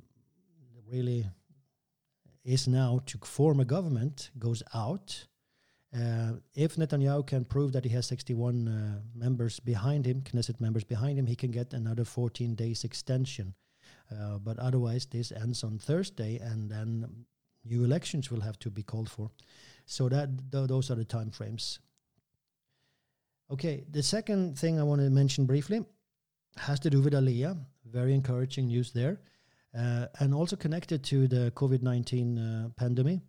really 0.91 1.25
is 2.43 2.67
now 2.67 2.99
to 3.05 3.17
form 3.23 3.59
a 3.59 3.65
government 3.65 4.31
goes 4.39 4.63
out. 4.73 5.27
Uh, 5.93 6.33
if 6.55 6.77
Netanyahu 6.77 7.27
can 7.27 7.43
prove 7.43 7.73
that 7.73 7.83
he 7.83 7.91
has 7.91 8.07
61 8.07 8.67
uh, 8.67 9.01
members 9.13 9.59
behind 9.59 10.05
him, 10.05 10.21
Knesset 10.21 10.59
members 10.59 10.83
behind 10.83 11.19
him, 11.19 11.27
he 11.27 11.35
can 11.35 11.51
get 11.51 11.73
another 11.73 12.05
14 12.05 12.55
days 12.55 12.83
extension. 12.83 13.53
But 14.43 14.59
otherwise, 14.59 15.05
this 15.05 15.31
ends 15.31 15.63
on 15.63 15.77
Thursday, 15.77 16.37
and 16.37 16.69
then 16.69 17.25
new 17.64 17.84
elections 17.84 18.32
will 18.32 18.41
have 18.41 18.57
to 18.59 18.70
be 18.70 18.84
called 18.84 19.09
for. 19.09 19.32
So 19.86 20.09
that 20.09 20.30
th- 20.51 20.68
those 20.68 20.89
are 20.91 20.95
the 20.95 21.05
time 21.05 21.32
frames. 21.32 21.80
Okay, 23.49 23.86
the 23.91 24.03
second 24.03 24.57
thing 24.57 24.80
I 24.80 24.84
want 24.84 25.01
to 25.01 25.09
mention 25.09 25.45
briefly 25.45 25.86
has 26.57 26.80
to 26.82 26.89
do 26.89 27.01
with 27.01 27.14
Aliyah. 27.14 27.57
Very 27.86 28.14
encouraging 28.14 28.68
news 28.68 28.91
there, 28.91 29.20
uh, 29.78 30.05
and 30.20 30.34
also 30.34 30.55
connected 30.55 31.03
to 31.05 31.28
the 31.28 31.51
COVID 31.55 31.82
nineteen 31.82 32.38
uh, 32.38 32.70
pandemic. 32.78 33.20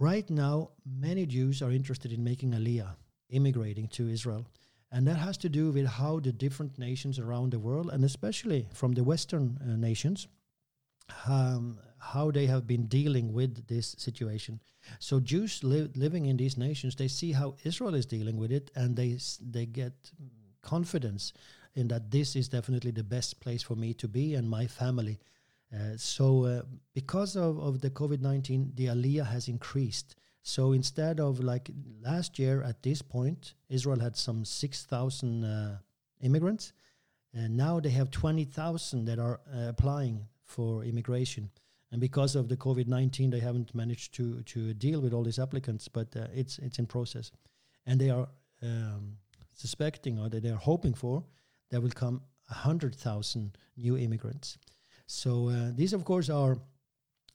Right 0.00 0.28
now, 0.30 0.70
many 0.84 1.26
Jews 1.26 1.62
are 1.62 1.72
interested 1.72 2.12
in 2.12 2.24
making 2.24 2.52
Aliyah, 2.52 2.96
immigrating 3.28 3.88
to 3.88 4.08
Israel. 4.08 4.46
And 4.90 5.06
that 5.06 5.16
has 5.16 5.36
to 5.38 5.48
do 5.48 5.70
with 5.70 5.86
how 5.86 6.18
the 6.18 6.32
different 6.32 6.78
nations 6.78 7.18
around 7.18 7.52
the 7.52 7.58
world, 7.58 7.90
and 7.92 8.04
especially 8.04 8.66
from 8.72 8.92
the 8.94 9.04
Western 9.04 9.58
uh, 9.60 9.76
nations, 9.76 10.28
um, 11.26 11.78
how 11.98 12.30
they 12.30 12.46
have 12.46 12.66
been 12.66 12.86
dealing 12.86 13.32
with 13.32 13.66
this 13.66 13.94
situation. 13.98 14.60
So 14.98 15.20
Jews 15.20 15.62
li- 15.62 15.90
living 15.94 16.26
in 16.26 16.36
these 16.36 16.56
nations, 16.56 16.96
they 16.96 17.08
see 17.08 17.32
how 17.32 17.56
Israel 17.64 17.94
is 17.94 18.06
dealing 18.06 18.36
with 18.36 18.52
it, 18.52 18.70
and 18.74 18.96
they 18.96 19.18
they 19.40 19.66
get 19.66 19.92
confidence 20.62 21.32
in 21.74 21.88
that 21.88 22.10
this 22.10 22.34
is 22.34 22.48
definitely 22.48 22.90
the 22.90 23.04
best 23.04 23.40
place 23.40 23.62
for 23.62 23.76
me 23.76 23.94
to 23.94 24.08
be 24.08 24.34
and 24.34 24.48
my 24.48 24.66
family. 24.66 25.18
Uh, 25.72 25.96
so 25.96 26.44
uh, 26.44 26.62
because 26.94 27.36
of, 27.36 27.58
of 27.58 27.80
the 27.80 27.90
COVID-19, 27.90 28.74
the 28.74 28.86
aliyah 28.86 29.26
has 29.26 29.48
increased. 29.48 30.16
So 30.42 30.72
instead 30.72 31.20
of 31.20 31.40
like 31.40 31.70
last 32.02 32.38
year 32.38 32.62
at 32.62 32.82
this 32.82 33.02
point, 33.02 33.54
Israel 33.68 34.00
had 34.00 34.16
some 34.16 34.44
6,000 34.44 35.44
uh, 35.44 35.78
immigrants. 36.22 36.72
And 37.34 37.56
now 37.56 37.80
they 37.80 37.90
have 37.90 38.10
20,000 38.10 39.04
that 39.04 39.18
are 39.18 39.40
uh, 39.54 39.68
applying 39.68 40.26
for 40.42 40.82
immigration. 40.84 41.50
And 41.90 42.00
because 42.00 42.36
of 42.36 42.48
the 42.48 42.56
COVID 42.56 42.86
19, 42.86 43.30
they 43.30 43.40
haven't 43.40 43.74
managed 43.74 44.14
to, 44.14 44.42
to 44.42 44.74
deal 44.74 45.00
with 45.00 45.12
all 45.12 45.22
these 45.22 45.38
applicants, 45.38 45.88
but 45.88 46.14
uh, 46.16 46.26
it's, 46.34 46.58
it's 46.58 46.78
in 46.78 46.86
process. 46.86 47.30
And 47.86 48.00
they 48.00 48.10
are 48.10 48.28
um, 48.62 49.16
suspecting 49.54 50.18
or 50.18 50.28
they 50.28 50.50
are 50.50 50.56
hoping 50.56 50.94
for 50.94 51.24
there 51.70 51.80
will 51.80 51.90
come 51.90 52.22
100,000 52.48 53.56
new 53.76 53.96
immigrants. 53.96 54.58
So 55.06 55.48
uh, 55.48 55.70
these, 55.74 55.92
of 55.92 56.04
course, 56.04 56.30
are 56.30 56.58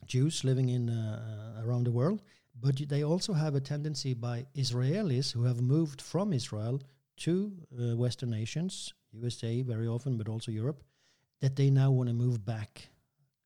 Jews 0.06 0.44
living 0.44 0.70
in 0.70 0.90
uh, 0.90 1.62
around 1.66 1.86
the 1.86 1.92
world, 1.92 2.22
but 2.60 2.78
they 2.88 3.04
also 3.04 3.34
have 3.34 3.56
a 3.56 3.60
tendency 3.60 4.14
by 4.14 4.46
Israelis 4.56 5.32
who 5.32 5.44
have 5.44 5.62
moved 5.62 6.02
from 6.02 6.34
Israel 6.34 6.82
to 7.18 7.52
uh, 7.80 7.96
Western 7.96 8.30
nations, 8.30 8.94
USA 9.12 9.62
very 9.62 9.88
often, 9.88 10.18
but 10.18 10.28
also 10.28 10.52
Europe, 10.52 10.84
that 11.42 11.56
they 11.56 11.70
now 11.70 11.92
want 11.92 12.10
to 12.10 12.14
move 12.14 12.46
back 12.46 12.90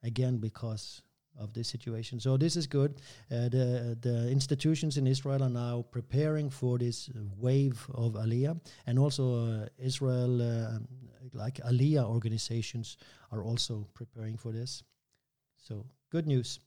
again 0.04 0.38
because 0.38 1.02
of 1.39 1.54
this 1.54 1.68
situation. 1.68 2.20
So 2.20 2.38
this 2.38 2.56
is 2.56 2.68
good. 2.68 3.02
Uh, 3.32 3.50
the 3.50 3.98
the 4.02 4.30
institutions 4.30 4.98
in 4.98 5.08
Israel 5.08 5.43
are 5.43 5.50
now 5.50 5.86
preparing 5.91 6.50
for 6.50 6.78
this 6.78 7.10
wave 7.38 7.88
of 7.93 8.14
Aliyah, 8.14 8.60
and 8.86 9.00
also 9.00 9.24
uh, 9.36 9.68
Israel, 9.78 10.41
uh, 10.41 10.80
like 11.34 11.56
Aliyah 11.66 12.06
organizations, 12.06 12.98
are 13.32 13.43
also 13.43 13.88
preparing 13.93 14.38
for 14.38 14.52
this. 14.52 14.84
So 15.58 15.86
good 16.10 16.26
news. 16.26 16.60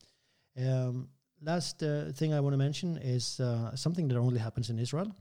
Um, 0.56 1.08
last 1.42 1.82
uh, 1.82 2.12
thing 2.12 2.34
I 2.34 2.40
want 2.40 2.52
to 2.52 2.58
mention 2.58 2.98
is 2.98 3.40
uh, 3.40 3.74
something 3.74 4.08
that 4.08 4.18
only 4.18 4.38
happens 4.38 4.70
in 4.70 4.78
Israel. 4.78 5.14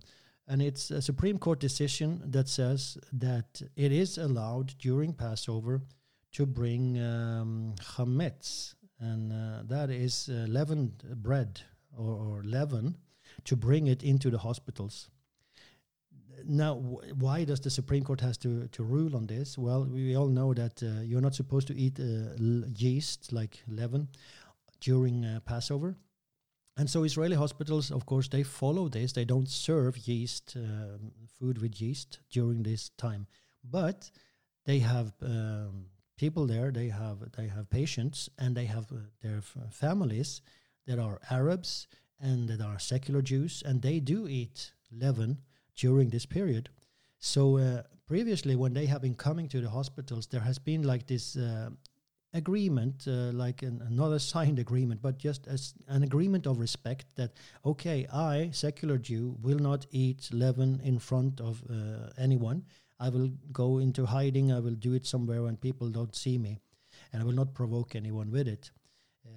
And 0.48 0.64
it's 0.64 0.90
a 0.90 1.02
Supreme 1.02 1.38
Court 1.38 1.60
decision 1.60 2.24
that 2.26 2.50
says 2.50 2.98
that 3.14 3.62
it 3.76 3.92
is 3.92 4.18
allowed 4.18 4.74
during 4.80 5.14
Passover 5.14 5.82
to 6.34 6.46
bring 6.46 7.02
um, 7.02 7.74
chametz, 7.82 8.76
and 9.00 9.32
uh, 9.32 9.64
that 9.66 9.90
is 9.90 10.30
uh, 10.30 10.46
leavened 10.48 11.04
bread 11.16 11.62
or, 11.98 12.14
or, 12.14 12.44
leaven, 12.44 12.96
to 13.46 13.56
bring 13.56 13.88
it 13.88 14.04
into 14.04 14.30
the 14.30 14.38
hospitals. 14.38 15.10
Now, 16.46 16.76
why 16.76 17.44
does 17.44 17.60
the 17.60 17.70
Supreme 17.70 18.04
Court 18.04 18.22
has 18.22 18.38
to, 18.40 18.68
to 18.68 18.84
rule 18.84 19.16
on 19.16 19.28
this? 19.28 19.58
Well, 19.58 19.86
we 19.86 20.16
all 20.16 20.28
know 20.28 20.54
that 20.54 20.82
uh, 20.82 21.02
you're 21.02 21.22
not 21.22 21.36
supposed 21.36 21.68
to 21.68 21.76
eat 21.78 22.00
uh, 22.00 22.36
yeast 22.76 23.34
like 23.34 23.62
leaven 23.68 24.08
during 24.80 25.26
uh, 25.26 25.40
Passover. 25.46 25.98
And 26.78 26.90
so 26.90 27.04
Israeli 27.04 27.36
hospitals, 27.36 27.92
of 27.92 28.06
course, 28.06 28.30
they 28.30 28.44
follow 28.44 28.88
this. 28.88 29.12
They 29.12 29.26
don't 29.26 29.50
serve 29.50 29.98
yeast, 29.98 30.56
um, 30.56 31.12
food 31.38 31.62
with 31.62 31.82
yeast 31.82 32.20
during 32.30 32.64
this 32.64 32.90
time. 32.98 33.28
But 33.70 34.10
they 34.66 34.80
have 34.80 35.12
um, 35.22 35.88
people 36.20 36.46
there, 36.46 36.70
they 36.72 36.90
have, 36.90 37.18
they 37.38 37.48
have 37.48 37.70
patients, 37.70 38.30
and 38.38 38.56
they 38.56 38.66
have 38.66 38.92
uh, 38.92 38.98
their 39.24 39.42
families 39.72 40.42
that 40.86 41.00
are 41.00 41.20
Arabs 41.32 41.88
and 42.20 42.50
that 42.50 42.62
are 42.62 42.78
secular 42.78 43.22
Jews, 43.22 43.64
and 43.66 43.82
they 43.82 44.00
do 44.02 44.28
eat 44.28 44.74
leaven 44.92 45.38
during 45.78 46.10
this 46.10 46.26
period. 46.26 46.70
So 47.20 47.58
uh, 47.58 47.84
previously, 48.06 48.56
when 48.58 48.74
they 48.74 48.88
have 48.88 49.02
been 49.02 49.16
coming 49.16 49.48
to 49.50 49.62
the 49.62 49.70
hospitals, 49.70 50.28
there 50.28 50.42
has 50.42 50.60
been 50.60 50.84
like 50.84 51.08
this 51.08 51.38
uh, 51.38 51.70
agreement, 52.34 53.08
uh, 53.08 53.32
like 53.46 53.64
an, 53.64 53.82
another 53.88 54.20
signed 54.20 54.60
agreement, 54.60 55.02
but 55.02 55.18
just 55.18 55.48
as 55.48 55.74
an 55.88 56.04
agreement 56.04 56.46
of 56.46 56.60
respect 56.60 57.06
that, 57.16 57.32
okay, 57.64 58.08
I, 58.12 58.50
secular 58.52 58.98
Jew, 58.98 59.38
will 59.42 59.60
not 59.60 59.86
eat 59.92 60.30
leaven 60.34 60.82
in 60.84 61.00
front 61.00 61.40
of 61.40 61.64
uh, 61.70 62.10
anyone. 62.18 62.66
I 63.00 63.10
will 63.10 63.32
go 63.52 63.80
into 63.80 64.06
hiding. 64.06 64.52
I 64.52 64.60
will 64.60 64.76
do 64.76 64.94
it 64.94 65.06
somewhere 65.06 65.44
when 65.44 65.58
people 65.58 65.90
don't 65.90 66.16
see 66.16 66.38
me, 66.38 66.60
and 67.14 67.22
I 67.22 67.26
will 67.26 67.34
not 67.34 67.54
provoke 67.54 67.96
anyone 67.96 68.32
with 68.32 68.48
it. 68.48 68.72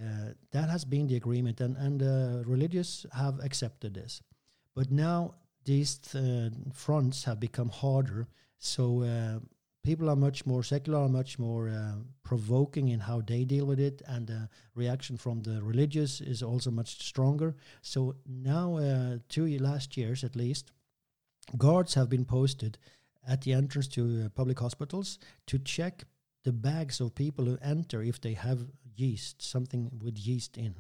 Uh, 0.01 0.33
that 0.51 0.69
has 0.69 0.85
been 0.85 1.07
the 1.07 1.17
agreement, 1.17 1.61
and, 1.61 1.77
and 1.77 2.03
uh, 2.03 2.43
religious 2.49 3.07
have 3.13 3.39
accepted 3.41 3.95
this. 3.95 4.23
But 4.75 4.91
now 4.91 5.35
these 5.65 6.15
uh, 6.15 6.51
fronts 6.73 7.25
have 7.25 7.39
become 7.39 7.69
harder. 7.69 8.27
So 8.59 9.03
uh, 9.03 9.39
people 9.85 10.09
are 10.09 10.17
much 10.17 10.47
more 10.47 10.63
secular, 10.63 11.01
are 11.01 11.09
much 11.09 11.39
more 11.39 11.69
uh, 11.69 11.97
provoking 12.25 12.89
in 12.89 13.01
how 13.01 13.21
they 13.21 13.45
deal 13.45 13.67
with 13.67 13.79
it, 13.79 14.03
and 14.07 14.27
the 14.27 14.49
reaction 14.75 15.17
from 15.17 15.43
the 15.43 15.63
religious 15.63 16.21
is 16.21 16.43
also 16.43 16.71
much 16.71 17.05
stronger. 17.05 17.55
So 17.83 18.17
now, 18.27 19.19
two 19.29 19.59
last 19.59 19.97
years 19.97 20.25
at 20.25 20.35
least, 20.37 20.73
guards 21.59 21.95
have 21.95 22.09
been 22.09 22.25
posted 22.25 22.79
at 23.27 23.43
the 23.43 23.53
entrance 23.53 23.89
to 23.89 24.25
uh, 24.25 24.29
public 24.31 24.59
hospitals 24.59 25.19
to 25.47 25.59
check 25.59 26.05
the 26.45 26.53
bags 26.53 27.01
of 27.01 27.15
people 27.15 27.45
who 27.45 27.59
enter 27.63 28.03
if 28.03 28.21
they 28.21 28.35
have 28.35 28.67
yeast, 28.97 29.43
something 29.43 29.91
with 30.03 30.19
yeast 30.19 30.57
in, 30.57 30.75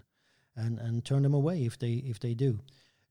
and 0.57 0.79
and 0.79 1.05
turn 1.05 1.23
them 1.23 1.35
away 1.35 1.65
if 1.65 1.79
they 1.79 1.93
if 1.93 2.19
they 2.19 2.35
do. 2.35 2.59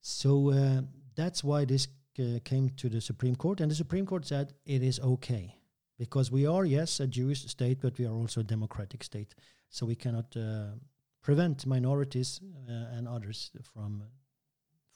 So 0.02 0.52
uh, 0.52 0.82
that's 1.16 1.44
why 1.44 1.66
this 1.66 1.88
uh, 2.20 2.40
came 2.44 2.70
to 2.70 2.90
the 2.90 3.02
Supreme 3.02 3.36
Court, 3.36 3.62
and 3.62 3.72
the 3.72 3.76
Supreme 3.76 4.06
Court 4.06 4.26
said 4.26 4.54
it 4.66 4.84
is 4.84 5.00
okay 5.00 5.56
because 5.98 6.32
we 6.32 6.46
are 6.46 6.66
yes 6.66 7.00
a 7.00 7.08
Jewish 7.08 7.46
state, 7.48 7.80
but 7.82 7.98
we 7.98 8.06
are 8.06 8.16
also 8.16 8.42
a 8.42 8.44
democratic 8.44 9.04
state. 9.04 9.36
So 9.70 9.86
we 9.86 9.96
cannot 9.96 10.36
uh, 10.36 10.76
prevent 11.22 11.66
minorities 11.66 12.42
uh, 12.68 12.98
and 12.98 13.08
others 13.08 13.52
from 13.74 14.04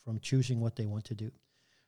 from 0.03 0.19
choosing 0.19 0.59
what 0.59 0.75
they 0.75 0.85
want 0.85 1.05
to 1.05 1.15
do. 1.15 1.31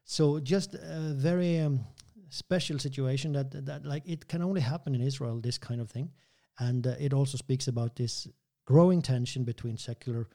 So 0.03 0.39
just 0.39 0.73
a 0.75 1.13
very 1.13 1.59
um, 1.59 1.81
special 2.29 2.79
situation 2.79 3.33
that 3.33 3.65
that 3.65 3.85
like 3.85 4.03
it 4.05 4.27
can 4.27 4.41
only 4.41 4.61
happen 4.61 4.95
in 4.95 5.01
Israel. 5.01 5.39
This 5.39 5.57
kind 5.57 5.81
of 5.81 5.89
thing, 5.89 6.11
and 6.59 6.85
uh, 6.87 6.95
it 6.99 7.13
also 7.13 7.37
speaks 7.37 7.67
about 7.67 7.95
this 7.95 8.27
growing 8.65 9.01
tension 9.01 9.43
between 9.43 9.77
secular 9.77 10.27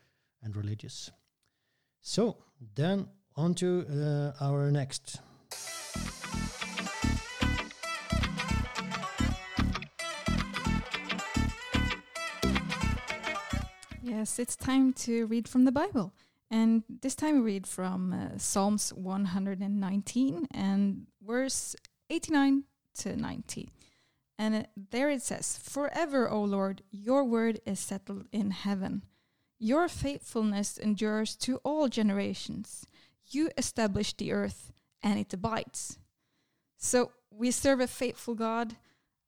and 0.42 0.56
religious. 0.56 1.10
So 2.00 2.36
then 2.74 3.08
on 3.36 3.54
to 3.54 3.86
uh, 4.40 4.44
our 4.44 4.70
next. 4.70 5.20
Yes, 14.02 14.38
it's 14.38 14.56
time 14.56 14.92
to 14.94 15.26
read 15.26 15.48
from 15.48 15.64
the 15.64 15.72
Bible. 15.72 16.12
And 16.50 16.82
this 17.00 17.14
time 17.14 17.36
we 17.36 17.52
read 17.54 17.66
from 17.66 18.12
uh, 18.12 18.36
Psalms 18.36 18.92
119 18.92 20.48
and 20.50 21.06
verse 21.24 21.76
89 22.10 22.64
to 22.98 23.16
90. 23.16 23.70
And 24.38 24.54
uh, 24.54 24.62
there 24.90 25.10
it 25.10 25.22
says, 25.22 25.58
Forever, 25.58 26.28
O 26.28 26.42
Lord, 26.42 26.82
your 26.90 27.24
word 27.24 27.60
is 27.66 27.80
settled 27.80 28.26
in 28.32 28.50
heaven. 28.50 29.04
Your 29.58 29.88
faithfulness 29.88 30.78
endures 30.78 31.36
to 31.36 31.58
all 31.58 31.88
generations. 31.88 32.84
You 33.30 33.50
establish 33.56 34.12
the 34.12 34.32
earth, 34.32 34.72
and 35.02 35.18
it 35.18 35.32
abides. 35.32 35.98
So 36.76 37.12
we 37.30 37.50
serve 37.50 37.80
a 37.80 37.86
faithful 37.86 38.34
God, 38.34 38.76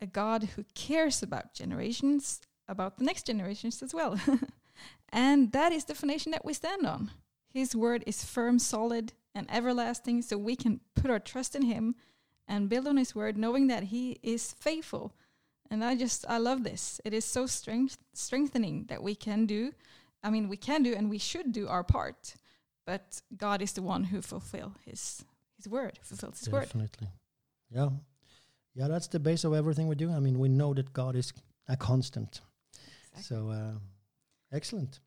a 0.00 0.06
God 0.06 0.50
who 0.56 0.64
cares 0.74 1.22
about 1.22 1.54
generations, 1.54 2.40
about 2.66 2.98
the 2.98 3.04
next 3.04 3.26
generations 3.26 3.82
as 3.82 3.94
well. 3.94 4.18
And 5.14 5.52
that 5.52 5.70
is 5.70 5.84
the 5.84 5.94
foundation 5.94 6.32
that 6.32 6.44
we 6.44 6.54
stand 6.54 6.84
on. 6.84 7.12
His 7.48 7.76
word 7.76 8.02
is 8.04 8.24
firm, 8.24 8.58
solid, 8.58 9.12
and 9.34 9.50
everlasting, 9.50 10.22
so 10.22 10.36
we 10.38 10.56
can 10.56 10.80
put 10.94 11.10
our 11.10 11.18
trust 11.18 11.56
in 11.56 11.62
Him 11.62 11.94
and 12.46 12.68
build 12.68 12.86
on 12.86 12.96
His 12.96 13.14
word, 13.14 13.36
knowing 13.36 13.66
that 13.68 13.84
He 13.84 14.18
is 14.22 14.52
faithful. 14.52 15.14
And 15.70 15.82
I 15.82 15.96
just, 15.96 16.24
I 16.28 16.38
love 16.38 16.62
this. 16.62 17.00
It 17.04 17.12
is 17.14 17.24
so 17.24 17.46
strength, 17.46 17.98
strengthening 18.12 18.84
that 18.88 19.02
we 19.02 19.14
can 19.14 19.46
do. 19.46 19.72
I 20.22 20.30
mean, 20.30 20.48
we 20.48 20.56
can 20.56 20.82
do 20.82 20.94
and 20.94 21.10
we 21.10 21.18
should 21.18 21.52
do 21.52 21.68
our 21.68 21.82
part, 21.82 22.34
but 22.86 23.20
God 23.36 23.62
is 23.62 23.72
the 23.72 23.82
one 23.82 24.04
who 24.04 24.22
fulfill 24.22 24.74
His 24.84 25.24
His 25.56 25.68
word, 25.68 25.98
fulfills 26.02 26.38
His 26.38 26.48
Definitely. 26.48 26.58
word. 26.58 26.66
Definitely, 26.66 27.08
yeah, 27.70 27.88
yeah. 28.74 28.88
That's 28.88 29.08
the 29.08 29.18
base 29.20 29.44
of 29.44 29.52
everything 29.54 29.88
we 29.88 29.94
do. 29.96 30.10
I 30.10 30.20
mean, 30.20 30.38
we 30.38 30.48
know 30.48 30.74
that 30.74 30.92
God 30.92 31.16
is 31.16 31.32
a 31.68 31.76
constant. 31.76 32.40
Exactly. 33.16 33.22
So. 33.22 33.50
Uh, 33.50 33.78
Excellent. 34.52 35.00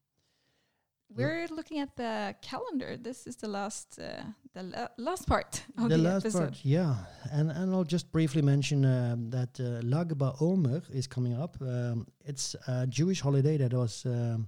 We're 1.16 1.48
looking 1.48 1.80
at 1.80 1.96
the 1.96 2.36
calendar. 2.42 2.98
This 2.98 3.28
is 3.28 3.38
the 3.38 3.48
last, 3.48 4.00
uh, 4.00 4.24
the 4.54 4.64
la 4.64 4.88
last 4.98 5.28
part 5.28 5.64
of 5.78 5.90
the, 5.90 5.98
the 5.98 6.04
last 6.04 6.26
episode. 6.26 6.40
part. 6.40 6.60
Yeah, 6.64 6.96
and 7.32 7.52
and 7.52 7.74
I'll 7.74 7.84
just 7.84 8.12
briefly 8.12 8.42
mention 8.42 8.86
um, 8.86 9.30
that 9.30 9.60
uh, 9.60 9.82
Lag 9.84 10.18
BaOmer 10.18 10.84
is 10.92 11.08
coming 11.08 11.34
up. 11.34 11.58
Um, 11.62 12.08
it's 12.26 12.56
a 12.68 12.86
Jewish 12.88 13.22
holiday 13.22 13.58
that 13.58 13.74
was 13.74 14.06
um, 14.06 14.48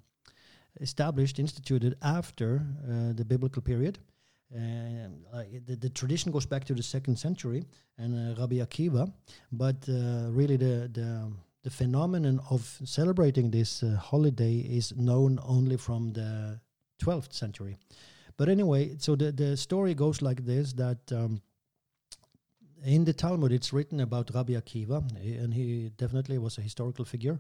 established, 0.82 1.40
instituted 1.40 1.96
after 2.02 2.62
uh, 2.84 3.14
the 3.14 3.26
biblical 3.26 3.62
period. 3.62 4.00
Uh, 4.54 5.44
the, 5.68 5.76
the, 5.76 5.90
tradition 5.90 6.32
goes 6.32 6.48
back 6.48 6.66
to 6.66 6.74
the 6.74 6.82
second 6.82 7.16
century 7.20 7.64
and 8.00 8.16
uh, 8.16 8.42
Rabbi 8.42 8.56
Akiva, 8.56 9.12
but 9.52 9.76
uh, 9.88 10.32
really 10.32 10.58
the 10.58 10.90
the 10.92 11.32
the 11.64 11.70
phenomenon 11.70 12.40
of 12.50 12.80
celebrating 12.86 13.52
this 13.52 13.84
uh, 13.84 13.98
holiday 13.98 14.58
is 14.58 14.96
known 14.96 15.40
only 15.44 15.78
from 15.78 16.14
the 16.14 16.60
12th 17.02 17.34
century. 17.34 17.78
But 18.38 18.48
anyway, 18.48 18.96
so 18.98 19.16
the, 19.16 19.32
the 19.32 19.58
story 19.58 19.94
goes 19.94 20.22
like 20.22 20.46
this 20.46 20.72
that 20.74 21.12
um, 21.12 21.42
in 22.86 23.04
the 23.04 23.14
Talmud 23.14 23.52
it's 23.52 23.74
written 23.74 24.00
about 24.00 24.32
Rabbi 24.34 24.54
Akiva, 24.54 25.04
and 25.22 25.54
he 25.54 25.92
definitely 25.98 26.38
was 26.38 26.58
a 26.58 26.62
historical 26.62 27.04
figure. 27.04 27.40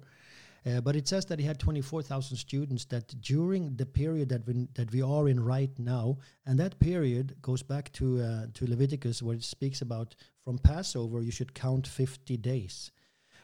Uh, 0.65 0.81
but 0.81 0.95
it 0.95 1.07
says 1.07 1.25
that 1.27 1.39
he 1.39 1.45
had 1.45 1.57
24,000 1.57 2.35
students 2.35 2.83
that 2.85 3.07
during 3.21 3.75
the 3.77 3.85
period 3.85 4.27
that 4.27 4.45
we, 4.45 4.67
that 4.73 4.91
we 4.91 5.01
are 5.01 5.29
in 5.29 5.39
right 5.39 5.71
now, 5.79 6.17
and 6.45 6.59
that 6.59 6.77
period 6.79 7.33
goes 7.41 7.63
back 7.63 7.91
to, 7.93 8.21
uh, 8.21 8.45
to 8.53 8.69
Leviticus 8.69 9.23
where 9.23 9.35
it 9.35 9.43
speaks 9.43 9.81
about 9.81 10.15
from 10.43 10.57
Passover 10.57 11.21
you 11.21 11.31
should 11.31 11.53
count 11.53 11.87
50 11.87 12.35
days. 12.37 12.91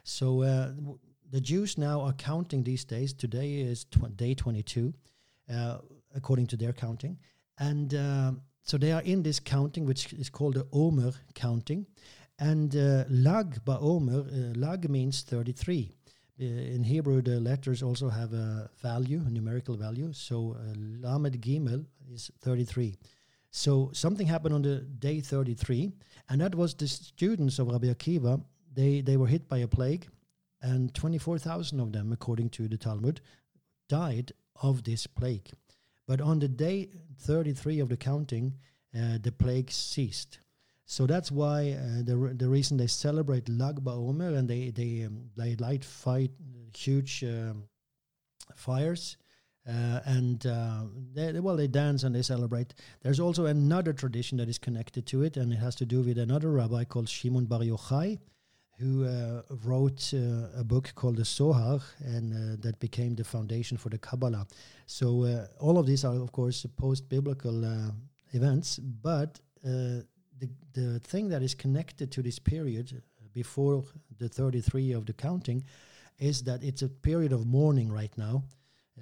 So 0.05 0.43
uh, 0.43 0.69
the 1.31 1.41
Jews 1.41 1.79
now 1.79 1.99
are 2.01 2.13
counting 2.13 2.63
these 2.63 2.85
days. 2.85 3.11
Today 3.11 3.55
is 3.55 3.85
tw- 3.85 4.15
day 4.15 4.35
22, 4.35 4.93
uh, 5.51 5.79
according 6.15 6.45
to 6.47 6.57
their 6.57 6.73
counting. 6.73 7.17
And 7.57 7.93
uh, 7.95 8.33
so 8.61 8.77
they 8.77 8.91
are 8.91 9.01
in 9.01 9.23
this 9.23 9.39
counting, 9.39 9.83
which 9.87 10.13
is 10.13 10.29
called 10.29 10.53
the 10.53 10.67
Omer 10.71 11.11
counting. 11.33 11.87
And 12.37 12.75
uh, 12.75 13.05
Lag 13.09 13.65
BaOmer, 13.65 14.27
uh, 14.27 14.59
Lag 14.59 14.87
means 14.89 15.23
33. 15.23 15.91
in 16.37 16.83
Hebrew, 16.83 17.23
the 17.23 17.39
letters 17.39 17.81
also 17.81 18.07
have 18.09 18.31
a 18.33 18.69
value, 18.83 19.23
a 19.25 19.31
numerical 19.31 19.75
value. 19.75 20.13
So 20.13 20.55
uh, 20.59 20.73
Lamed 20.77 21.41
Gimel 21.41 21.83
is 22.13 22.29
33. 22.41 22.95
So 23.49 23.89
something 23.91 24.27
happened 24.27 24.53
on 24.53 24.61
the 24.61 24.81
day 24.99 25.19
33, 25.19 25.93
and 26.29 26.41
that 26.41 26.53
was 26.53 26.75
the 26.75 26.87
students 26.87 27.57
of 27.57 27.69
Rabbi 27.69 27.87
Akiva. 27.87 28.43
They 28.75 29.01
they 29.01 29.17
were 29.17 29.27
hit 29.27 29.47
by 29.47 29.59
a 29.59 29.67
plague, 29.67 30.07
and 30.61 30.93
24,000 30.93 31.79
of 31.79 31.91
them, 31.91 32.11
according 32.11 32.49
to 32.51 32.67
the 32.67 32.77
Talmud, 32.77 33.21
died 33.87 34.31
of 34.61 34.83
this 34.83 35.07
plague. 35.07 35.51
But 36.07 36.21
on 36.21 36.39
the 36.39 36.47
day 36.47 36.89
33 37.19 37.79
of 37.79 37.89
the 37.89 37.97
counting, 37.97 38.53
uh, 38.95 39.17
the 39.21 39.31
plague 39.31 39.71
ceased. 39.71 40.39
So 40.85 41.07
that's 41.07 41.31
why 41.31 41.71
uh, 41.71 42.03
the 42.03 42.15
re- 42.15 42.33
the 42.33 42.47
reason 42.47 42.77
they 42.77 42.87
celebrate 42.87 43.49
Lag 43.49 43.83
BaOmer 43.83 44.37
and 44.37 44.47
they 44.47 44.69
they 44.69 45.03
um, 45.03 45.31
they 45.35 45.55
light 45.55 45.83
fight 45.83 46.31
huge 46.73 47.23
um, 47.23 47.63
fires 48.55 49.17
uh, 49.67 49.99
and 50.05 50.45
uh, 50.45 50.83
they, 51.13 51.39
well 51.39 51.55
they 51.55 51.67
dance 51.67 52.03
and 52.03 52.13
they 52.13 52.21
celebrate. 52.21 52.73
There's 53.01 53.19
also 53.19 53.47
another 53.47 53.93
tradition 53.93 54.37
that 54.37 54.49
is 54.49 54.59
connected 54.59 55.07
to 55.07 55.23
it, 55.23 55.37
and 55.37 55.51
it 55.51 55.57
has 55.57 55.75
to 55.75 55.85
do 55.85 56.01
with 56.01 56.17
another 56.17 56.51
rabbi 56.51 56.83
called 56.83 57.09
Shimon 57.09 57.45
Bar 57.45 57.61
Yochai, 57.61 58.19
who 58.79 59.05
uh, 59.05 59.41
wrote 59.63 60.13
uh, 60.13 60.59
a 60.59 60.63
book 60.63 60.91
called 60.95 61.17
the 61.17 61.25
Zohar, 61.25 61.79
and 62.03 62.33
uh, 62.33 62.55
that 62.59 62.79
became 62.79 63.15
the 63.15 63.23
foundation 63.23 63.77
for 63.77 63.89
the 63.89 63.97
Kabbalah. 63.97 64.45
So 64.85 65.23
uh, 65.23 65.47
all 65.59 65.77
of 65.77 65.85
these 65.85 66.03
are 66.03 66.15
of 66.15 66.31
course 66.31 66.65
post-biblical 66.77 67.91
events, 68.33 68.77
but 68.79 69.39
the, 70.39 70.49
the 70.73 70.99
thing 70.99 71.29
that 71.29 71.41
is 71.41 71.55
connected 71.55 72.11
to 72.11 72.21
this 72.21 72.39
period 72.39 72.91
uh, 72.93 73.27
before 73.33 73.83
the 74.17 74.29
33 74.29 74.91
of 74.93 75.05
the 75.05 75.13
counting 75.13 75.63
is 76.19 76.43
that 76.43 76.63
it's 76.63 76.81
a 76.81 76.89
period 76.89 77.31
of 77.31 77.45
mourning 77.45 77.91
right 77.91 78.15
now 78.17 78.43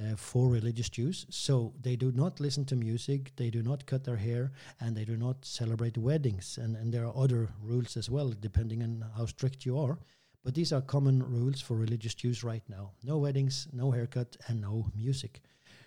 uh, 0.01 0.15
for 0.15 0.49
religious 0.49 0.89
Jews. 0.89 1.25
So 1.29 1.73
they 1.81 1.95
do 1.95 2.11
not 2.11 2.39
listen 2.39 2.65
to 2.65 2.75
music, 2.75 3.31
they 3.35 3.49
do 3.49 3.61
not 3.61 3.85
cut 3.85 4.03
their 4.03 4.17
hair, 4.17 4.51
and 4.79 4.95
they 4.95 5.05
do 5.05 5.17
not 5.17 5.45
celebrate 5.45 5.97
weddings. 5.97 6.57
And, 6.57 6.75
and 6.75 6.93
there 6.93 7.05
are 7.05 7.15
other 7.15 7.49
rules 7.61 7.95
as 7.97 8.09
well, 8.09 8.33
depending 8.39 8.81
on 8.83 9.05
how 9.15 9.25
strict 9.25 9.65
you 9.65 9.77
are. 9.79 9.99
But 10.43 10.55
these 10.55 10.73
are 10.73 10.81
common 10.81 11.23
rules 11.23 11.61
for 11.61 11.75
religious 11.75 12.13
Jews 12.13 12.43
right 12.43 12.63
now 12.67 12.91
no 13.03 13.17
weddings, 13.17 13.67
no 13.71 13.91
haircut, 13.91 14.35
and 14.47 14.61
no 14.61 14.85
music. 14.95 15.41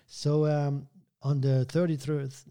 So 0.07 0.45
um, 0.45 0.87
on 1.21 1.41
the 1.41 1.65
33rd, 1.69 2.43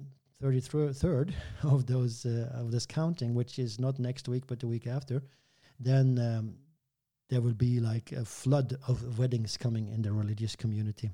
33rd 0.42 1.32
of 1.62 1.86
those 1.86 2.26
uh, 2.26 2.50
of 2.54 2.70
this 2.70 2.86
counting, 2.86 3.34
which 3.34 3.58
is 3.58 3.80
not 3.80 3.98
next 3.98 4.28
week 4.28 4.44
but 4.46 4.60
the 4.60 4.68
week 4.68 4.86
after, 4.86 5.22
then 5.80 6.18
um, 6.18 6.54
there 7.28 7.40
will 7.40 7.54
be 7.54 7.80
like 7.80 8.12
a 8.12 8.24
flood 8.24 8.76
of 8.86 9.18
weddings 9.18 9.56
coming 9.56 9.88
in 9.88 10.02
the 10.02 10.12
religious 10.12 10.54
community. 10.54 11.10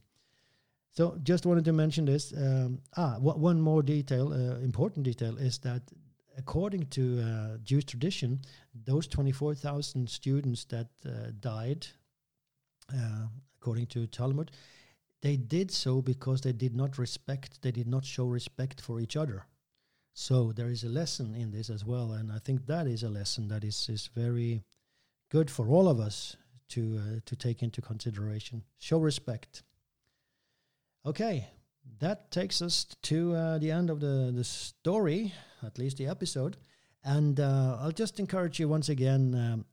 So 0.93 1.18
just 1.22 1.47
wanted 1.47 1.64
to 1.64 1.72
mention 1.72 2.05
this. 2.05 2.32
Um, 2.36 2.80
ah, 2.97 3.16
one 3.18 3.61
more 3.61 3.82
detail, 3.82 4.32
uh, 4.32 4.59
important 4.59 5.05
detail, 5.05 5.38
is 5.38 5.59
that 5.61 5.82
according 6.36 6.86
to 6.86 7.20
uh, 7.20 7.59
Jewish 7.64 7.86
tradition, 7.86 8.40
those 8.84 9.07
24,000 9.07 10.09
students 10.09 10.64
that 10.66 10.88
uh, 11.07 11.30
died, 11.40 11.86
uh, 12.93 13.26
according 13.59 13.86
to 13.86 14.07
Talmud, 14.07 14.51
they 15.22 15.36
did 15.36 15.70
so 15.70 16.03
because 16.03 16.43
they 16.43 16.53
did 16.53 16.74
not 16.74 16.99
respect, 16.99 17.62
they 17.62 17.70
did 17.70 17.86
not 17.86 18.05
show 18.05 18.26
respect 18.26 18.80
for 18.80 19.01
each 19.01 19.16
other. 19.16 19.47
So 20.14 20.53
there 20.53 20.68
is 20.68 20.84
a 20.84 20.88
lesson 20.88 21.34
in 21.34 21.53
this 21.53 21.70
as 21.70 21.86
well, 21.86 22.12
and 22.12 22.30
I 22.30 22.38
think 22.38 22.66
that 22.66 22.86
is 22.86 23.03
a 23.03 23.09
lesson 23.09 23.49
that 23.49 23.64
is 23.64 23.88
is 23.88 24.11
very 24.14 24.62
good 25.30 25.51
for 25.51 25.68
all 25.68 25.88
of 25.88 26.01
us 26.01 26.36
to 26.70 27.01
uh, 27.01 27.20
to 27.24 27.34
take 27.36 27.62
into 27.62 27.80
consideration. 27.80 28.62
Show 28.78 28.99
respect. 28.99 29.62
Okay, 31.05 31.48
that 31.98 32.30
takes 32.30 32.62
us 32.62 32.86
to 33.03 33.34
uh, 33.34 33.59
the 33.59 33.72
end 33.72 33.90
of 33.90 33.98
the 33.98 34.32
the 34.32 34.44
story, 34.44 35.34
at 35.64 35.76
least 35.76 35.96
the 35.96 36.07
episode, 36.07 36.57
and 37.03 37.40
uh, 37.40 37.76
I'll 37.80 37.90
just 37.90 38.20
encourage 38.20 38.61
you 38.61 38.68
once 38.68 38.88
again. 38.88 39.34
Um, 39.34 39.64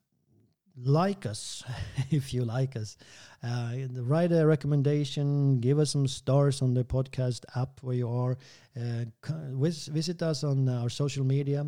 like 0.82 1.26
us 1.26 1.64
if 2.10 2.34
you 2.34 2.46
like 2.46 2.76
us. 2.76 2.98
Uh, 3.44 3.74
write 3.98 4.32
a 4.32 4.46
recommendation, 4.46 5.60
give 5.60 5.78
us 5.78 5.92
some 5.92 6.08
stars 6.08 6.62
on 6.62 6.74
the 6.74 6.84
podcast 6.84 7.44
app 7.56 7.80
where 7.82 7.96
you 7.96 8.10
are. 8.10 8.38
Uh, 8.76 9.06
vis- 9.52 9.88
visit 9.88 10.22
us 10.24 10.44
on 10.44 10.68
our 10.70 10.90
social 10.90 11.26
media, 11.26 11.66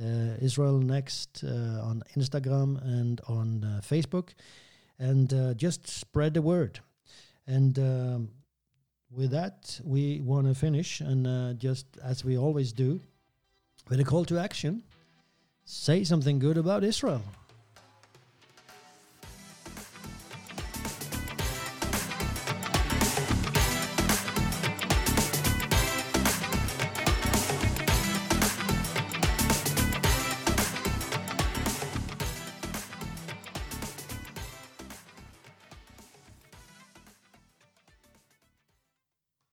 uh, 0.00 0.36
Israel 0.40 0.78
Next 0.78 1.44
uh, 1.44 1.82
on 1.82 2.02
Instagram 2.16 2.82
and 2.82 3.20
on 3.28 3.64
uh, 3.64 3.80
Facebook, 3.80 4.30
and 4.98 5.32
uh, 5.32 5.54
just 5.54 5.86
spread 5.86 6.34
the 6.34 6.42
word. 6.42 6.80
And 7.46 7.78
um, 7.78 8.28
with 9.14 9.30
that, 9.30 9.80
we 9.84 10.20
want 10.20 10.46
to 10.46 10.54
finish, 10.54 11.00
and 11.00 11.26
uh, 11.26 11.52
just 11.54 11.86
as 12.02 12.24
we 12.24 12.36
always 12.36 12.72
do, 12.72 13.00
with 13.88 14.00
a 14.00 14.04
call 14.04 14.24
to 14.24 14.38
action 14.38 14.82
say 15.64 16.04
something 16.04 16.38
good 16.38 16.58
about 16.58 16.84
Israel. 16.84 17.22